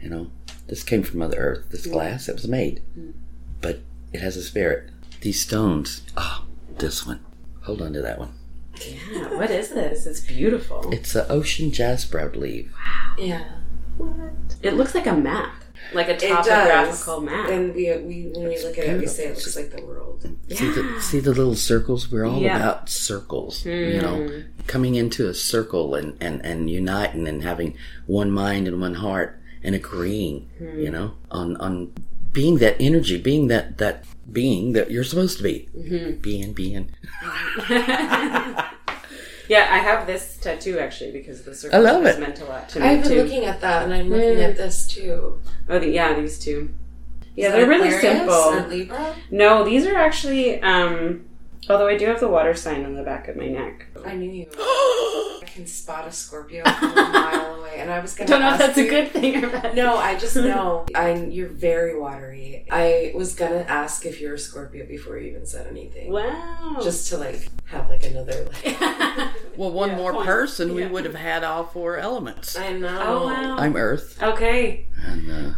You 0.00 0.08
know, 0.08 0.30
this 0.66 0.82
came 0.82 1.02
from 1.02 1.20
Mother 1.20 1.38
Earth. 1.38 1.70
This 1.70 1.86
glass, 1.86 2.28
it 2.28 2.34
was 2.34 2.48
made, 2.48 2.82
mm-hmm. 2.98 3.12
but 3.60 3.80
it 4.12 4.20
has 4.20 4.36
a 4.36 4.42
spirit. 4.42 4.90
These 5.20 5.40
stones. 5.40 6.02
Oh, 6.16 6.44
this 6.78 7.06
one. 7.06 7.20
Hold 7.62 7.82
on 7.82 7.92
to 7.92 8.02
that 8.02 8.18
one. 8.18 8.34
Yeah. 8.80 9.36
What 9.36 9.50
is 9.50 9.70
this? 9.70 10.06
It's 10.06 10.20
beautiful. 10.20 10.92
It's 10.92 11.14
an 11.14 11.26
ocean 11.28 11.70
jasper, 11.70 12.20
I 12.20 12.28
believe. 12.28 12.72
Wow. 12.72 13.14
Yeah. 13.18 13.44
What? 13.96 14.56
It 14.62 14.74
looks 14.74 14.94
like 14.94 15.06
a 15.06 15.14
map. 15.14 15.61
Like 15.92 16.08
a 16.08 16.14
It 16.14 16.20
topographical 16.20 17.20
does. 17.20 17.24
map. 17.24 17.48
And 17.50 17.74
we, 17.74 17.84
we 17.98 18.30
when 18.34 18.48
we 18.48 18.62
look 18.62 18.78
at 18.78 18.84
it, 18.86 19.00
we 19.00 19.06
say 19.06 19.26
it 19.26 19.34
looks 19.34 19.56
like 19.56 19.70
the 19.70 19.84
world. 19.84 20.22
See 20.50 20.70
the 20.70 21.00
see 21.00 21.20
the 21.20 21.34
little 21.34 21.54
circles. 21.54 22.10
We're 22.10 22.26
all 22.26 22.40
Yeah. 22.40 22.56
about 22.56 22.88
circles. 22.88 23.64
You 23.64 24.00
hmm. 24.00 24.02
know, 24.02 24.42
coming 24.66 24.94
into 24.94 25.28
a 25.28 25.34
circle 25.34 25.94
and 25.94 26.16
and 26.20 26.44
and 26.44 26.70
uniting 26.70 27.26
and 27.28 27.42
having 27.42 27.76
one 28.06 28.30
mind 28.30 28.68
and 28.68 28.80
one 28.80 28.94
heart 28.94 29.40
and 29.62 29.74
agreeing. 29.74 30.48
Hmm. 30.58 30.80
You 30.80 30.90
know, 30.90 31.14
on 31.30 31.56
on 31.56 31.92
being 32.32 32.58
that 32.58 32.76
energy, 32.80 33.20
being 33.20 33.48
that 33.48 33.78
that 33.78 34.04
being 34.30 34.72
that 34.72 34.90
you're 34.90 35.04
supposed 35.04 35.36
to 35.38 35.42
be. 35.42 35.68
Mm-hmm. 35.76 36.20
Being 36.20 36.52
being. 36.52 36.90
yeah, 39.48 39.68
I 39.70 39.78
have 39.78 40.06
this 40.06 40.36
tattoo 40.40 40.78
actually 40.78 41.12
because 41.12 41.42
the 41.42 41.54
circle 41.54 41.78
I 41.78 41.82
love 41.82 42.04
it. 42.06 42.18
meant 42.20 42.40
a 42.40 42.44
lot 42.44 42.68
to 42.70 42.80
me 42.80 42.86
I've 42.86 43.02
been 43.02 43.12
too. 43.12 43.22
looking 43.22 43.44
at 43.44 43.60
that, 43.60 43.84
and 43.84 43.92
I'm 43.94 44.08
looking 44.10 44.40
at 44.40 44.56
this 44.56 44.86
too. 44.86 45.40
oh, 45.68 45.78
the, 45.78 45.88
yeah, 45.88 46.18
these 46.18 46.38
two. 46.38 46.72
Yeah, 47.34 47.46
Is 47.48 47.52
they're 47.52 47.60
that 47.62 47.68
really 47.68 47.88
Aquarius 47.88 48.18
simple. 48.18 48.34
Or 48.34 48.68
Libra? 48.68 49.14
No, 49.30 49.64
these 49.64 49.86
are 49.86 49.96
actually. 49.96 50.60
um 50.62 51.24
Although 51.70 51.86
I 51.88 51.96
do 51.96 52.06
have 52.06 52.18
the 52.20 52.28
water 52.28 52.54
sign 52.54 52.84
on 52.84 52.94
the 52.94 53.02
back 53.04 53.28
of 53.28 53.36
my 53.36 53.46
neck. 53.46 53.86
I 54.04 54.14
knew 54.16 54.30
you. 54.30 54.46
I 54.58 55.44
can 55.46 55.66
spot 55.66 56.08
a 56.08 56.12
Scorpio 56.12 56.64
from 56.64 56.90
a 56.92 56.94
mile 57.12 57.54
away, 57.60 57.76
and 57.78 57.90
I 57.90 58.00
was 58.00 58.14
gonna. 58.14 58.28
Don't 58.28 58.40
know 58.40 58.48
if 58.48 58.60
ask 58.60 58.66
that's 58.74 58.78
a 58.78 58.88
good 58.88 59.10
thing 59.10 59.44
or 59.44 59.48
bad. 59.48 59.74
No, 59.76 59.96
I 59.96 60.18
just 60.18 60.34
know. 60.36 60.86
I 60.94 61.14
you're 61.14 61.48
very 61.48 61.98
watery. 61.98 62.66
I 62.70 63.12
was 63.14 63.34
gonna 63.34 63.64
ask 63.68 64.04
if 64.06 64.20
you're 64.20 64.34
a 64.34 64.38
Scorpio 64.38 64.86
before 64.86 65.18
you 65.18 65.30
even 65.30 65.46
said 65.46 65.66
anything. 65.68 66.10
Wow. 66.10 66.78
Just 66.82 67.08
to 67.10 67.18
like 67.18 67.48
have 67.66 67.88
like 67.88 68.04
another. 68.04 68.48
Like, 68.64 68.76
Well, 69.56 69.70
one 69.70 69.90
Yeah, 69.90 69.96
more 69.96 70.12
point. 70.14 70.26
person, 70.26 70.74
we 70.74 70.86
would 70.86 71.04
have 71.04 71.14
had 71.14 71.44
all 71.44 71.64
four 71.64 71.98
elements. 71.98 72.56
I 72.58 72.72
know. 72.72 73.00
oh 73.04 73.26
wow. 73.26 73.56
I'm 73.58 73.76
Earth, 73.76 74.20
okay. 74.22 74.86
and 75.04 75.30
uh, 75.30 75.50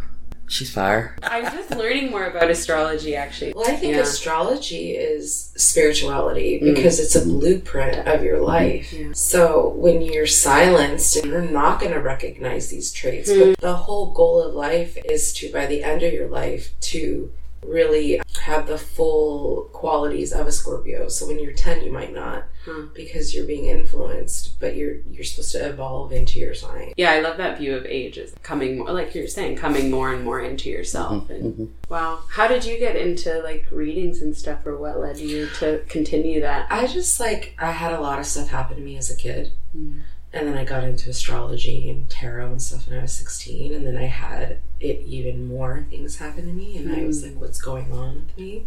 she's 0.49 0.71
fire. 0.73 1.17
I'm 1.23 1.45
just 1.53 1.71
learning 1.77 2.11
more 2.11 2.27
about 2.27 2.51
astrology 2.51 3.17
actually. 3.17 3.53
Well, 3.55 3.67
I 3.69 3.77
think 3.77 3.95
Yeah. 3.95 4.01
Mm. 4.01 4.03
astrology 4.03 4.91
is 4.93 5.53
spirituality 5.57 6.59
because 6.59 7.01
it's 7.01 7.15
a 7.15 7.23
blueprint 7.25 8.07
of 8.07 8.23
your 8.23 8.39
life. 8.39 8.93
Yeah. 8.93 9.09
So 9.13 9.69
when 9.77 10.03
you're 10.03 10.27
silenced, 10.27 11.25
you're 11.25 11.43
not 11.43 11.81
going 11.81 11.93
to 11.93 12.01
recognize 12.01 12.69
these 12.69 12.93
traits. 12.93 13.31
Hmm. 13.31 13.39
But 13.51 13.61
the 13.61 13.75
whole 13.77 14.13
goal 14.13 14.43
of 14.43 14.55
life 14.55 14.97
is 15.05 15.33
to, 15.35 15.51
by 15.53 15.67
the 15.67 15.83
end 15.83 16.03
of 16.03 16.13
your 16.13 16.29
life, 16.29 16.71
to 16.93 17.31
really 17.67 18.21
have 18.43 18.67
the 18.67 18.79
full 18.79 19.71
qualities 19.73 20.33
of 20.33 20.47
a 20.47 20.53
Scorpio. 20.53 21.09
So 21.09 21.27
when 21.27 21.39
you're 21.39 21.53
10, 21.53 21.85
you 21.85 21.93
might 21.93 22.13
not 22.13 22.45
Hmm. 22.65 22.87
because 22.95 23.35
you're 23.35 23.45
being 23.45 23.67
influenced, 23.67 24.59
but 24.59 24.75
you're 24.75 24.97
you're 25.11 25.25
supposed 25.25 25.53
to 25.53 25.69
evolve 25.69 26.13
into 26.13 26.39
your 26.39 26.55
sign. 26.55 26.95
Yeah, 26.97 27.13
I 27.13 27.21
love 27.21 27.37
that 27.37 27.59
view 27.59 27.77
of 27.77 27.85
age 27.85 28.17
is 28.17 28.35
coming 28.43 28.79
more, 28.79 28.91
like 28.91 29.15
you're 29.15 29.29
saying, 29.29 29.57
coming 29.57 29.91
more 29.91 30.15
and 30.15 30.25
more 30.25 30.41
into 30.41 30.71
yourself. 30.71 31.25
Mm-hmm, 31.25 31.33
and 31.33 31.45
mm-hmm. 31.45 31.65
wow, 31.91 32.21
how 32.31 32.49
did 32.49 32.65
you 32.65 32.79
get 32.79 32.97
into 32.97 33.43
like 33.43 33.67
readings 33.71 34.23
and 34.23 34.35
stuff, 34.35 34.65
or 34.65 34.79
what 34.79 34.99
led 34.99 35.19
you 35.19 35.47
to 35.59 35.83
continue 35.89 36.41
that? 36.41 36.67
I 36.71 36.87
just 36.87 37.21
like 37.21 37.55
I 37.59 37.73
had 37.73 37.93
a 37.93 38.01
lot 38.01 38.19
of 38.19 38.25
stuff 38.25 38.49
happen 38.49 38.79
to 38.79 38.83
me 38.83 38.97
as 38.97 39.11
a 39.11 39.17
kid, 39.17 39.53
hmm. 39.73 40.01
And 40.35 40.49
then 40.49 40.59
I 40.59 40.65
got 40.65 40.83
into 40.83 41.11
astrology 41.11 41.89
and 41.89 42.11
tarot 42.11 42.47
and 42.47 42.61
stuff 42.61 42.89
when 42.89 42.99
I 42.99 43.03
was 43.03 43.13
sixteen, 43.13 43.73
and 43.73 43.87
then 43.87 43.97
I 43.97 44.07
had 44.07 44.59
it 44.81 45.01
even 45.07 45.47
more 45.47 45.87
things 45.89 46.17
happen 46.17 46.47
to 46.47 46.53
me, 46.53 46.77
and 46.77 46.95
I 46.95 47.05
was 47.05 47.23
like, 47.23 47.35
hmm. 47.35 47.41
"What's 47.41 47.61
going 47.61 47.93
on 47.93 48.15
with 48.17 48.37
me?" 48.37 48.67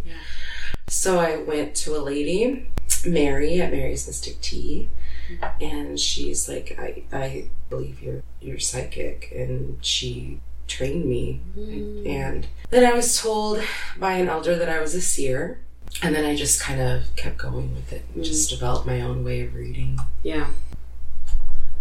So 0.87 1.19
I 1.19 1.37
went 1.37 1.75
to 1.75 1.97
a 1.97 1.99
lady, 1.99 2.69
Mary 3.05 3.61
at 3.61 3.71
Mary's 3.71 4.07
Mystic 4.07 4.39
Tea, 4.39 4.89
mm-hmm. 5.29 5.63
and 5.63 5.99
she's 5.99 6.47
like, 6.47 6.77
"I 6.79 7.03
I 7.11 7.49
believe 7.69 8.01
you're 8.01 8.23
you're 8.39 8.59
psychic," 8.59 9.29
and 9.35 9.77
she 9.83 10.39
trained 10.67 11.05
me, 11.05 11.41
hmm. 11.53 12.07
and 12.07 12.47
then 12.69 12.85
I 12.85 12.95
was 12.95 13.21
told 13.21 13.61
by 13.99 14.13
an 14.13 14.29
elder 14.29 14.55
that 14.55 14.69
I 14.69 14.79
was 14.79 14.95
a 14.95 15.01
seer. 15.01 15.59
And 16.03 16.13
then 16.13 16.25
I 16.25 16.35
just 16.35 16.59
kind 16.59 16.81
of 16.81 17.15
kept 17.15 17.37
going 17.37 17.73
with 17.73 17.93
it 17.93 18.03
and 18.13 18.23
just 18.23 18.49
hmm. 18.49 18.55
developed 18.55 18.85
my 18.85 18.99
own 19.01 19.23
way 19.23 19.41
of 19.41 19.55
reading. 19.55 19.97
Yeah. 20.21 20.47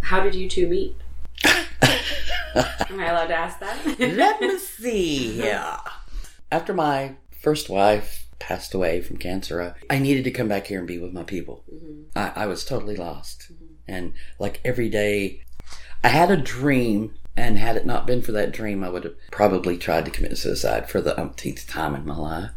How 0.06 0.20
did 0.20 0.36
you 0.36 0.48
two 0.48 0.68
meet? 0.68 0.94
Am 1.44 3.00
I 3.00 3.08
allowed 3.08 3.26
to 3.26 3.34
ask 3.34 3.58
that? 3.58 3.98
Let 3.98 4.40
me 4.40 4.56
see 4.78 5.32
here. 5.32 5.78
After 6.52 6.72
my 6.72 7.16
first 7.42 7.68
wife 7.68 8.28
passed 8.38 8.72
away 8.72 9.00
from 9.00 9.16
cancer, 9.16 9.74
I 9.90 9.98
needed 9.98 10.22
to 10.22 10.30
come 10.30 10.46
back 10.46 10.68
here 10.68 10.78
and 10.78 10.86
be 10.86 11.00
with 11.00 11.12
my 11.12 11.24
people. 11.24 11.64
I, 12.14 12.30
I 12.36 12.46
was 12.46 12.64
totally 12.64 12.94
lost. 12.94 13.50
And 13.88 14.12
like 14.38 14.60
every 14.64 14.88
day, 14.88 15.42
I 16.04 16.08
had 16.10 16.30
a 16.30 16.36
dream, 16.36 17.16
and 17.36 17.58
had 17.58 17.74
it 17.76 17.84
not 17.84 18.06
been 18.06 18.22
for 18.22 18.30
that 18.30 18.52
dream, 18.52 18.84
I 18.84 18.90
would 18.90 19.02
have 19.02 19.16
probably 19.32 19.76
tried 19.76 20.04
to 20.04 20.12
commit 20.12 20.38
suicide 20.38 20.88
for 20.88 21.00
the 21.00 21.20
umpteenth 21.20 21.66
time 21.66 21.96
in 21.96 22.06
my 22.06 22.16
life. 22.16 22.52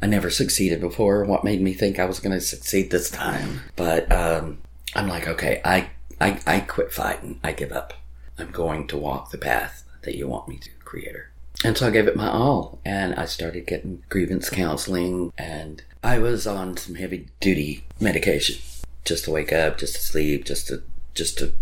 I 0.00 0.06
never 0.06 0.30
succeeded 0.30 0.80
before. 0.80 1.24
What 1.24 1.42
made 1.42 1.60
me 1.60 1.72
think 1.72 1.98
I 1.98 2.04
was 2.04 2.20
going 2.20 2.38
to 2.38 2.40
succeed 2.40 2.92
this 2.92 3.10
time? 3.10 3.62
But 3.74 4.12
um, 4.12 4.58
I'm 4.94 5.08
like, 5.08 5.26
okay, 5.26 5.60
I, 5.64 5.90
I 6.22 6.40
I 6.46 6.60
quit 6.60 6.92
fighting. 6.92 7.40
I 7.42 7.52
give 7.52 7.72
up. 7.72 7.94
I'm 8.38 8.50
going 8.50 8.86
to 8.88 8.96
walk 8.96 9.30
the 9.30 9.38
path 9.38 9.84
that 10.02 10.16
you 10.16 10.28
want 10.28 10.48
me 10.48 10.56
to, 10.58 10.70
Creator. 10.84 11.30
And 11.64 11.76
so 11.76 11.86
I 11.86 11.90
gave 11.90 12.08
it 12.08 12.16
my 12.16 12.28
all, 12.28 12.80
and 12.84 13.14
I 13.14 13.26
started 13.26 13.66
getting 13.66 14.02
grievance 14.08 14.50
counseling, 14.50 15.32
and 15.38 15.82
I 16.02 16.18
was 16.18 16.46
on 16.46 16.76
some 16.76 16.96
heavy 16.96 17.28
duty 17.40 17.84
medication, 18.00 18.56
just 19.04 19.24
to 19.24 19.30
wake 19.30 19.52
up, 19.52 19.78
just 19.78 19.94
to 19.94 20.00
sleep, 20.00 20.44
just 20.44 20.68
to 20.68 20.82
just 21.14 21.38
to 21.38 21.52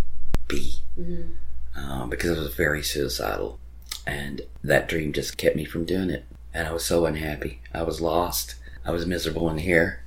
be, 0.49 0.77
um, 1.75 2.09
because 2.09 2.38
I 2.38 2.40
was 2.42 2.55
very 2.55 2.83
suicidal, 2.83 3.59
and 4.07 4.42
that 4.62 4.88
dream 4.88 5.12
just 5.12 5.37
kept 5.37 5.57
me 5.57 5.64
from 5.64 5.85
doing 5.85 6.11
it, 6.11 6.25
and 6.55 6.68
I 6.68 6.73
was 6.73 6.85
so 6.85 7.05
unhappy. 7.07 7.61
I 7.75 7.83
was 7.83 8.01
lost. 8.01 8.55
I 8.85 8.92
was 8.92 9.05
miserable 9.07 9.51
in 9.51 9.59
here, 9.59 10.03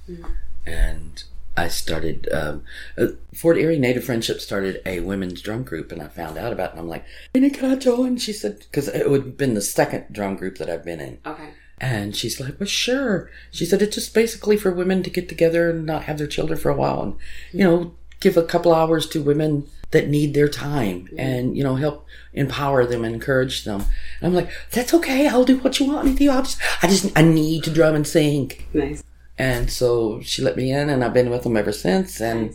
and 0.66 1.24
I 1.56 1.68
started 1.68 2.28
um, 2.32 2.64
uh, 2.98 3.08
Fort 3.34 3.58
Erie 3.58 3.78
Native 3.78 4.04
Friendship 4.04 4.40
started 4.42 4.82
a 4.86 5.02
women's 5.02 5.42
drum 5.42 5.64
group, 5.64 5.92
and 5.92 6.02
I 6.02 6.08
found 6.08 6.38
out 6.38 6.52
about 6.52 6.70
it. 6.70 6.72
And 6.72 6.80
I'm 6.82 6.88
like, 6.90 7.06
"Minnie, 7.34 7.52
can 7.52 7.70
I 7.70 7.76
join?" 7.76 8.18
She 8.18 8.34
said, 8.34 8.60
because 8.60 8.88
it 8.88 9.10
would 9.10 9.24
have 9.24 9.38
been 9.38 9.54
the 9.54 9.62
second 9.62 10.06
drum 10.12 10.36
group 10.36 10.58
that 10.58 10.70
I've 10.70 10.84
been 10.86 11.00
in. 11.00 11.20
okay. 11.26 11.50
And 11.80 12.16
she's 12.16 12.40
like, 12.40 12.60
well, 12.60 12.68
sure. 12.68 13.30
She 13.52 13.66
said, 13.66 13.82
it's 13.82 13.96
just 13.96 14.14
basically 14.14 14.56
for 14.56 14.72
women 14.72 15.04
to 15.04 15.10
get 15.10 15.28
together 15.28 15.70
and 15.70 15.86
not 15.86 16.04
have 16.04 16.18
their 16.18 16.28
children 16.28 16.58
for 16.58 16.70
a 16.70 16.76
while 16.76 17.02
and, 17.02 17.16
you 17.52 17.64
know, 17.66 17.94
give 18.22 18.38
a 18.38 18.44
couple 18.44 18.74
hours 18.74 19.06
to 19.08 19.22
women 19.22 19.68
that 19.92 20.08
need 20.08 20.34
their 20.34 20.48
time 20.48 21.10
and, 21.18 21.58
you 21.58 21.64
know, 21.64 21.76
help 21.76 22.08
empower 22.34 22.86
them 22.86 23.04
and 23.04 23.14
encourage 23.14 23.66
them. 23.66 23.82
And 24.22 24.28
I'm 24.28 24.34
like, 24.34 24.50
that's 24.72 24.94
okay. 24.94 25.28
I'll 25.28 25.44
do 25.44 25.58
what 25.58 25.78
you 25.80 25.88
want 25.88 26.06
me 26.06 26.14
to 26.14 26.18
do. 26.18 26.32
I'll 26.32 26.44
just, 26.44 26.62
I 26.82 26.88
just, 26.88 27.12
I 27.18 27.22
need 27.22 27.66
to 27.66 27.70
drum 27.70 27.96
and 27.96 28.08
sing. 28.08 28.52
Nice. 28.74 29.04
And 29.38 29.72
so 29.72 30.22
she 30.22 30.42
let 30.42 30.58
me 30.58 30.72
in 30.72 30.90
and 30.90 31.04
I've 31.04 31.14
been 31.14 31.30
with 31.30 31.44
them 31.44 31.58
ever 31.58 31.72
since. 31.72 32.22
And 32.22 32.54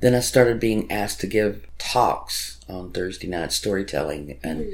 then 0.00 0.14
I 0.14 0.20
started 0.20 0.60
being 0.60 0.90
asked 0.90 1.20
to 1.20 1.26
give 1.26 1.66
talks 1.78 2.60
on 2.68 2.92
Thursday 2.92 3.28
night 3.28 3.52
storytelling. 3.52 4.38
And, 4.42 4.66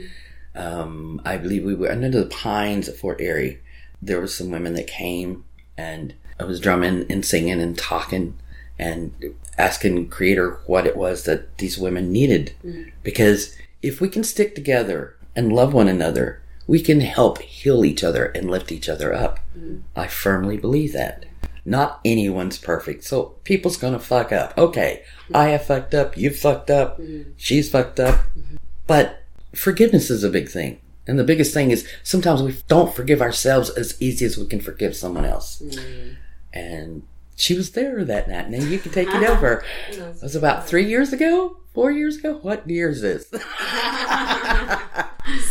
hmm. 0.55 0.61
um, 0.61 1.23
I 1.25 1.37
believe 1.37 1.65
we 1.65 1.75
were 1.75 1.91
under 1.91 2.11
the 2.11 2.27
pines 2.27 2.89
at 2.89 2.97
Fort 2.97 3.21
Erie. 3.21 3.61
There 4.03 4.21
were 4.21 4.27
some 4.27 4.51
women 4.51 4.75
that 4.75 4.87
came 4.87 5.45
and 5.77 6.15
I 6.39 6.45
was 6.45 6.61
drumming 6.61 7.07
and 7.11 7.25
singing 7.25 7.61
and 7.61 7.79
talking 7.79 8.37
and 8.79 9.35
asking 9.57 10.09
creator 10.09 10.59
what 10.67 10.87
it 10.87 10.97
was 10.97 11.25
that 11.25 11.59
these 11.59 11.79
women 11.79 12.11
needed. 12.11 12.51
Hmm. 12.63 12.83
Because 13.03 13.57
if 13.83 14.01
we 14.01 14.09
can 14.09 14.25
stick 14.25 14.55
together 14.55 15.17
and 15.37 15.53
love 15.53 15.73
one 15.73 15.89
another, 15.89 16.43
we 16.67 16.81
can 16.81 17.01
help 17.01 17.41
heal 17.41 17.85
each 17.85 18.03
other 18.03 18.27
and 18.27 18.51
lift 18.51 18.73
each 18.73 18.89
other 18.89 19.15
up. 19.15 19.39
Hmm. 19.53 19.81
I 19.95 20.09
firmly 20.09 20.57
believe 20.57 20.93
that. 20.95 21.27
Not 21.65 22.01
anyone's 22.05 22.59
perfect, 22.59 23.05
so 23.05 23.37
people's 23.45 23.77
gonna 23.77 23.99
fuck 23.99 24.33
up. 24.33 24.57
Okay, 24.59 25.03
I 25.33 25.49
have 25.49 25.65
fucked 25.65 25.95
up, 25.95 26.17
You've 26.17 26.37
fucked 26.39 26.71
up, 26.71 26.99
mm-hmm. 26.99 27.31
she's 27.37 27.71
fucked 27.71 27.99
up. 28.01 28.17
Mm-hmm. 28.37 28.57
But 28.87 29.23
forgiveness 29.55 30.11
is 30.11 30.25
a 30.25 30.31
big 30.31 30.49
thing. 30.49 30.81
And 31.07 31.19
the 31.19 31.25
biggest 31.25 31.53
thing 31.53 31.71
is 31.71 31.87
sometimes 32.03 32.43
we 32.43 32.57
don't 32.69 32.95
forgive 32.95 33.21
ourselves 33.21 33.71
as 33.71 34.01
easy 34.01 34.25
as 34.25 34.39
we 34.39 34.47
can 34.47 34.61
forgive 34.61 34.97
someone 34.97 35.25
else. 35.25 35.61
Mm. 35.61 36.17
And 36.53 37.03
she 37.37 37.55
was 37.55 37.73
there 37.73 38.05
that 38.05 38.29
night. 38.29 38.49
Now 38.49 38.65
you 38.65 38.79
can 38.79 38.93
take 38.93 39.09
it 39.09 39.23
over. 39.29 39.65
It 39.91 40.23
was 40.23 40.35
about 40.35 40.67
three 40.67 40.87
years 40.87 41.13
ago? 41.13 41.59
Four 41.75 41.91
years 41.91 42.17
ago? 42.17 42.39
What 42.41 42.69
year 42.69 42.89
is 42.91 43.03
this? 43.03 43.31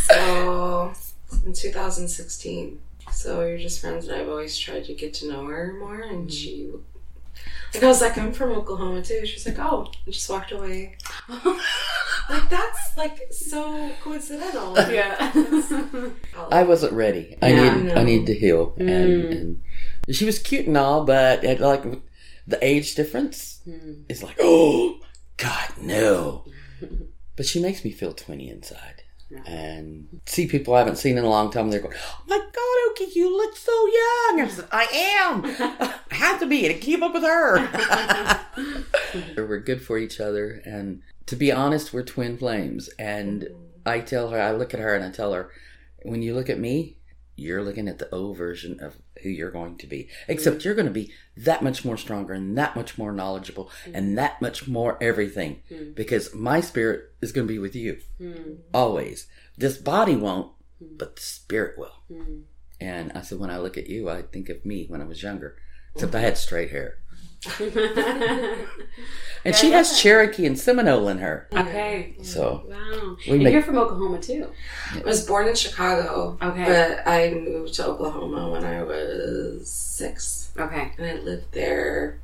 So 0.06 0.92
in 1.44 1.52
2016. 1.52 2.80
So 3.14 3.38
we 3.38 3.52
were 3.52 3.58
just 3.58 3.80
friends, 3.80 4.08
and 4.08 4.20
I've 4.20 4.28
always 4.28 4.58
tried 4.58 4.84
to 4.84 4.94
get 4.94 5.14
to 5.14 5.28
know 5.28 5.46
her 5.46 5.76
more. 5.78 6.00
And 6.00 6.28
mm-hmm. 6.28 6.28
she, 6.28 6.70
like, 7.72 7.82
I 7.82 7.86
was 7.86 8.00
like, 8.00 8.18
I'm 8.18 8.32
from 8.32 8.52
Oklahoma 8.52 9.02
too. 9.02 9.24
She's 9.26 9.46
like, 9.46 9.58
oh, 9.58 9.90
and 10.04 10.14
just 10.14 10.28
walked 10.28 10.52
away. 10.52 10.96
like 12.28 12.48
that's 12.48 12.96
like 12.96 13.20
so 13.30 13.90
coincidental. 14.02 14.74
Yeah. 14.90 15.32
I 16.50 16.62
wasn't 16.62 16.92
ready. 16.92 17.36
I 17.42 17.52
Yeah. 17.52 17.74
need 17.76 17.92
I 17.92 18.02
need 18.02 18.26
to 18.26 18.34
heal. 18.34 18.74
And, 18.78 18.88
mm. 18.88 19.58
and 20.06 20.16
she 20.16 20.24
was 20.24 20.38
cute 20.38 20.66
and 20.66 20.76
all, 20.76 21.04
but 21.04 21.42
like 21.60 21.84
the 22.46 22.58
age 22.62 22.94
difference 22.94 23.60
mm. 23.66 24.04
is 24.08 24.22
like, 24.22 24.36
oh 24.40 25.00
God, 25.36 25.70
no. 25.80 26.44
But 27.36 27.46
she 27.46 27.60
makes 27.60 27.84
me 27.84 27.90
feel 27.90 28.12
twenty 28.12 28.48
inside. 28.48 29.03
And 29.46 30.20
see 30.26 30.46
people 30.46 30.74
I 30.74 30.78
haven't 30.78 30.96
seen 30.96 31.18
in 31.18 31.24
a 31.24 31.30
long 31.30 31.50
time. 31.50 31.70
They're 31.70 31.80
going, 31.80 31.96
"Oh 31.96 32.22
my 32.26 32.38
God, 32.38 32.90
Oki, 32.90 33.18
you 33.18 33.36
look 33.36 33.56
so 33.56 33.72
young." 33.86 34.40
I 34.40 34.48
said, 34.48 34.68
"I 34.70 34.84
am. 34.84 35.44
I 36.10 36.14
have 36.14 36.40
to 36.40 36.46
be 36.46 36.68
to 36.68 36.74
keep 36.74 37.02
up 37.02 37.14
with 37.14 37.22
her." 37.22 37.68
we're 39.36 39.60
good 39.60 39.82
for 39.82 39.98
each 39.98 40.20
other, 40.20 40.62
and 40.64 41.02
to 41.26 41.36
be 41.36 41.50
honest, 41.50 41.92
we're 41.92 42.02
twin 42.02 42.36
flames. 42.36 42.88
And 42.98 43.48
I 43.86 44.00
tell 44.00 44.30
her, 44.30 44.40
I 44.40 44.52
look 44.52 44.74
at 44.74 44.80
her 44.80 44.94
and 44.94 45.04
I 45.04 45.10
tell 45.10 45.32
her, 45.32 45.50
when 46.02 46.22
you 46.22 46.34
look 46.34 46.50
at 46.50 46.58
me, 46.58 46.96
you're 47.36 47.62
looking 47.62 47.88
at 47.88 47.98
the 47.98 48.12
O 48.14 48.32
version 48.32 48.78
of 48.80 48.96
who 49.24 49.30
you're 49.30 49.50
going 49.50 49.76
to 49.78 49.86
be. 49.88 50.08
Except 50.28 50.64
you're 50.64 50.74
going 50.74 50.86
to 50.86 50.92
be 50.92 51.12
that 51.36 51.62
much 51.62 51.84
more 51.84 51.96
stronger 51.96 52.34
and 52.34 52.56
that 52.56 52.76
much 52.76 52.96
more 52.96 53.10
knowledgeable 53.10 53.70
hmm. 53.84 53.90
and 53.94 54.16
that 54.16 54.40
much 54.40 54.68
more 54.68 54.96
everything. 55.02 55.62
Hmm. 55.68 55.92
Because 55.94 56.32
my 56.34 56.60
spirit 56.60 57.10
is 57.20 57.32
going 57.32 57.48
to 57.48 57.52
be 57.52 57.58
with 57.58 57.74
you 57.74 57.98
hmm. 58.18 58.54
always. 58.72 59.26
This 59.56 59.76
body 59.76 60.14
won't, 60.14 60.52
but 60.80 61.16
the 61.16 61.22
spirit 61.22 61.78
will. 61.78 61.96
And 62.80 63.12
I 63.12 63.22
said, 63.22 63.38
when 63.38 63.50
I 63.50 63.58
look 63.58 63.78
at 63.78 63.88
you, 63.88 64.10
I 64.10 64.22
think 64.22 64.48
of 64.48 64.64
me 64.64 64.86
when 64.86 65.00
I 65.00 65.06
was 65.06 65.22
younger. 65.22 65.56
Except 65.94 66.14
oh. 66.14 66.18
I 66.18 66.20
had 66.20 66.36
straight 66.36 66.70
hair. 66.70 66.98
and 69.44 69.54
she 69.54 69.70
has 69.72 69.98
Cherokee 70.00 70.46
and 70.46 70.58
Seminole 70.58 71.08
in 71.08 71.18
her. 71.18 71.46
Okay. 71.52 72.14
So 72.22 72.64
Wow. 72.68 73.16
We 73.26 73.32
and 73.34 73.42
make- 73.44 73.52
you're 73.52 73.62
from 73.62 73.78
Oklahoma 73.78 74.20
too. 74.20 74.50
I 74.94 75.00
was 75.00 75.26
born 75.26 75.48
in 75.48 75.54
Chicago. 75.54 76.38
Okay. 76.40 76.64
But 76.64 77.06
I 77.10 77.30
moved 77.34 77.74
to 77.74 77.86
Oklahoma 77.86 78.50
when 78.50 78.64
I 78.64 78.82
was 78.82 79.68
six. 79.70 80.52
Okay. 80.58 80.92
And 80.98 81.06
I 81.06 81.14
lived 81.22 81.52
there 81.52 82.20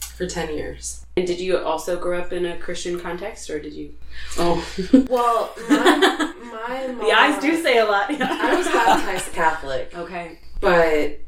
for 0.00 0.26
10 0.26 0.54
years. 0.54 1.04
And 1.16 1.26
did 1.26 1.40
you 1.40 1.58
also 1.58 1.98
grow 1.98 2.18
up 2.20 2.32
in 2.32 2.44
a 2.46 2.56
Christian 2.58 2.98
context, 3.00 3.50
or 3.50 3.58
did 3.60 3.72
you? 3.72 3.94
Oh, 4.38 4.64
Well, 5.08 5.52
my, 5.68 6.32
my 6.42 6.86
mom. 6.88 6.98
the 7.06 7.12
eyes 7.12 7.40
do 7.40 7.60
say 7.62 7.78
a 7.78 7.84
lot. 7.84 8.10
I 8.10 8.54
was 8.56 8.66
baptized 8.66 9.32
Catholic, 9.32 9.92
Okay. 9.96 10.38
but 10.60 11.20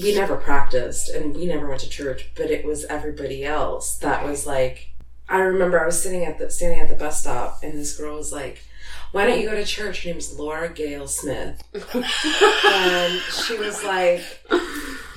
we 0.00 0.14
never 0.14 0.36
practiced 0.36 1.08
and 1.08 1.34
we 1.34 1.46
never 1.46 1.68
went 1.68 1.80
to 1.80 1.88
church, 1.88 2.30
but 2.34 2.50
it 2.50 2.64
was 2.64 2.84
everybody 2.86 3.44
else 3.44 3.96
that 3.96 4.24
was 4.24 4.46
like 4.46 4.90
I 5.28 5.38
remember 5.38 5.82
I 5.82 5.86
was 5.86 6.02
sitting 6.02 6.24
at 6.24 6.38
the 6.38 6.50
standing 6.50 6.80
at 6.80 6.88
the 6.88 6.96
bus 6.96 7.20
stop 7.20 7.60
and 7.62 7.72
this 7.72 7.96
girl 7.96 8.16
was 8.16 8.32
like, 8.32 8.62
Why 9.12 9.26
don't 9.26 9.40
you 9.40 9.48
go 9.48 9.54
to 9.54 9.64
church? 9.64 10.04
Her 10.04 10.10
name's 10.10 10.38
Laura 10.38 10.68
Gale 10.72 11.08
Smith. 11.08 11.62
and 11.74 13.20
she 13.32 13.56
was 13.56 13.82
like 13.84 14.22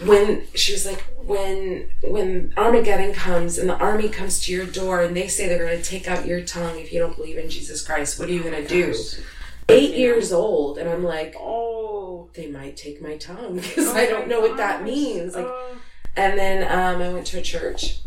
when 0.05 0.43
she 0.53 0.73
was 0.73 0.85
like 0.85 1.03
when 1.17 1.89
when 2.03 2.53
Armageddon 2.55 3.13
comes 3.13 3.57
and 3.57 3.69
the 3.69 3.77
army 3.77 4.07
comes 4.07 4.39
to 4.45 4.53
your 4.53 4.65
door 4.65 5.01
and 5.01 5.15
they 5.15 5.27
say 5.27 5.47
they're 5.47 5.65
going 5.65 5.81
to 5.81 5.83
take 5.83 6.07
out 6.07 6.25
your 6.25 6.41
tongue 6.41 6.79
if 6.79 6.93
you 6.93 6.99
don't 6.99 7.17
believe 7.17 7.37
in 7.37 7.49
Jesus 7.49 7.85
Christ, 7.85 8.19
what 8.19 8.29
are 8.29 8.31
you 8.31 8.43
going 8.43 8.53
to 8.53 8.63
oh 8.63 8.67
do? 8.67 8.95
Eight 9.69 9.95
years 9.95 10.31
old, 10.31 10.77
and 10.77 10.89
I'm 10.89 11.03
like, 11.03 11.35
Oh. 11.39 12.29
they 12.33 12.47
might 12.47 12.77
take 12.77 13.01
my 13.01 13.17
tongue 13.17 13.55
because 13.61 13.89
I 13.89 14.05
don't 14.05 14.27
know 14.27 14.39
what 14.41 14.57
that 14.57 14.83
means. 14.83 15.35
Like, 15.35 15.47
and 16.15 16.37
then 16.39 16.63
um, 16.71 17.01
I 17.01 17.13
went 17.13 17.27
to 17.27 17.39
a 17.39 17.41
church 17.41 17.99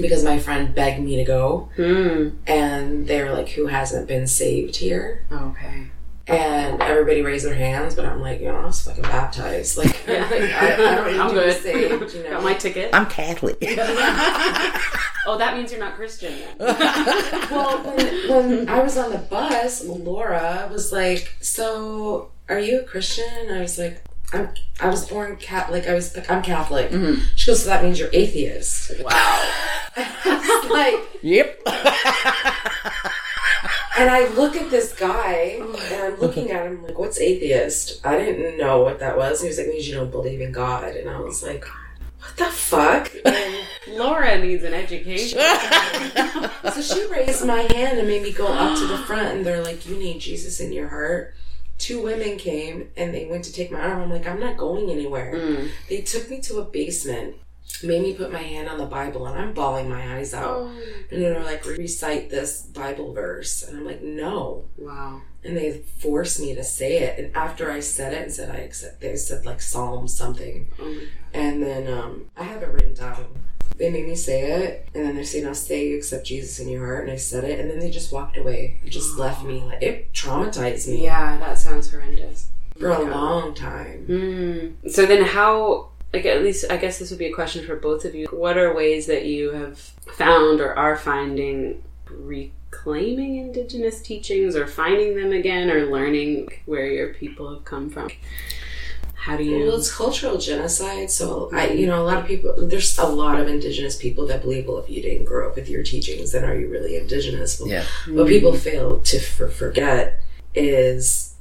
because 0.00 0.22
my 0.24 0.38
friend 0.38 0.74
begged 0.74 1.02
me 1.02 1.16
to 1.16 1.24
go, 1.24 1.70
Hmm. 1.76 2.30
and 2.46 3.06
they 3.06 3.22
were 3.22 3.30
like, 3.30 3.48
"Who 3.50 3.66
hasn't 3.66 4.06
been 4.08 4.26
saved 4.26 4.76
here?" 4.76 5.24
Okay. 5.32 5.88
And 6.26 6.82
everybody 6.82 7.22
raised 7.22 7.46
their 7.46 7.54
hands, 7.54 7.94
but 7.94 8.04
I'm 8.04 8.20
like, 8.20 8.40
you 8.40 8.48
know, 8.48 8.56
I 8.56 8.66
was 8.66 8.82
fucking 8.82 9.02
baptized. 9.04 9.78
Like, 9.82 10.06
like, 10.08 10.30
I, 10.42 10.74
I 10.74 10.76
don't 10.76 11.12
need 11.12 11.20
I'm 11.20 11.28
to 11.30 11.34
good. 11.34 11.54
be 11.56 11.60
saved. 11.62 12.14
You 12.14 12.22
know, 12.24 12.30
Got 12.32 12.42
my 12.42 12.52
ticket. 12.54 12.90
I'm 12.92 13.06
Catholic. 13.06 13.56
Oh, 15.28 15.36
that 15.36 15.54
means 15.54 15.70
you're 15.70 15.78
not 15.78 15.96
Christian. 15.96 16.32
Well, 17.50 17.78
when, 17.82 18.28
when 18.28 18.68
I 18.68 18.82
was 18.82 18.96
on 18.96 19.10
the 19.10 19.18
bus, 19.18 19.84
Laura 19.84 20.68
was 20.70 20.92
like, 20.92 21.34
"So, 21.40 22.30
are 22.48 22.58
you 22.58 22.80
a 22.80 22.82
Christian?" 22.84 23.50
I 23.50 23.60
was 23.60 23.78
like, 23.78 24.02
"I'm." 24.32 24.48
I 24.80 24.88
was 24.88 25.08
born 25.08 25.36
Catholic. 25.36 25.86
I 25.86 25.94
was. 25.94 26.16
Like 26.16 26.30
I'm 26.30 26.42
Catholic. 26.42 26.90
Mm-hmm. 26.90 27.22
She 27.36 27.46
goes, 27.46 27.62
"So 27.62 27.68
that 27.70 27.84
means 27.84 27.98
you're 27.98 28.10
atheist." 28.12 28.92
Wow. 29.02 29.10
I 29.96 30.60
was 30.62 30.70
like, 30.70 31.22
yep. 31.22 31.60
and 33.98 34.10
I 34.10 34.28
look 34.34 34.56
at 34.56 34.70
this 34.70 34.94
guy, 34.94 35.60
and 35.60 36.02
I'm 36.04 36.20
looking 36.20 36.50
at 36.50 36.66
him 36.66 36.82
like, 36.84 36.98
"What's 36.98 37.20
atheist?" 37.20 38.04
I 38.06 38.18
didn't 38.18 38.58
know 38.58 38.82
what 38.82 38.98
that 39.00 39.16
was. 39.16 39.42
He 39.42 39.48
was 39.48 39.58
like, 39.58 39.68
"Means 39.68 39.88
you 39.88 39.94
don't 39.94 40.10
believe 40.10 40.40
in 40.40 40.52
God," 40.52 40.96
and 40.96 41.08
I 41.08 41.18
was 41.20 41.42
like, 41.42 41.64
"What 42.20 42.36
the 42.36 42.46
fuck?" 42.46 43.10
And 43.24 43.56
Laura 43.96 44.38
needs 44.38 44.64
an 44.64 44.74
education. 44.74 45.38
So 46.74 46.82
she 46.82 47.06
raised 47.10 47.44
my 47.46 47.62
hand 47.62 47.98
and 47.98 48.06
made 48.06 48.22
me 48.22 48.32
go 48.32 48.46
up 48.46 48.76
to 48.78 48.86
the 48.86 48.98
front, 49.06 49.28
and 49.28 49.46
they're 49.46 49.62
like, 49.62 49.88
"You 49.88 49.96
need 49.96 50.20
Jesus 50.20 50.60
in 50.60 50.72
your 50.72 50.88
heart." 50.88 51.34
Two 51.78 52.02
women 52.02 52.36
came 52.36 52.90
and 52.96 53.14
they 53.14 53.26
went 53.26 53.44
to 53.44 53.52
take 53.52 53.70
my 53.70 53.80
arm. 53.80 54.02
I'm 54.02 54.10
like, 54.10 54.26
"I'm 54.26 54.40
not 54.40 54.56
going 54.56 54.90
anywhere." 54.90 55.32
Mm. 55.34 55.70
They 55.88 56.00
took 56.02 56.28
me 56.28 56.40
to 56.42 56.58
a 56.58 56.64
basement, 56.64 57.36
made 57.82 58.02
me 58.02 58.14
put 58.14 58.32
my 58.32 58.42
hand 58.42 58.68
on 58.68 58.78
the 58.78 58.86
Bible, 58.86 59.26
and 59.26 59.38
I'm 59.38 59.54
bawling 59.54 59.88
my 59.88 60.16
eyes 60.18 60.34
out. 60.34 60.56
Oh. 60.58 60.72
And 61.10 61.22
they're 61.22 61.42
like, 61.42 61.64
"Recite 61.64 62.30
this 62.30 62.62
Bible 62.62 63.12
verse," 63.12 63.62
and 63.62 63.76
I'm 63.78 63.86
like, 63.86 64.02
"No." 64.02 64.64
Wow. 64.76 65.22
And 65.44 65.56
they 65.56 65.82
forced 65.98 66.40
me 66.40 66.54
to 66.54 66.64
say 66.64 66.98
it. 66.98 67.18
And 67.18 67.36
after 67.36 67.70
I 67.70 67.80
said 67.80 68.12
it 68.12 68.22
and 68.22 68.32
said 68.32 68.50
I 68.54 68.58
accept, 68.58 69.00
they 69.00 69.14
said 69.16 69.46
like 69.46 69.60
Psalm 69.60 70.08
something. 70.08 70.68
Oh. 70.80 71.00
And 71.32 71.62
then 71.62 71.86
um, 71.92 72.26
I 72.36 72.42
have 72.44 72.62
it 72.62 72.68
written 72.70 72.94
down. 72.94 73.26
They 73.76 73.90
made 73.90 74.08
me 74.08 74.16
say 74.16 74.40
it, 74.50 74.88
and 74.92 75.06
then 75.06 75.14
they 75.14 75.22
say, 75.22 75.40
"Now 75.40 75.52
say 75.52 75.88
you 75.88 75.98
accept 75.98 76.26
Jesus 76.26 76.58
in 76.58 76.68
your 76.68 76.84
heart." 76.84 77.04
And 77.04 77.12
I 77.12 77.16
said 77.16 77.44
it, 77.44 77.60
and 77.60 77.70
then 77.70 77.78
they 77.78 77.90
just 77.90 78.10
walked 78.12 78.36
away. 78.36 78.80
It 78.84 78.90
just 78.90 79.16
left 79.16 79.44
me 79.44 79.60
like 79.60 79.80
it 79.80 80.12
traumatized 80.12 80.88
me 80.88 81.04
Yeah, 81.04 81.38
that 81.38 81.58
sounds 81.58 81.88
horrendous. 81.88 82.48
for 82.76 82.88
a 82.88 83.02
long 83.02 83.54
time. 83.54 84.06
Hmm. 84.06 84.88
So 84.88 85.06
then, 85.06 85.22
how? 85.24 85.90
Like, 86.12 86.24
at 86.26 86.42
least 86.42 86.64
I 86.70 86.76
guess 86.78 86.98
this 86.98 87.10
would 87.10 87.20
be 87.20 87.26
a 87.26 87.32
question 87.32 87.64
for 87.64 87.76
both 87.76 88.04
of 88.04 88.16
you. 88.16 88.26
What 88.32 88.58
are 88.58 88.74
ways 88.74 89.06
that 89.06 89.26
you 89.26 89.52
have 89.52 89.78
found 89.78 90.60
or 90.60 90.74
are 90.74 90.96
finding 90.96 91.84
reclaiming 92.70 93.36
indigenous 93.36 94.00
teachings, 94.00 94.56
or 94.56 94.66
finding 94.66 95.16
them 95.16 95.32
again, 95.32 95.70
or 95.70 95.86
learning 95.86 96.48
where 96.66 96.86
your 96.86 97.14
people 97.14 97.52
have 97.52 97.64
come 97.64 97.90
from? 97.90 98.10
How 99.14 99.36
do 99.36 99.42
you? 99.42 99.66
Well, 99.66 99.76
it's 99.76 99.94
cultural 99.94 100.38
genocide. 100.38 101.10
So 101.10 101.50
I, 101.52 101.68
mm-hmm. 101.68 101.78
you 101.78 101.86
know, 101.86 102.02
a 102.02 102.04
lot 102.04 102.18
of 102.18 102.26
people. 102.26 102.54
There's 102.66 102.98
a 102.98 103.06
lot 103.06 103.38
of 103.40 103.48
indigenous 103.48 103.96
people 103.96 104.26
that 104.26 104.42
believe, 104.42 104.66
well, 104.66 104.78
if 104.78 104.88
you 104.88 105.02
didn't 105.02 105.24
grow 105.24 105.48
up 105.48 105.56
with 105.56 105.68
your 105.68 105.82
teachings, 105.82 106.32
then 106.32 106.44
are 106.44 106.54
you 106.54 106.68
really 106.68 106.96
indigenous? 106.96 107.60
Well, 107.60 107.68
Yeah. 107.68 107.84
What 108.06 108.14
mm-hmm. 108.14 108.26
people 108.28 108.54
fail 108.54 109.00
to 109.00 109.20
for, 109.20 109.48
forget 109.48 110.20
is 110.54 111.34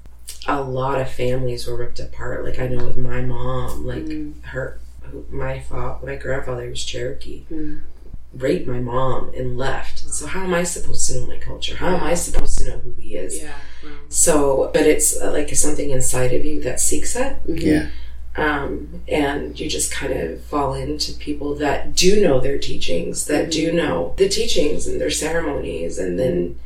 a 0.48 0.62
lot 0.62 1.00
of 1.00 1.10
families 1.10 1.68
were 1.68 1.76
ripped 1.76 2.00
apart. 2.00 2.44
Like 2.44 2.60
I 2.60 2.68
know 2.68 2.86
with 2.86 2.98
my 2.98 3.22
mom, 3.22 3.86
like 3.86 4.04
mm. 4.04 4.44
her, 4.46 4.80
my 5.30 5.60
fa- 5.60 6.00
my 6.04 6.16
grandfather 6.16 6.70
was 6.70 6.84
Cherokee, 6.84 7.44
mm. 7.52 7.82
Raped 8.34 8.68
my 8.68 8.80
mom 8.80 9.32
and 9.34 9.58
left. 9.58 10.00
So 10.00 10.28
how 10.28 10.44
am 10.44 10.54
I 10.54 10.64
supposed 10.64 11.08
to 11.10 11.20
know 11.20 11.28
my 11.28 11.38
culture? 11.38 11.76
How 11.78 11.96
am 11.96 12.04
I 12.04 12.14
supposed 12.14 12.58
to 12.60 12.70
know 12.70 12.78
who 12.80 12.94
he 12.94 13.16
is? 13.16 13.42
yeah. 13.42 13.56
Wow. 13.84 13.90
So, 14.10 14.70
but 14.74 14.84
it's 14.86 15.20
uh, 15.20 15.32
like 15.32 15.54
something 15.56 15.90
inside 15.90 16.34
of 16.34 16.44
you 16.46 16.62
that 16.62 16.80
seeks 16.80 17.16
it 17.16 17.38
Yeah. 17.48 17.90
um, 18.36 19.02
and 19.08 19.60
you 19.60 19.70
just 19.70 19.92
kind 19.92 20.14
of 20.14 20.44
fall 20.44 20.74
into 20.74 21.14
people 21.14 21.56
that 21.56 21.96
do 21.96 22.22
know 22.22 22.40
their 22.40 22.58
teachings, 22.60 23.26
that 23.26 23.50
do 23.50 23.72
know 23.72 24.14
the 24.18 24.30
teachings 24.30 24.88
and 24.88 25.00
their 25.02 25.10
ceremonies, 25.10 25.98
and 25.98 26.20
then 26.20 26.60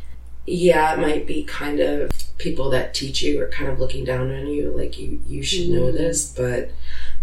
yeah, 0.47 0.93
it 0.93 0.99
might 0.99 1.28
be 1.28 1.43
kind 1.43 1.80
of 1.80 2.12
people 2.39 2.72
that 2.72 2.95
teach 2.95 3.22
you 3.22 3.39
are 3.41 3.47
kind 3.47 3.70
of 3.70 3.80
looking 3.80 4.03
down 4.03 4.32
on 4.32 4.47
you, 4.47 4.72
like 4.72 4.97
you 4.97 5.22
you 5.28 5.43
should 5.43 5.70
know 5.70 5.91
this, 5.91 6.34
but 6.34 6.72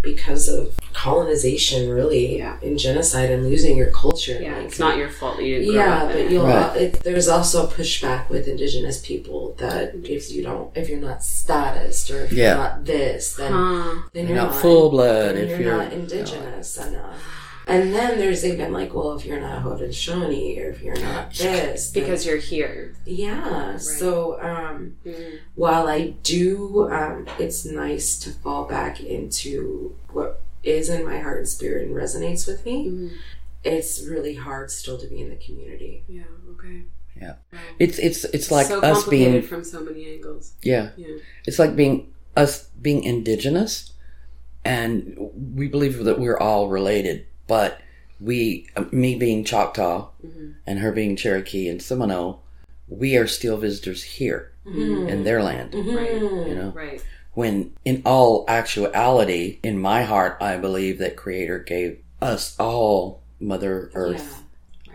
because 0.00 0.48
of 0.48 0.77
colonization, 0.94 1.88
really, 1.90 2.38
Yeah. 2.38 2.56
and 2.62 2.78
genocide 2.78 3.30
and 3.30 3.44
losing 3.48 3.76
your 3.76 3.90
culture, 3.90 4.38
Yeah, 4.40 4.56
like, 4.56 4.66
it's 4.66 4.78
not 4.78 4.96
your 4.96 5.08
fault 5.10 5.40
you 5.40 5.58
didn't 5.60 5.74
yeah, 5.74 6.06
but 6.12 6.30
you'll. 6.30 6.46
Right. 6.46 6.76
It, 6.76 7.00
there's 7.04 7.28
also 7.28 7.66
pushback 7.66 8.28
with 8.28 8.48
Indigenous 8.48 8.98
people 9.04 9.54
that 9.58 9.94
if 10.04 10.30
you 10.32 10.42
don't, 10.42 10.76
if 10.76 10.88
you're 10.88 11.00
not 11.00 11.22
status 11.24 12.10
or 12.10 12.24
if 12.24 12.32
Yeah. 12.32 12.48
you're 12.48 12.56
not 12.64 12.84
this, 12.84 13.34
then 13.34 13.52
Huh. 13.52 13.94
then 14.12 14.26
You're 14.28 14.36
not 14.36 14.54
full 14.54 14.90
blood 14.90 15.36
then 15.36 15.44
if 15.44 15.50
you're, 15.50 15.60
you're- 15.60 15.84
not 15.84 15.92
indigenous 15.92 16.76
enough. 16.76 17.22
And 17.66 17.94
then 17.94 18.18
there's 18.18 18.46
even 18.46 18.72
like, 18.72 18.94
well, 18.94 19.12
if 19.18 19.26
you're 19.26 19.40
not 19.40 19.62
Haudenosaunee 19.62 20.58
or 20.58 20.70
if 20.70 20.80
you're 20.82 20.98
not 20.98 21.34
this, 21.34 21.90
because 21.90 22.24
you're 22.24 22.38
here. 22.38 22.94
yeah. 23.04 23.76
So 23.76 24.40
um, 24.40 24.96
Mm. 25.06 25.38
while 25.54 25.86
I 25.86 26.14
do, 26.22 26.88
um, 26.90 27.26
it's 27.38 27.66
nice 27.66 28.18
to 28.20 28.30
fall 28.30 28.64
back 28.64 29.00
into 29.02 29.94
what 30.12 30.40
is 30.62 30.88
in 30.88 31.04
my 31.06 31.18
heart 31.20 31.38
and 31.38 31.48
spirit 31.48 31.86
and 31.86 31.96
resonates 31.96 32.46
with 32.46 32.64
me. 32.64 32.86
Mm. 32.88 33.10
It's 33.64 34.04
really 34.06 34.34
hard 34.34 34.70
still 34.70 34.98
to 34.98 35.06
be 35.06 35.20
in 35.20 35.30
the 35.30 35.36
community. 35.36 36.04
Yeah. 36.08 36.22
Okay. 36.52 36.84
Yeah. 37.20 37.34
It's 37.78 37.98
it's 37.98 38.24
it's 38.26 38.50
like 38.50 38.66
so 38.66 38.80
us 38.80 39.04
being 39.08 39.42
from 39.42 39.64
so 39.64 39.80
many 39.80 40.06
angles. 40.14 40.52
yeah. 40.62 40.90
Yeah. 40.96 41.16
It's 41.46 41.58
like 41.58 41.74
being 41.74 42.12
us 42.36 42.68
being 42.80 43.02
indigenous, 43.02 43.92
and 44.64 45.16
we 45.56 45.66
believe 45.68 46.04
that 46.04 46.18
we're 46.20 46.38
all 46.38 46.68
related, 46.68 47.26
but 47.46 47.80
we, 48.20 48.66
uh, 48.76 48.84
me 48.92 49.14
being 49.16 49.44
Choctaw, 49.44 50.08
Mm-hmm. 50.24 50.50
and 50.66 50.78
her 50.80 50.92
being 50.92 51.16
Cherokee 51.16 51.68
and 51.68 51.80
Seminole, 51.82 52.42
we 52.88 53.16
are 53.16 53.26
still 53.26 53.56
visitors 53.56 54.02
here. 54.02 54.52
in 54.66 55.24
their 55.24 55.42
land. 55.42 55.74
Right. 55.74 56.12
You 56.20 56.54
know, 56.54 56.72
Right. 56.74 57.02
When 57.38 57.72
in 57.84 58.02
all 58.04 58.44
actuality, 58.48 59.60
in 59.62 59.78
my 59.78 60.02
heart, 60.02 60.36
I 60.40 60.56
believe 60.56 60.98
that 60.98 61.14
Creator 61.14 61.60
gave 61.60 62.02
us 62.20 62.58
all 62.58 63.22
Mother 63.38 63.92
Earth 63.94 64.42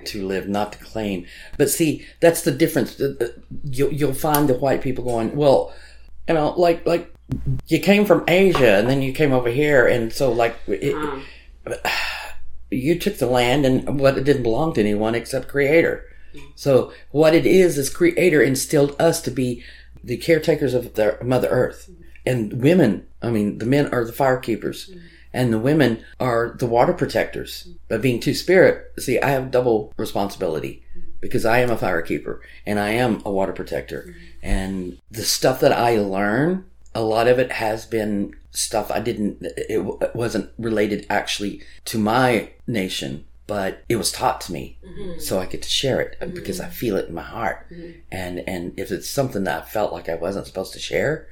to 0.08 0.28
live, 0.28 0.50
not 0.50 0.74
to 0.74 0.80
claim. 0.80 1.26
But 1.58 1.70
see, 1.70 2.06
that's 2.20 2.42
the 2.42 2.52
difference. 2.52 3.02
You'll, 3.64 3.94
you'll 3.94 4.14
find 4.14 4.50
the 4.50 4.56
white 4.56 4.82
people 4.82 5.06
going, 5.06 5.38
well, 5.38 5.74
you 6.28 6.34
know, 6.34 6.50
like 6.58 6.86
like 6.86 7.16
you 7.68 7.80
came 7.80 8.04
from 8.04 8.26
Asia 8.28 8.76
and 8.76 8.90
then 8.90 9.02
you 9.02 9.14
came 9.14 9.32
over 9.32 9.48
here, 9.48 9.88
and 9.88 10.12
so 10.12 10.30
like 10.30 10.58
it, 10.68 10.96
Um, 10.96 11.24
you 12.72 13.00
took 13.00 13.20
the 13.20 13.28
land 13.28 13.66
and 13.66 13.98
what 14.02 14.18
it 14.18 14.26
didn't 14.26 14.44
belong 14.44 14.74
to 14.74 14.82
anyone 14.82 15.16
except 15.16 15.48
creator. 15.48 16.04
So 16.56 16.92
what 17.12 17.34
it 17.34 17.46
is 17.46 17.78
is 17.78 17.90
creator 17.90 18.42
instilled 18.42 18.98
us 19.00 19.22
to 19.22 19.32
be 19.32 19.64
the 20.04 20.18
caretakers 20.18 20.74
of 20.74 20.96
the 20.96 21.18
mother 21.24 21.48
earth 21.48 21.90
and 22.26 22.62
women 22.62 23.06
i 23.22 23.30
mean 23.30 23.58
the 23.58 23.66
men 23.66 23.88
are 23.94 24.06
the 24.06 24.14
fire 24.14 24.38
keepers 24.38 24.90
mm. 24.90 25.02
and 25.34 25.52
the 25.52 25.60
women 25.60 26.04
are 26.20 26.56
the 26.60 26.68
water 26.68 26.94
protectors. 26.94 27.68
Mm. 27.68 27.78
But 27.88 28.02
being 28.02 28.20
two 28.20 28.34
spirit 28.34 28.92
see 29.00 29.20
i 29.20 29.30
have 29.30 29.52
double 29.52 29.94
responsibility 29.98 30.84
mm. 30.98 31.04
because 31.22 31.46
i 31.46 31.60
am 31.60 31.70
a 31.70 31.78
fire 31.78 32.02
keeper 32.02 32.42
and 32.66 32.80
i 32.80 32.90
am 32.90 33.22
a 33.26 33.32
water 33.32 33.54
protector. 33.54 34.16
And 34.42 35.00
the 35.10 35.24
stuff 35.24 35.60
that 35.62 35.72
i 35.72 35.98
learn 35.98 36.66
a 36.96 37.02
lot 37.02 37.28
of 37.28 37.40
it 37.40 37.52
has 37.52 37.86
been 37.86 38.36
stuff 38.54 38.92
I 38.92 39.00
didn't, 39.00 39.40
it 39.42 40.16
wasn't 40.16 40.52
related 40.58 41.06
actually 41.10 41.62
to 41.86 41.98
my 41.98 42.52
nation, 42.68 43.26
but 43.48 43.84
it 43.90 43.96
was 43.96 44.12
taught 44.12 44.42
to 44.42 44.54
me. 44.54 44.78
Mm-hmm. 44.86 45.20
So 45.20 45.40
I 45.40 45.48
get 45.48 45.64
to 45.64 45.70
share 45.70 46.00
it 46.00 46.18
mm-hmm. 46.20 46.34
because 46.34 46.60
I 46.60 46.70
feel 46.70 46.96
it 46.96 47.10
in 47.10 47.16
my 47.16 47.24
heart. 47.24 47.68
Mm-hmm. 47.72 47.92
And, 48.12 48.40
and 48.48 48.74
if 48.78 48.92
it's 48.92 49.10
something 49.10 49.44
that 49.46 49.64
I 49.64 49.66
felt 49.66 49.92
like 49.92 50.08
I 50.08 50.16
wasn't 50.16 50.48
supposed 50.48 50.74
to 50.74 50.80
share, 50.80 51.28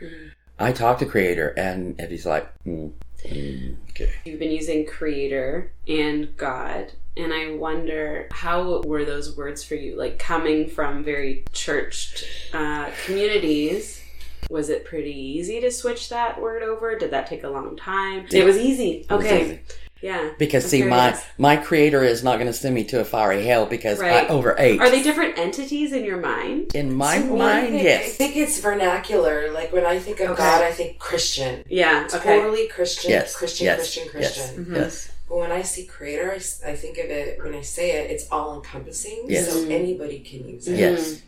I 0.62 0.72
talk 0.72 0.99
to 0.99 1.05
creator 1.05 1.49
and 1.57 1.99
if 1.99 2.09
he's 2.09 2.26
like, 2.26 2.49
mm, 2.66 2.91
mm, 3.26 3.76
okay. 3.89 4.12
You've 4.26 4.39
been 4.39 4.51
using 4.51 4.86
creator 4.86 5.72
and 5.88 6.36
God. 6.38 6.91
And 7.18 7.34
I 7.34 7.51
wonder 7.55 8.30
how 8.32 8.82
were 8.84 9.03
those 9.03 9.36
words 9.36 9.64
for 9.64 9.76
you? 9.76 9.97
Like 9.97 10.18
coming 10.18 10.70
from 10.70 11.03
very 11.03 11.43
churched 11.51 12.26
uh, 12.53 12.89
communities, 13.05 14.01
was 14.49 14.70
it 14.70 14.86
pretty 14.86 15.14
easy 15.14 15.59
to 15.62 15.72
switch 15.72 16.09
that 16.09 16.41
word 16.41 16.64
over? 16.64 16.97
Did 16.97 17.12
that 17.12 17.28
take 17.28 17.43
a 17.43 17.49
long 17.49 17.76
time? 17.76 18.28
It 18.32 18.45
was 18.45 18.57
easy. 18.57 19.05
was 19.09 19.26
Okay. 19.26 19.45
easy. 19.45 19.59
Yeah. 20.02 20.32
Because 20.38 20.64
I'm 20.66 20.70
see, 20.70 20.84
my, 20.84 21.10
curious. 21.12 21.26
my 21.38 21.56
creator 21.58 22.04
is 22.04 22.24
not 22.24 22.36
going 22.36 22.47
to 22.47 22.54
send 22.54 22.74
me 22.76 22.84
to 22.86 22.99
a 23.02 23.06
fiery 23.06 23.45
hell 23.45 23.66
because 23.66 23.99
Right. 23.99 24.26
I 24.26 24.28
overate. 24.28 24.80
Are 24.80 24.89
they 24.89 25.04
different 25.04 25.38
entities 25.38 25.91
in 25.93 26.04
your 26.04 26.18
mind? 26.18 26.76
in 26.76 26.93
my 26.93 27.20
To 27.20 27.24
me, 27.26 27.32
I 27.34 27.36
mind, 27.62 27.68
think- 27.74 28.02
I 28.02 28.10
think 28.10 28.36
it's 28.38 28.60
vernacular. 28.60 29.52
Like 29.52 29.72
when 29.74 29.86
I 29.86 29.99
think 29.99 30.20
of 30.20 30.32
Okay. 30.32 30.38
God, 30.43 30.64
I 30.64 30.72
think 30.72 30.97
Christian. 30.99 31.64
Yeah. 31.70 32.08
Okay. 32.14 32.38
Totally 32.39 32.68
Christian, 32.68 33.12
Yes. 33.12 33.36
Christian, 33.36 33.66
yes. 33.66 33.78
Christian, 33.78 34.04
yes, 34.06 34.12
Christian. 34.38 34.64
Mm-hmm. 34.66 34.76
Yes. 34.76 35.12
But 35.30 35.38
when 35.38 35.52
I 35.52 35.62
see 35.62 35.86
creator, 35.86 36.32
I, 36.32 36.36
s- 36.36 36.62
I 36.66 36.76
think 36.76 36.97
of 36.97 37.06
it, 37.06 37.41
when 37.41 37.54
I 37.56 37.62
say 37.62 37.91
it, 37.91 38.12
it's 38.12 38.28
all 38.32 38.56
encompassing. 38.56 39.26
Yes. 39.28 39.49
So 39.49 39.60
mm-hmm. 39.62 39.72
anybody 39.72 40.20
can 40.20 40.47
use 40.49 40.68
it. 40.68 40.72
Mm-hmm. 40.72 40.80
Yes. 40.80 41.22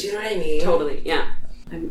Do 0.00 0.06
you 0.06 0.12
know 0.12 0.18
what 0.22 0.32
I 0.32 0.36
mean? 0.36 0.60
Totally, 0.62 1.02
yeah. 1.04 1.24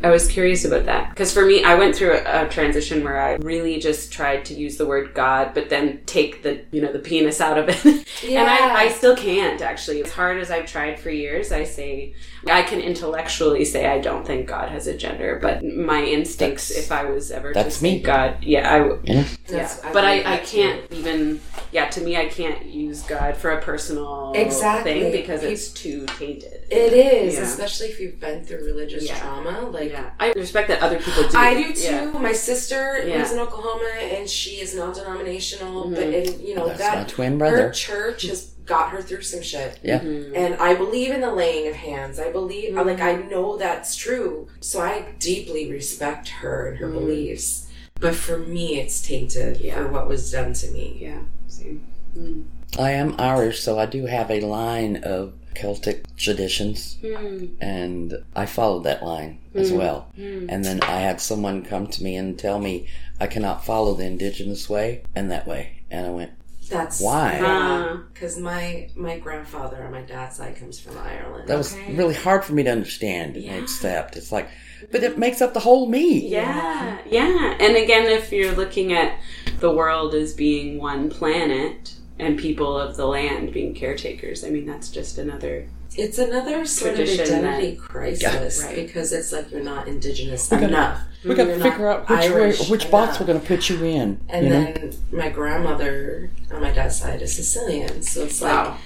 I 0.02 0.10
was 0.10 0.28
curious 0.28 0.64
about 0.64 0.86
that 0.86 1.10
because 1.10 1.32
for 1.32 1.44
me, 1.44 1.64
I 1.64 1.74
went 1.74 1.96
through 1.96 2.12
a, 2.12 2.46
a 2.46 2.48
transition 2.48 3.02
where 3.04 3.20
I 3.20 3.34
really 3.34 3.78
just 3.80 4.12
tried 4.12 4.44
to 4.46 4.54
use 4.54 4.76
the 4.76 4.86
word 4.86 5.12
God, 5.14 5.52
but 5.52 5.68
then 5.68 6.00
take 6.06 6.42
the 6.42 6.64
you 6.70 6.80
know 6.80 6.92
the 6.92 7.00
penis 7.00 7.40
out 7.40 7.58
of 7.58 7.68
it, 7.68 7.84
and 8.24 8.48
I, 8.48 8.84
I 8.84 8.88
still 8.90 9.16
can't 9.16 9.60
actually. 9.60 10.02
As 10.02 10.12
hard 10.12 10.38
as 10.38 10.50
I've 10.50 10.66
tried 10.66 10.98
for 11.00 11.10
years, 11.10 11.50
I 11.52 11.64
say 11.64 12.14
I 12.46 12.62
can 12.62 12.80
intellectually 12.80 13.64
say 13.64 13.86
I 13.86 14.00
don't 14.00 14.24
think 14.26 14.46
God 14.48 14.68
has 14.70 14.86
a 14.86 14.96
gender, 14.96 15.38
but 15.42 15.64
my 15.64 16.02
instincts, 16.02 16.68
That's- 16.68 16.86
if 16.86 16.92
I 16.92 17.04
was 17.10 17.30
ever 17.30 17.52
to 17.52 17.54
that's 17.54 17.76
say 17.76 17.96
me. 17.96 18.00
God, 18.00 18.42
yeah, 18.42 18.72
I 18.74 18.78
w- 18.78 19.00
Yeah. 19.04 19.24
yeah, 19.48 19.76
I 19.82 19.92
but 19.92 20.04
I, 20.04 20.34
I 20.34 20.38
can't 20.38 20.90
even 20.92 21.40
yeah. 21.72 21.88
To 21.90 22.00
me, 22.00 22.16
I 22.16 22.26
can't 22.26 22.64
use 22.66 23.02
God 23.02 23.36
for 23.36 23.50
a 23.50 23.60
personal 23.60 24.32
Exactly. 24.36 24.92
thing 25.00 25.12
because 25.12 25.42
He- 25.42 25.48
it's 25.48 25.68
too 25.70 26.06
tainted. 26.06 26.52
It 26.70 26.92
is, 26.92 27.34
Yeah. 27.34 27.42
especially 27.42 27.88
if 27.88 28.00
you've 28.00 28.18
been 28.20 28.44
through 28.44 28.64
religious 28.64 29.06
Yeah. 29.06 29.18
Trauma. 29.64 29.78
Like 29.78 29.90
Yeah, 29.90 30.10
I 30.20 30.32
respect 30.32 30.68
that 30.68 30.82
other 30.82 30.98
people 30.98 31.28
do. 31.28 31.36
I 31.36 31.54
do 31.54 31.72
too. 31.72 31.82
Yeah. 31.82 32.18
My 32.18 32.32
sister 32.32 33.06
Yeah. 33.06 33.18
lives 33.18 33.32
in 33.32 33.38
Oklahoma, 33.38 33.90
and 34.00 34.28
she 34.28 34.60
is 34.60 34.74
non-denominational. 34.74 35.90
But 35.90 35.98
mm-hmm. 35.98 36.32
and 36.34 36.48
you 36.48 36.54
know 36.54 36.68
That's 36.68 36.80
that 36.80 36.98
my 36.98 37.04
twin 37.04 37.32
her 37.32 37.38
brother. 37.38 37.70
church 37.70 38.22
has 38.22 38.54
got 38.64 38.90
her 38.90 39.02
through 39.02 39.22
some 39.22 39.42
shit. 39.42 39.78
Yeah. 39.82 40.00
Mm-hmm. 40.00 40.34
And 40.34 40.54
I 40.56 40.74
believe 40.74 41.10
in 41.10 41.20
the 41.20 41.32
laying 41.32 41.68
of 41.68 41.74
hands. 41.74 42.18
I 42.18 42.30
believe, 42.32 42.72
mm-hmm. 42.72 42.88
like, 42.88 43.00
I 43.00 43.16
know 43.16 43.56
that's 43.56 43.94
true. 43.94 44.48
So 44.60 44.80
I 44.80 45.12
deeply 45.18 45.70
respect 45.70 46.28
her 46.28 46.68
and 46.68 46.78
her 46.78 46.88
beliefs. 46.88 47.70
But 48.00 48.14
for 48.14 48.38
me, 48.38 48.80
it's 48.80 49.00
tainted 49.00 49.60
Yeah. 49.60 49.76
for 49.76 49.88
what 49.88 50.08
was 50.08 50.30
done 50.30 50.52
to 50.54 50.70
me. 50.70 50.96
Yeah, 51.00 51.20
same. 51.46 51.86
Mm. 52.16 52.44
I 52.78 52.90
am 52.90 53.14
Irish, 53.18 53.60
so 53.60 53.78
I 53.78 53.86
do 53.86 54.06
have 54.06 54.30
a 54.30 54.40
line 54.40 54.96
of 54.96 55.34
Celtic 55.54 56.16
traditions, 56.16 56.98
Hmm. 57.02 57.46
and 57.60 58.14
I 58.34 58.46
followed 58.46 58.84
that 58.84 59.02
line 59.04 59.38
as 59.54 59.72
well. 59.72 60.08
And 60.16 60.64
then 60.64 60.80
I 60.82 61.00
had 61.00 61.20
someone 61.20 61.62
come 61.64 61.86
to 61.88 62.02
me 62.02 62.16
and 62.16 62.38
tell 62.38 62.58
me 62.58 62.86
I 63.20 63.26
cannot 63.26 63.64
follow 63.64 63.94
the 63.94 64.04
indigenous 64.06 64.68
way 64.68 65.02
and 65.14 65.30
that 65.30 65.46
way. 65.46 65.82
And 65.90 66.06
I 66.06 66.10
went, 66.10 66.30
That's 66.70 66.98
Why? 66.98 67.40
Ah. 67.42 68.00
Because 68.12 68.38
my 68.38 68.88
my 68.96 69.18
grandfather 69.18 69.84
on 69.84 69.92
my 69.92 70.00
dad's 70.00 70.36
side 70.36 70.56
comes 70.56 70.80
from 70.80 70.96
Ireland. 70.96 71.46
that 71.46 71.58
was 71.58 71.74
Okay. 71.74 71.92
really 71.92 72.14
hard 72.14 72.42
for 72.42 72.54
me 72.54 72.62
to 72.62 72.70
understand 72.70 73.36
and 73.36 73.44
Yeah. 73.44 73.56
accept. 73.56 74.16
It's 74.16 74.32
like, 74.32 74.48
but 74.90 75.02
it 75.04 75.18
makes 75.18 75.42
up 75.42 75.52
the 75.52 75.60
whole 75.60 75.86
me. 75.86 76.26
Yeah, 76.26 76.98
yeah. 77.08 77.56
And 77.60 77.76
again, 77.76 78.06
if 78.06 78.32
you're 78.32 78.52
looking 78.56 78.94
at 78.94 79.12
the 79.60 79.70
world 79.70 80.14
as 80.14 80.32
being 80.32 80.78
one 80.78 81.10
planet 81.10 81.93
and 82.18 82.38
people 82.38 82.78
of 82.78 82.96
the 82.96 83.06
land 83.06 83.52
being 83.52 83.74
caretakers, 83.74 84.44
I 84.44 84.50
mean, 84.50 84.66
that's 84.66 84.88
just 84.90 85.18
another. 85.18 85.66
It's 85.96 86.18
another 86.18 86.66
sort 86.66 86.94
of 86.94 87.00
identity 87.08 87.72
that- 87.72 87.78
crisis 87.80 88.58
Yeah. 88.60 88.66
Right. 88.66 88.76
because 88.76 89.12
it's 89.12 89.30
like 89.32 89.50
you're 89.52 89.62
not 89.62 89.86
indigenous 89.88 90.48
gotta- 90.48 90.66
enough. 90.68 91.00
We 91.24 91.34
got 91.34 91.44
to 91.44 91.54
figure 91.60 91.88
out 91.88 92.08
which 92.08 92.18
way, 92.18 92.26
Irish 92.26 92.68
which 92.68 92.90
box 92.90 93.18
we're 93.18 93.26
going 93.26 93.40
to 93.40 93.46
put 93.46 93.68
you 93.70 93.82
in. 93.84 94.20
And 94.28 94.44
you 94.44 94.50
know? 94.52 94.64
then 94.64 94.92
my 95.12 95.28
grandmother 95.30 96.30
on 96.52 96.60
my 96.60 96.70
dad's 96.72 96.96
side 97.00 97.22
is 97.22 97.34
Sicilian, 97.34 98.02
so 98.02 98.24
it's 98.24 98.42
like 98.42 98.52
Wow. 98.52 98.76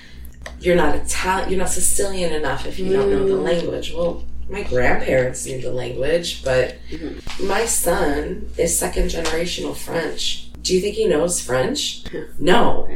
you're 0.61 0.77
not 0.77 0.95
Italian, 0.95 1.51
you're 1.51 1.59
not 1.59 1.71
Sicilian 1.71 2.33
enough 2.33 2.67
if 2.67 2.79
you 2.79 2.93
don't 2.93 3.11
know 3.11 3.27
the 3.27 3.35
Mm. 3.35 3.43
language. 3.45 3.93
Well, 3.95 4.23
my 4.49 4.63
grandparents 4.63 5.45
knew 5.47 5.61
the 5.61 5.73
language, 5.73 6.45
but 6.45 6.77
Mm-hmm. 6.91 7.47
my 7.49 7.65
son 7.67 8.51
is 8.57 8.79
second 8.79 9.11
generational 9.11 9.75
French. 9.75 10.49
Do 10.63 10.75
you 10.75 10.81
think 10.81 10.95
he 10.95 11.07
knows 11.09 11.41
French? 11.41 12.05
No. 12.39 12.87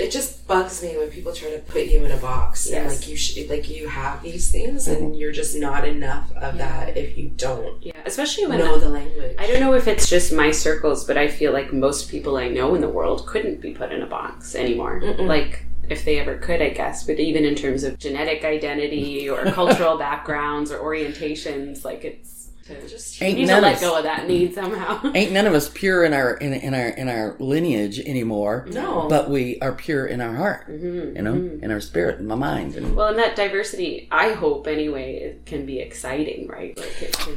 It 0.00 0.10
just 0.10 0.46
bugs 0.46 0.82
me 0.82 0.96
when 0.96 1.10
people 1.10 1.32
try 1.32 1.50
to 1.50 1.58
put 1.58 1.86
you 1.86 2.04
in 2.04 2.10
a 2.10 2.16
box 2.16 2.70
and 2.70 2.88
like 2.88 3.06
you 3.06 3.16
sh- 3.16 3.48
like 3.48 3.68
you 3.68 3.86
have 3.86 4.22
these 4.22 4.50
things 4.50 4.88
and 4.88 4.98
mm-hmm. 4.98 5.14
you're 5.14 5.32
just 5.32 5.56
not 5.56 5.86
enough 5.86 6.32
of 6.36 6.56
that 6.58 6.96
if 6.96 7.18
you 7.18 7.28
don't 7.36 7.82
Yeah, 7.82 7.92
especially 8.06 8.46
when. 8.46 8.58
know 8.58 8.78
the 8.78 8.88
language. 8.88 9.36
I 9.38 9.46
don't 9.46 9.60
know 9.60 9.74
if 9.74 9.86
it's 9.86 10.08
just 10.08 10.32
my 10.32 10.50
circles, 10.50 11.04
but 11.04 11.16
I 11.18 11.28
feel 11.28 11.52
like 11.52 11.72
most 11.72 12.10
people 12.10 12.36
I 12.36 12.48
know 12.48 12.74
in 12.74 12.80
the 12.80 12.88
world 12.88 13.26
couldn't 13.26 13.60
be 13.60 13.72
put 13.72 13.92
in 13.92 14.02
a 14.02 14.06
box 14.06 14.54
anymore. 14.54 15.00
Like, 15.18 15.66
if 15.88 16.04
they 16.04 16.18
ever 16.18 16.38
could, 16.38 16.62
I 16.62 16.70
guess. 16.70 17.04
But 17.04 17.18
even 17.18 17.44
in 17.44 17.54
terms 17.54 17.84
of 17.84 17.98
genetic 17.98 18.44
identity 18.44 19.28
or 19.28 19.44
cultural 19.52 19.98
backgrounds 19.98 20.70
or 20.70 20.78
orientations, 20.78 21.84
like 21.84 22.04
it's. 22.04 22.39
To, 22.70 22.88
Just 22.88 23.20
you 23.20 23.26
Ain't 23.26 23.38
need 23.38 23.46
to 23.46 23.52
none 23.52 23.62
let 23.62 23.74
of 23.76 23.80
go 23.80 23.92
us- 23.92 23.98
of 23.98 24.04
that 24.04 24.28
need 24.28 24.54
somehow. 24.54 25.12
Ain't 25.14 25.32
none 25.32 25.46
of 25.46 25.54
us 25.54 25.68
pure 25.68 26.04
in 26.04 26.12
our 26.12 26.34
in, 26.34 26.52
in 26.52 26.74
our 26.74 26.88
in 26.88 27.08
our 27.08 27.36
lineage 27.38 27.98
anymore. 28.00 28.66
No. 28.70 29.08
but 29.08 29.28
we 29.28 29.58
are 29.60 29.72
pure 29.72 30.06
in 30.06 30.20
our 30.20 30.34
heart. 30.34 30.68
Mm-hmm. 30.68 31.16
You 31.16 31.22
know, 31.22 31.34
in 31.62 31.70
our 31.70 31.80
spirit, 31.80 32.18
in 32.20 32.26
my 32.26 32.34
mind. 32.34 32.74
And 32.76 32.94
Well, 32.96 33.08
and 33.08 33.18
that 33.18 33.36
diversity, 33.36 34.08
I 34.10 34.32
hope 34.32 34.66
anyway, 34.66 35.16
it 35.16 35.46
can 35.46 35.66
be 35.66 35.80
exciting, 35.80 36.46
right? 36.48 36.76
Like 36.78 37.02
it 37.02 37.12
can 37.18 37.34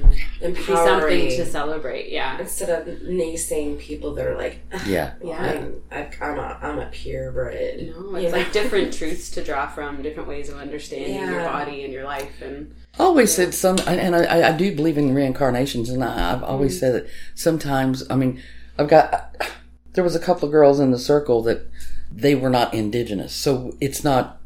be 0.54 0.64
something 0.66 1.36
to 1.36 1.46
celebrate. 1.46 2.10
Yeah. 2.12 2.40
instead 2.40 2.70
of 2.70 2.88
naysaying 3.04 3.80
people 3.80 4.14
that 4.16 4.28
are 4.28 4.38
like, 4.38 4.60
yeah, 4.86 5.14
Yeah. 5.24 5.38
I'm, 5.42 5.82
I- 5.92 6.10
I'm 6.22 6.40
a, 6.40 6.60
I'm 6.62 6.80
a 6.80 6.86
purebred. 6.88 7.88
No, 7.88 8.12
You 8.12 8.26
it's 8.28 8.32
know? 8.34 8.38
like 8.40 8.52
different 8.52 8.94
truths 8.94 9.30
to 9.32 9.44
draw 9.44 9.68
from, 9.68 10.02
different 10.02 10.30
ways 10.30 10.50
of 10.50 10.58
understanding 10.58 11.16
your 11.16 11.44
body 11.44 11.84
and 11.84 11.94
your 11.94 12.04
life, 12.04 12.42
and 12.42 12.74
I 13.00 13.04
always 13.04 13.34
said 13.34 13.54
some, 13.54 13.78
and 13.88 14.16
I, 14.16 14.50
I 14.50 14.58
do 14.58 14.76
believe 14.76 14.98
in 14.98 15.14
reincarnations, 15.16 15.90
and 15.90 16.04
I, 16.04 16.34
I've 16.34 16.40
Mm. 16.42 16.50
always 16.50 16.80
said 16.80 16.94
that 16.94 17.08
sometimes. 17.36 18.04
I 18.10 18.16
mean, 18.16 18.42
I've 18.78 18.88
got 18.90 19.36
there 19.94 20.04
was 20.04 20.16
a 20.16 20.20
couple 20.20 20.46
of 20.48 20.52
girls 20.52 20.80
in 20.80 20.92
the 20.92 21.00
circle 21.00 21.42
that 21.44 21.68
they 22.12 22.36
were 22.36 22.50
not 22.50 22.74
indigenous, 22.74 23.34
so 23.34 23.76
it's 23.82 24.04
not 24.04 24.40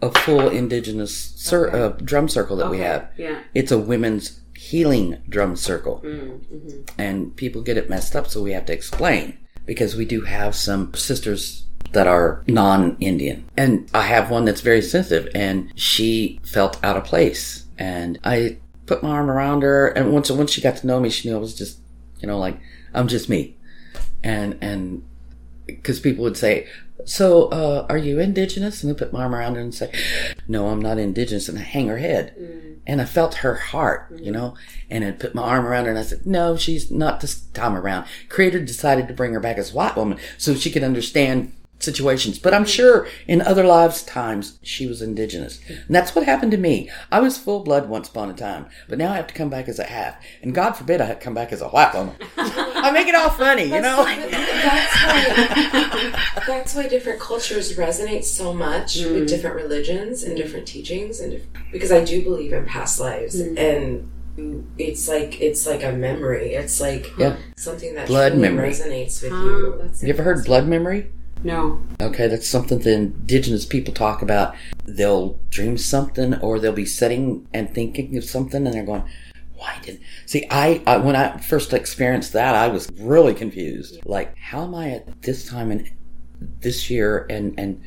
a 0.00 0.10
full 0.20 0.48
indigenous 0.48 1.32
cir- 1.36 1.70
uh, 1.70 1.88
drum 2.04 2.28
circle 2.28 2.56
that 2.56 2.70
we 2.70 2.78
have. 2.78 3.08
yeah. 3.16 3.40
It's 3.54 3.70
a 3.70 3.78
women's 3.78 4.40
healing 4.56 5.18
drum 5.28 5.54
circle, 5.56 6.00
Mm, 6.04 6.40
mm-hmm. 6.40 6.80
and 7.00 7.36
people 7.36 7.62
get 7.62 7.76
it 7.76 7.88
messed 7.90 8.16
up, 8.16 8.28
so 8.28 8.42
we 8.42 8.52
have 8.52 8.66
to 8.66 8.72
explain 8.72 9.38
because 9.66 9.94
we 9.96 10.04
do 10.04 10.22
have 10.22 10.54
some 10.56 10.92
sisters 10.94 11.66
that 11.92 12.06
are 12.08 12.42
non-Indian, 12.48 13.44
and 13.56 13.88
I 13.94 14.02
have 14.02 14.30
one 14.30 14.44
that's 14.44 14.60
very 14.60 14.82
sensitive, 14.82 15.28
and 15.34 15.70
she 15.76 16.40
felt 16.44 16.82
out 16.84 16.96
of 16.96 17.04
place, 17.04 17.64
and 17.82 18.20
I 18.22 18.58
put 18.86 19.02
my 19.02 19.10
arm 19.10 19.28
around 19.28 19.62
her, 19.62 19.88
and 19.88 20.12
once 20.12 20.30
once 20.30 20.52
she 20.52 20.60
got 20.60 20.76
to 20.76 20.86
know 20.86 21.00
me, 21.00 21.10
she 21.10 21.28
knew 21.28 21.36
I 21.36 21.40
was 21.40 21.52
just, 21.52 21.80
you 22.20 22.28
know, 22.28 22.38
like 22.38 22.60
I'm 22.94 23.08
just 23.08 23.28
me, 23.28 23.56
and 24.22 24.56
and 24.60 25.02
because 25.66 25.98
people 25.98 26.22
would 26.22 26.36
say, 26.36 26.68
"So, 27.04 27.46
uh, 27.46 27.86
are 27.88 27.98
you 27.98 28.20
indigenous?" 28.20 28.84
And 28.84 28.92
I 28.92 28.94
put 28.96 29.12
my 29.12 29.22
arm 29.22 29.34
around 29.34 29.56
her 29.56 29.60
and 29.60 29.74
say, 29.74 29.90
"No, 30.46 30.68
I'm 30.68 30.80
not 30.80 30.98
indigenous," 30.98 31.48
and 31.48 31.58
I 31.58 31.62
hang 31.62 31.88
her 31.88 31.98
head, 31.98 32.36
and 32.86 33.00
I 33.00 33.04
felt 33.04 33.42
her 33.46 33.54
heart, 33.54 34.06
you 34.16 34.30
know, 34.30 34.54
and 34.88 35.04
I 35.04 35.10
put 35.10 35.34
my 35.34 35.42
arm 35.42 35.66
around 35.66 35.86
her 35.86 35.90
and 35.90 35.98
I 35.98 36.04
said, 36.04 36.24
"No, 36.24 36.56
she's 36.56 36.88
not 36.88 37.20
this 37.20 37.40
time 37.52 37.76
around." 37.76 38.06
Creator 38.28 38.60
decided 38.60 39.08
to 39.08 39.14
bring 39.14 39.32
her 39.32 39.40
back 39.40 39.58
as 39.58 39.72
white 39.72 39.96
woman 39.96 40.18
so 40.38 40.54
she 40.54 40.70
could 40.70 40.84
understand 40.84 41.52
situations. 41.82 42.38
But 42.38 42.54
I'm 42.54 42.64
sure 42.64 43.06
in 43.26 43.40
other 43.42 43.64
lives 43.64 44.02
times 44.02 44.58
she 44.62 44.86
was 44.86 45.02
indigenous. 45.02 45.60
And 45.68 45.94
that's 45.94 46.14
what 46.14 46.24
happened 46.24 46.52
to 46.52 46.58
me. 46.58 46.90
I 47.10 47.20
was 47.20 47.38
full 47.38 47.60
blood 47.60 47.88
once 47.88 48.08
upon 48.08 48.30
a 48.30 48.34
time, 48.34 48.66
but 48.88 48.98
now 48.98 49.12
I 49.12 49.16
have 49.16 49.26
to 49.28 49.34
come 49.34 49.50
back 49.50 49.68
as 49.68 49.78
a 49.78 49.84
half. 49.84 50.16
And 50.42 50.54
God 50.54 50.72
forbid 50.72 51.00
I 51.00 51.14
come 51.14 51.34
back 51.34 51.52
as 51.52 51.60
a 51.60 51.68
white 51.68 51.94
woman. 51.94 52.16
I 52.36 52.90
make 52.90 53.06
it 53.06 53.14
all 53.14 53.30
funny, 53.30 53.64
you 53.64 53.80
know? 53.80 54.04
That's 54.04 55.02
why 55.04 56.12
that's 56.46 56.74
why 56.74 56.88
different 56.88 57.20
cultures 57.20 57.76
resonate 57.76 58.24
so 58.24 58.52
much 58.52 58.96
with 58.96 59.24
mm. 59.24 59.28
different 59.28 59.56
religions 59.56 60.22
and 60.22 60.36
different 60.36 60.66
teachings 60.66 61.20
and 61.20 61.32
diff- 61.32 61.46
because 61.70 61.92
I 61.92 62.04
do 62.04 62.22
believe 62.22 62.52
in 62.52 62.64
past 62.66 63.00
lives 63.00 63.40
mm. 63.40 63.56
and 63.58 64.10
it's 64.78 65.08
like 65.08 65.40
it's 65.40 65.66
like 65.66 65.82
a 65.84 65.92
memory. 65.92 66.54
It's 66.54 66.80
like 66.80 67.12
Yeah. 67.18 67.36
something 67.56 67.94
that 67.94 68.06
Blood 68.08 68.36
memory. 68.36 68.70
resonates 68.70 69.22
with 69.22 69.32
Oh, 69.32 69.44
you. 69.44 69.78
that's 69.80 70.02
You 70.02 70.08
ever 70.10 70.22
heard 70.22 70.44
blood 70.44 70.66
memory? 70.66 71.10
No. 71.44 71.80
Okay, 72.00 72.28
that's 72.28 72.48
something 72.48 72.78
that 72.78 72.92
indigenous 72.92 73.64
people 73.64 73.92
talk 73.92 74.22
about. 74.22 74.54
They'll 74.84 75.38
dream 75.50 75.76
something 75.78 76.34
or 76.36 76.58
they'll 76.58 76.72
be 76.72 76.86
sitting 76.86 77.46
and 77.52 77.72
thinking 77.72 78.16
of 78.16 78.24
something 78.24 78.66
and 78.66 78.74
they're 78.74 78.84
going, 78.84 79.04
why 79.54 79.78
did 79.82 80.00
see 80.26 80.44
I, 80.50 80.82
I 80.86 80.96
when 80.96 81.14
I 81.14 81.38
first 81.38 81.72
experienced 81.72 82.32
that 82.32 82.54
I 82.56 82.68
was 82.68 82.90
really 82.98 83.32
confused. 83.34 83.98
Like, 84.04 84.36
how 84.36 84.64
am 84.64 84.74
I 84.74 84.90
at 84.90 85.22
this 85.22 85.46
time 85.48 85.70
and 85.70 85.88
this 86.60 86.90
year 86.90 87.26
and 87.30 87.54
and 87.58 87.80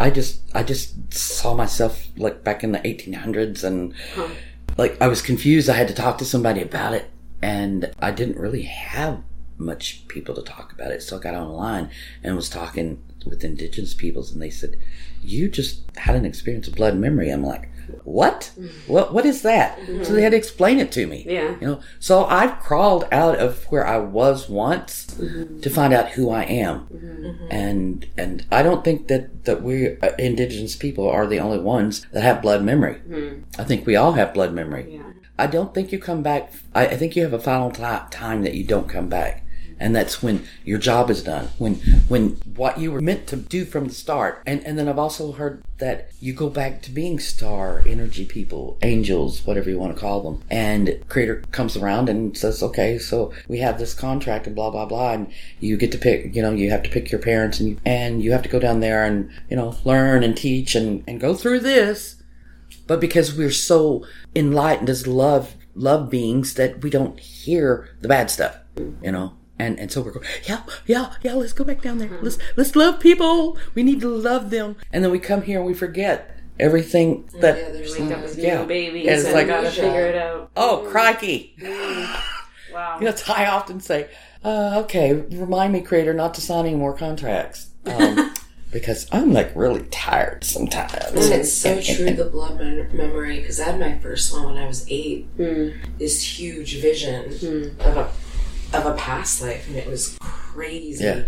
I 0.00 0.10
just 0.10 0.40
I 0.54 0.62
just 0.62 1.12
saw 1.12 1.54
myself 1.54 2.06
like 2.16 2.42
back 2.42 2.64
in 2.64 2.72
the 2.72 2.78
1800s 2.78 3.62
and 3.62 3.94
like 4.78 5.00
I 5.00 5.08
was 5.08 5.20
confused. 5.20 5.68
I 5.68 5.74
had 5.74 5.88
to 5.88 5.94
talk 5.94 6.18
to 6.18 6.24
somebody 6.24 6.62
about 6.62 6.94
it, 6.94 7.10
and 7.42 7.92
I 8.00 8.10
didn't 8.10 8.38
really 8.38 8.62
have 8.62 9.22
much 9.58 10.06
people 10.08 10.34
to 10.34 10.42
talk 10.42 10.72
about 10.72 10.90
it. 10.90 11.02
So 11.02 11.16
I 11.16 11.20
got 11.20 11.34
online 11.34 11.90
and 12.22 12.36
was 12.36 12.48
talking 12.48 13.02
with 13.26 13.44
indigenous 13.44 13.94
peoples, 13.94 14.32
and 14.32 14.42
they 14.42 14.50
said, 14.50 14.76
"You 15.22 15.48
just 15.48 15.82
had 15.96 16.16
an 16.16 16.24
experience 16.24 16.68
of 16.68 16.74
blood 16.74 16.96
memory." 16.96 17.30
I'm 17.30 17.44
like, 17.44 17.68
"What? 18.04 18.52
Mm-hmm. 18.58 18.92
What? 18.92 19.14
What 19.14 19.26
is 19.26 19.42
that?" 19.42 19.78
So 19.78 19.84
they 19.84 19.92
mm-hmm. 19.92 20.18
had 20.18 20.30
to 20.30 20.36
explain 20.36 20.78
it 20.78 20.90
to 20.92 21.06
me. 21.06 21.24
Yeah. 21.26 21.56
you 21.60 21.66
know. 21.66 21.80
So 22.00 22.24
I've 22.24 22.58
crawled 22.60 23.06
out 23.12 23.38
of 23.38 23.64
where 23.64 23.86
I 23.86 23.98
was 23.98 24.48
once 24.48 25.06
mm-hmm. 25.06 25.60
to 25.60 25.70
find 25.70 25.92
out 25.92 26.10
who 26.10 26.30
I 26.30 26.42
am, 26.42 27.46
and 27.50 28.06
and 28.16 28.46
I 28.50 28.62
don't 28.62 28.84
think 28.84 29.08
that 29.08 29.44
that 29.44 29.62
we 29.62 29.98
uh, 29.98 30.10
indigenous 30.18 30.76
people 30.76 31.08
are 31.08 31.26
the 31.26 31.40
only 31.40 31.58
ones 31.58 32.06
that 32.12 32.22
have 32.22 32.42
blood 32.42 32.62
memory. 32.64 33.00
I 33.58 33.64
think 33.64 33.86
we 33.86 33.96
all 33.96 34.12
have 34.12 34.34
blood 34.34 34.52
memory. 34.52 34.96
Yeah. 34.96 35.02
I 35.38 35.46
don't 35.46 35.74
think 35.74 35.92
you 35.92 35.98
come 35.98 36.22
back. 36.22 36.52
I, 36.74 36.86
I 36.86 36.96
think 36.96 37.16
you 37.16 37.22
have 37.22 37.32
a 37.32 37.38
final 37.38 37.70
ti- 37.70 38.08
time 38.10 38.42
that 38.42 38.54
you 38.54 38.64
don't 38.64 38.88
come 38.88 39.08
back, 39.08 39.41
and 39.82 39.94
that's 39.94 40.22
when 40.22 40.46
your 40.64 40.78
job 40.78 41.10
is 41.10 41.22
done. 41.22 41.48
When 41.58 41.74
when 42.08 42.30
what 42.54 42.78
you 42.78 42.92
were 42.92 43.00
meant 43.00 43.26
to 43.28 43.36
do 43.36 43.64
from 43.64 43.88
the 43.88 43.94
start. 43.94 44.40
And 44.46 44.64
and 44.64 44.78
then 44.78 44.88
I've 44.88 44.98
also 44.98 45.32
heard 45.32 45.62
that 45.78 46.12
you 46.20 46.32
go 46.32 46.48
back 46.48 46.80
to 46.82 46.90
being 46.90 47.18
star 47.18 47.82
energy 47.84 48.24
people, 48.24 48.78
angels, 48.82 49.44
whatever 49.44 49.68
you 49.68 49.78
want 49.78 49.94
to 49.94 50.00
call 50.00 50.22
them. 50.22 50.42
And 50.50 51.02
Creator 51.08 51.42
comes 51.50 51.76
around 51.76 52.08
and 52.08 52.36
says, 52.36 52.62
"Okay, 52.62 52.98
so 52.98 53.32
we 53.48 53.58
have 53.58 53.78
this 53.78 53.92
contract 53.92 54.46
and 54.46 54.54
blah 54.54 54.70
blah 54.70 54.86
blah, 54.86 55.12
and 55.12 55.26
you 55.58 55.76
get 55.76 55.92
to 55.92 55.98
pick. 55.98 56.34
You 56.34 56.42
know, 56.42 56.52
you 56.52 56.70
have 56.70 56.84
to 56.84 56.90
pick 56.90 57.10
your 57.10 57.20
parents, 57.20 57.58
and 57.58 57.70
you, 57.70 57.76
and 57.84 58.22
you 58.22 58.30
have 58.32 58.42
to 58.42 58.48
go 58.48 58.60
down 58.60 58.80
there 58.80 59.04
and 59.04 59.28
you 59.50 59.56
know 59.56 59.76
learn 59.84 60.22
and 60.22 60.36
teach 60.36 60.74
and 60.76 61.02
and 61.06 61.20
go 61.20 61.34
through 61.34 61.60
this." 61.60 62.16
but 62.86 63.00
because 63.00 63.36
we're 63.36 63.50
so 63.50 64.04
enlightened 64.34 64.90
as 64.90 65.06
love 65.06 65.54
love 65.74 66.10
beings 66.10 66.54
that 66.54 66.82
we 66.82 66.90
don't 66.90 67.20
hear 67.20 67.88
the 68.00 68.08
bad 68.08 68.28
stuff 68.28 68.56
you 68.76 69.12
know 69.12 69.32
and 69.58 69.78
and 69.78 69.90
so 69.92 70.00
we're 70.02 70.10
going 70.12 70.26
yeah 70.48 70.62
yeah 70.86 71.12
yeah 71.22 71.34
let's 71.34 71.52
go 71.52 71.64
back 71.64 71.82
down 71.82 71.98
there. 71.98 72.10
Let's 72.22 72.38
let's 72.56 72.74
love 72.76 73.00
people. 73.00 73.56
We 73.74 73.82
need 73.82 74.00
to 74.00 74.08
love 74.08 74.50
them. 74.50 74.76
And 74.92 75.04
then 75.04 75.10
we 75.10 75.18
come 75.18 75.42
here 75.42 75.58
and 75.58 75.66
we 75.66 75.74
forget 75.74 76.38
everything 76.60 77.28
that 77.40 77.56
Yeah, 77.58 77.70
there's 77.70 77.92
Wake 77.92 78.00
like- 78.08 78.12
up 78.18 78.22
with 78.22 78.38
Yeah. 78.38 78.60
new 78.60 78.66
babies 78.66 79.06
And 79.06 79.16
it's 79.16 79.24
and 79.26 79.34
like- 79.34 79.46
gotta 79.46 79.70
figure 79.70 80.06
it 80.06 80.16
out. 80.16 80.50
oh 80.56 80.86
crikey. 80.90 81.54
Wow. 82.72 82.96
you 82.98 83.04
know 83.04 83.10
that's 83.10 83.28
I 83.28 83.46
often 83.46 83.80
say 83.80 84.08
uh, 84.44 84.80
okay 84.84 85.12
remind 85.12 85.72
me 85.72 85.80
creator 85.82 86.14
not 86.14 86.34
to 86.34 86.40
sign 86.40 86.66
any 86.66 86.76
more 86.76 86.94
contracts. 86.96 87.68
Um, 87.86 88.32
because 88.72 89.06
I'm 89.12 89.32
like 89.34 89.52
really 89.54 89.82
tired 89.90 90.44
sometimes. 90.44 90.94
And 91.26 91.34
it's 91.34 91.52
so 91.52 91.78
true, 91.82 92.10
the 92.12 92.24
blood 92.24 92.58
mem- 92.58 92.96
memory, 92.96 93.40
because 93.40 93.60
I 93.60 93.64
had 93.64 93.78
my 93.78 93.98
first 93.98 94.32
one 94.32 94.46
when 94.46 94.56
I 94.56 94.66
was 94.66 94.86
eight. 94.88 95.26
This 95.98 96.22
huge 96.40 96.80
vision 96.80 97.76
of 97.80 97.96
a 97.98 98.08
of 98.74 98.86
a 98.86 98.94
past 98.94 99.42
life, 99.42 99.68
and 99.68 99.76
it 99.76 99.86
was 99.86 100.16
crazy. 100.20 101.04
Yeah. 101.04 101.24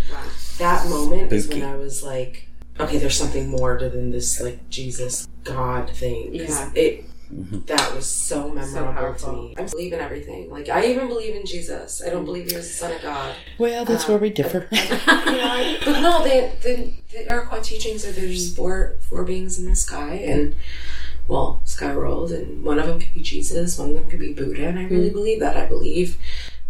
That 0.59 0.89
moment 0.89 1.33
is 1.33 1.49
when 1.49 1.63
I 1.63 1.77
was 1.77 2.03
like, 2.03 2.49
okay, 2.79 2.99
there's 2.99 3.17
something 3.17 3.49
more 3.49 3.79
to 3.79 3.89
than 3.89 4.11
this 4.11 4.41
like 4.41 4.69
Jesus 4.71 5.29
God 5.45 5.91
thing. 5.91 6.35
Yeah. 6.35 6.71
It 6.75 7.05
mm-hmm. 7.33 7.61
that 7.67 7.95
was 7.95 8.07
so 8.07 8.51
memorable 8.51 9.15
to 9.15 9.33
me. 9.33 9.55
I 9.59 9.63
believe 9.65 9.93
in 9.93 10.01
everything. 10.01 10.51
Like 10.51 10.69
I 10.69 10.87
even 10.87 11.09
believe 11.09 11.35
in 11.35 11.47
Jesus. 11.47 12.03
I 12.05 12.11
don't 12.11 12.25
believe 12.25 12.51
he 12.51 12.57
was 12.57 12.69
the 12.69 12.75
son 12.75 12.93
of 12.93 13.03
God. 13.03 13.35
well 13.59 13.85
that's 13.85 14.09
where 14.09 14.19
we 14.19 14.29
um, 14.29 14.35
differ 14.35 14.69
You 14.71 14.79
know, 15.07 15.77
but 15.85 16.01
no, 16.01 16.25
they, 16.25 16.53
the 16.63 16.93
the 17.13 17.33
Iroquois 17.33 17.63
teachings 17.63 18.07
are 18.07 18.13
there's 18.13 18.55
four 18.55 18.97
four 19.01 19.25
beings 19.25 19.59
in 19.59 19.69
the 19.69 19.77
sky, 19.77 20.15
and 20.15 20.55
well, 21.27 21.63
sky 21.65 21.97
world, 21.97 22.33
and 22.33 22.63
one 22.63 22.79
of 22.79 22.87
them 22.87 23.01
could 23.01 23.15
be 23.15 23.23
Jesus, 23.23 23.79
one 23.79 23.91
of 23.91 23.95
them 23.95 24.11
could 24.11 24.21
be 24.21 24.35
Buddha, 24.35 24.67
and 24.67 24.79
I 24.79 24.85
really 24.85 25.09
hmm. 25.09 25.15
believe 25.15 25.41
that. 25.41 25.57
I 25.57 25.67
believe 25.67 26.19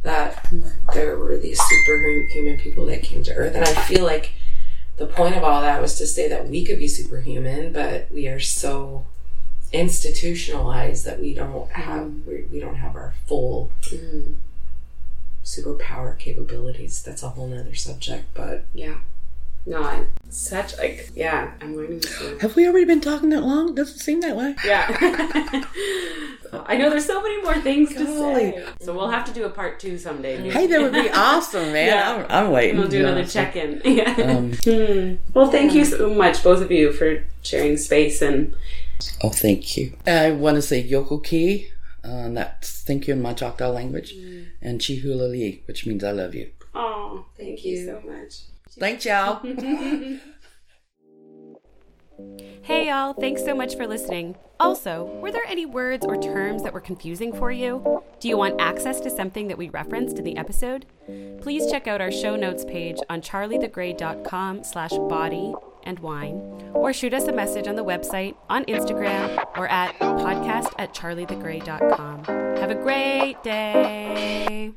that 0.05 0.46
there 0.92 1.18
were 1.18 1.36
these 1.36 1.61
superhuman 1.61 2.59
people 2.59 2.86
that 2.86 3.02
came 3.02 3.22
to 3.24 3.34
Earth, 3.34 3.55
and 3.55 3.64
I 3.64 3.74
feel 3.74 4.05
like 4.05 4.34
the 4.96 5.07
point 5.07 5.34
of 5.36 5.42
all 5.42 5.61
that 5.62 5.82
was 5.82 5.98
to 5.98 6.07
say 6.07 6.28
that 6.28 6.48
we 6.48 6.64
could 6.64 6.78
be 6.78 6.86
superhuman, 6.86 7.72
but 7.72 8.11
we 8.12 8.28
are 8.28 8.40
so 8.40 9.07
institutionalized 9.72 11.05
that 11.05 11.20
we 11.20 11.34
don't 11.34 11.70
have 11.72 12.07
mm-hmm. 12.07 12.30
we, 12.30 12.44
we 12.52 12.61
don't 12.61 12.76
have 12.76 12.94
our 12.94 13.12
full 13.26 13.72
mm-hmm. 13.82 14.34
superpower 15.44 16.16
capabilities. 16.16 17.02
That's 17.02 17.22
a 17.22 17.30
whole 17.30 17.48
nother 17.48 17.74
subject, 17.74 18.26
but 18.34 18.66
Yeah. 18.72 18.98
No, 19.67 20.07
such 20.29 20.77
like 20.79 21.11
yeah. 21.15 21.53
I'm 21.62 21.75
learning 21.77 22.03
have 22.41 22.55
we 22.55 22.67
already 22.67 22.85
been 22.85 23.01
talking 23.01 23.31
that 23.31 23.43
long 23.43 23.75
doesn't 23.75 23.99
seem 23.99 24.21
that 24.21 24.37
way 24.37 24.55
Yeah. 24.65 24.87
I 26.67 26.77
know 26.77 26.89
there's 26.91 27.07
so 27.07 27.21
many 27.23 27.43
more 27.43 27.59
things 27.61 27.93
to 27.95 28.07
say. 28.07 28.65
So 28.81 28.95
we'll 28.95 29.09
have 29.11 29.25
to 29.27 29.33
do 29.33 29.45
a 29.45 29.51
part 29.51 29.81
two 29.81 29.99
someday. 29.99 30.37
maybe. 30.39 30.51
Hey, 30.51 30.67
that 30.69 30.81
would 30.81 30.93
be 30.93 31.11
awesome, 31.15 31.73
man. 31.73 31.89
Yeah. 31.89 32.27
I'm, 32.31 32.47
I'm 32.47 32.53
waiting. 32.53 32.79
We'll 32.79 32.89
do 32.89 33.01
another 33.01 33.21
Yeah. 33.23 33.27
check 33.27 33.57
in. 33.57 33.81
Yeah. 33.85 34.12
Um, 34.12 34.53
Hmm. 34.65 35.15
Well, 35.35 35.51
thank 35.51 35.75
you 35.75 35.85
so 35.85 36.12
much, 36.15 36.45
both 36.45 36.62
of 36.62 36.71
you, 36.71 36.93
for 36.93 37.25
sharing 37.43 37.77
space 37.77 38.23
and 38.23 38.55
oh, 39.23 39.31
thank 39.31 39.77
you. 39.77 39.97
I 40.07 40.31
want 40.31 40.57
to 40.57 40.62
say 40.62 40.83
Yakoke, 40.87 41.67
uh, 42.05 42.29
that's 42.31 42.83
thank 42.83 43.09
you 43.09 43.15
in 43.15 43.23
my 43.23 43.33
Choctaw 43.33 43.71
language, 43.71 44.12
and 44.62 44.81
Chihula 44.81 45.61
which 45.67 45.87
means 45.87 46.05
I 46.05 46.12
love 46.12 46.35
you. 46.35 46.51
oh, 46.75 47.25
thank 47.37 47.65
you 47.65 47.85
so 47.85 48.01
much. 48.07 48.43
Thanks, 48.79 49.05
y'all. 49.05 49.41
Hey 52.64 52.89
y'all, 52.89 53.12
thanks 53.12 53.45
so 53.45 53.55
much 53.55 53.77
for 53.77 53.87
listening. 53.87 54.37
Also, 54.59 55.05
were 55.20 55.31
there 55.31 55.45
any 55.47 55.66
words 55.66 56.07
or 56.07 56.16
terms 56.16 56.62
that 56.62 56.72
were 56.72 56.81
confusing 56.81 57.31
for 57.31 57.53
you? 57.53 58.03
Do 58.20 58.29
you 58.29 58.39
want 58.39 58.59
access 58.59 59.01
to 59.01 59.11
something 59.11 59.49
that 59.49 59.59
we 59.59 59.68
referenced 59.68 60.18
in 60.18 60.25
the 60.25 60.39
episode? 60.39 60.87
Please 61.43 61.70
check 61.70 61.87
out 61.87 62.01
our 62.01 62.11
show 62.11 62.37
notes 62.37 62.64
page 62.64 62.97
on 63.11 63.20
charliethegray.com 63.20 64.64
slash 64.64 64.93
body 64.93 65.55
and 65.83 65.99
wine, 65.99 66.37
or 66.72 66.95
shoot 66.95 67.12
us 67.12 67.29
a 67.29 67.33
message 67.33 67.68
on 67.68 67.77
the 67.77 67.85
website, 67.85 68.35
on 68.49 68.64
Instagram, 68.64 69.45
or 69.59 69.68
at 69.68 69.99
podcast 69.99 70.72
at 70.79 70.95
charliethegray.com. 70.95 72.25
Have 72.25 72.70
a 72.70 72.75
great 72.77 73.43
day. 73.43 74.72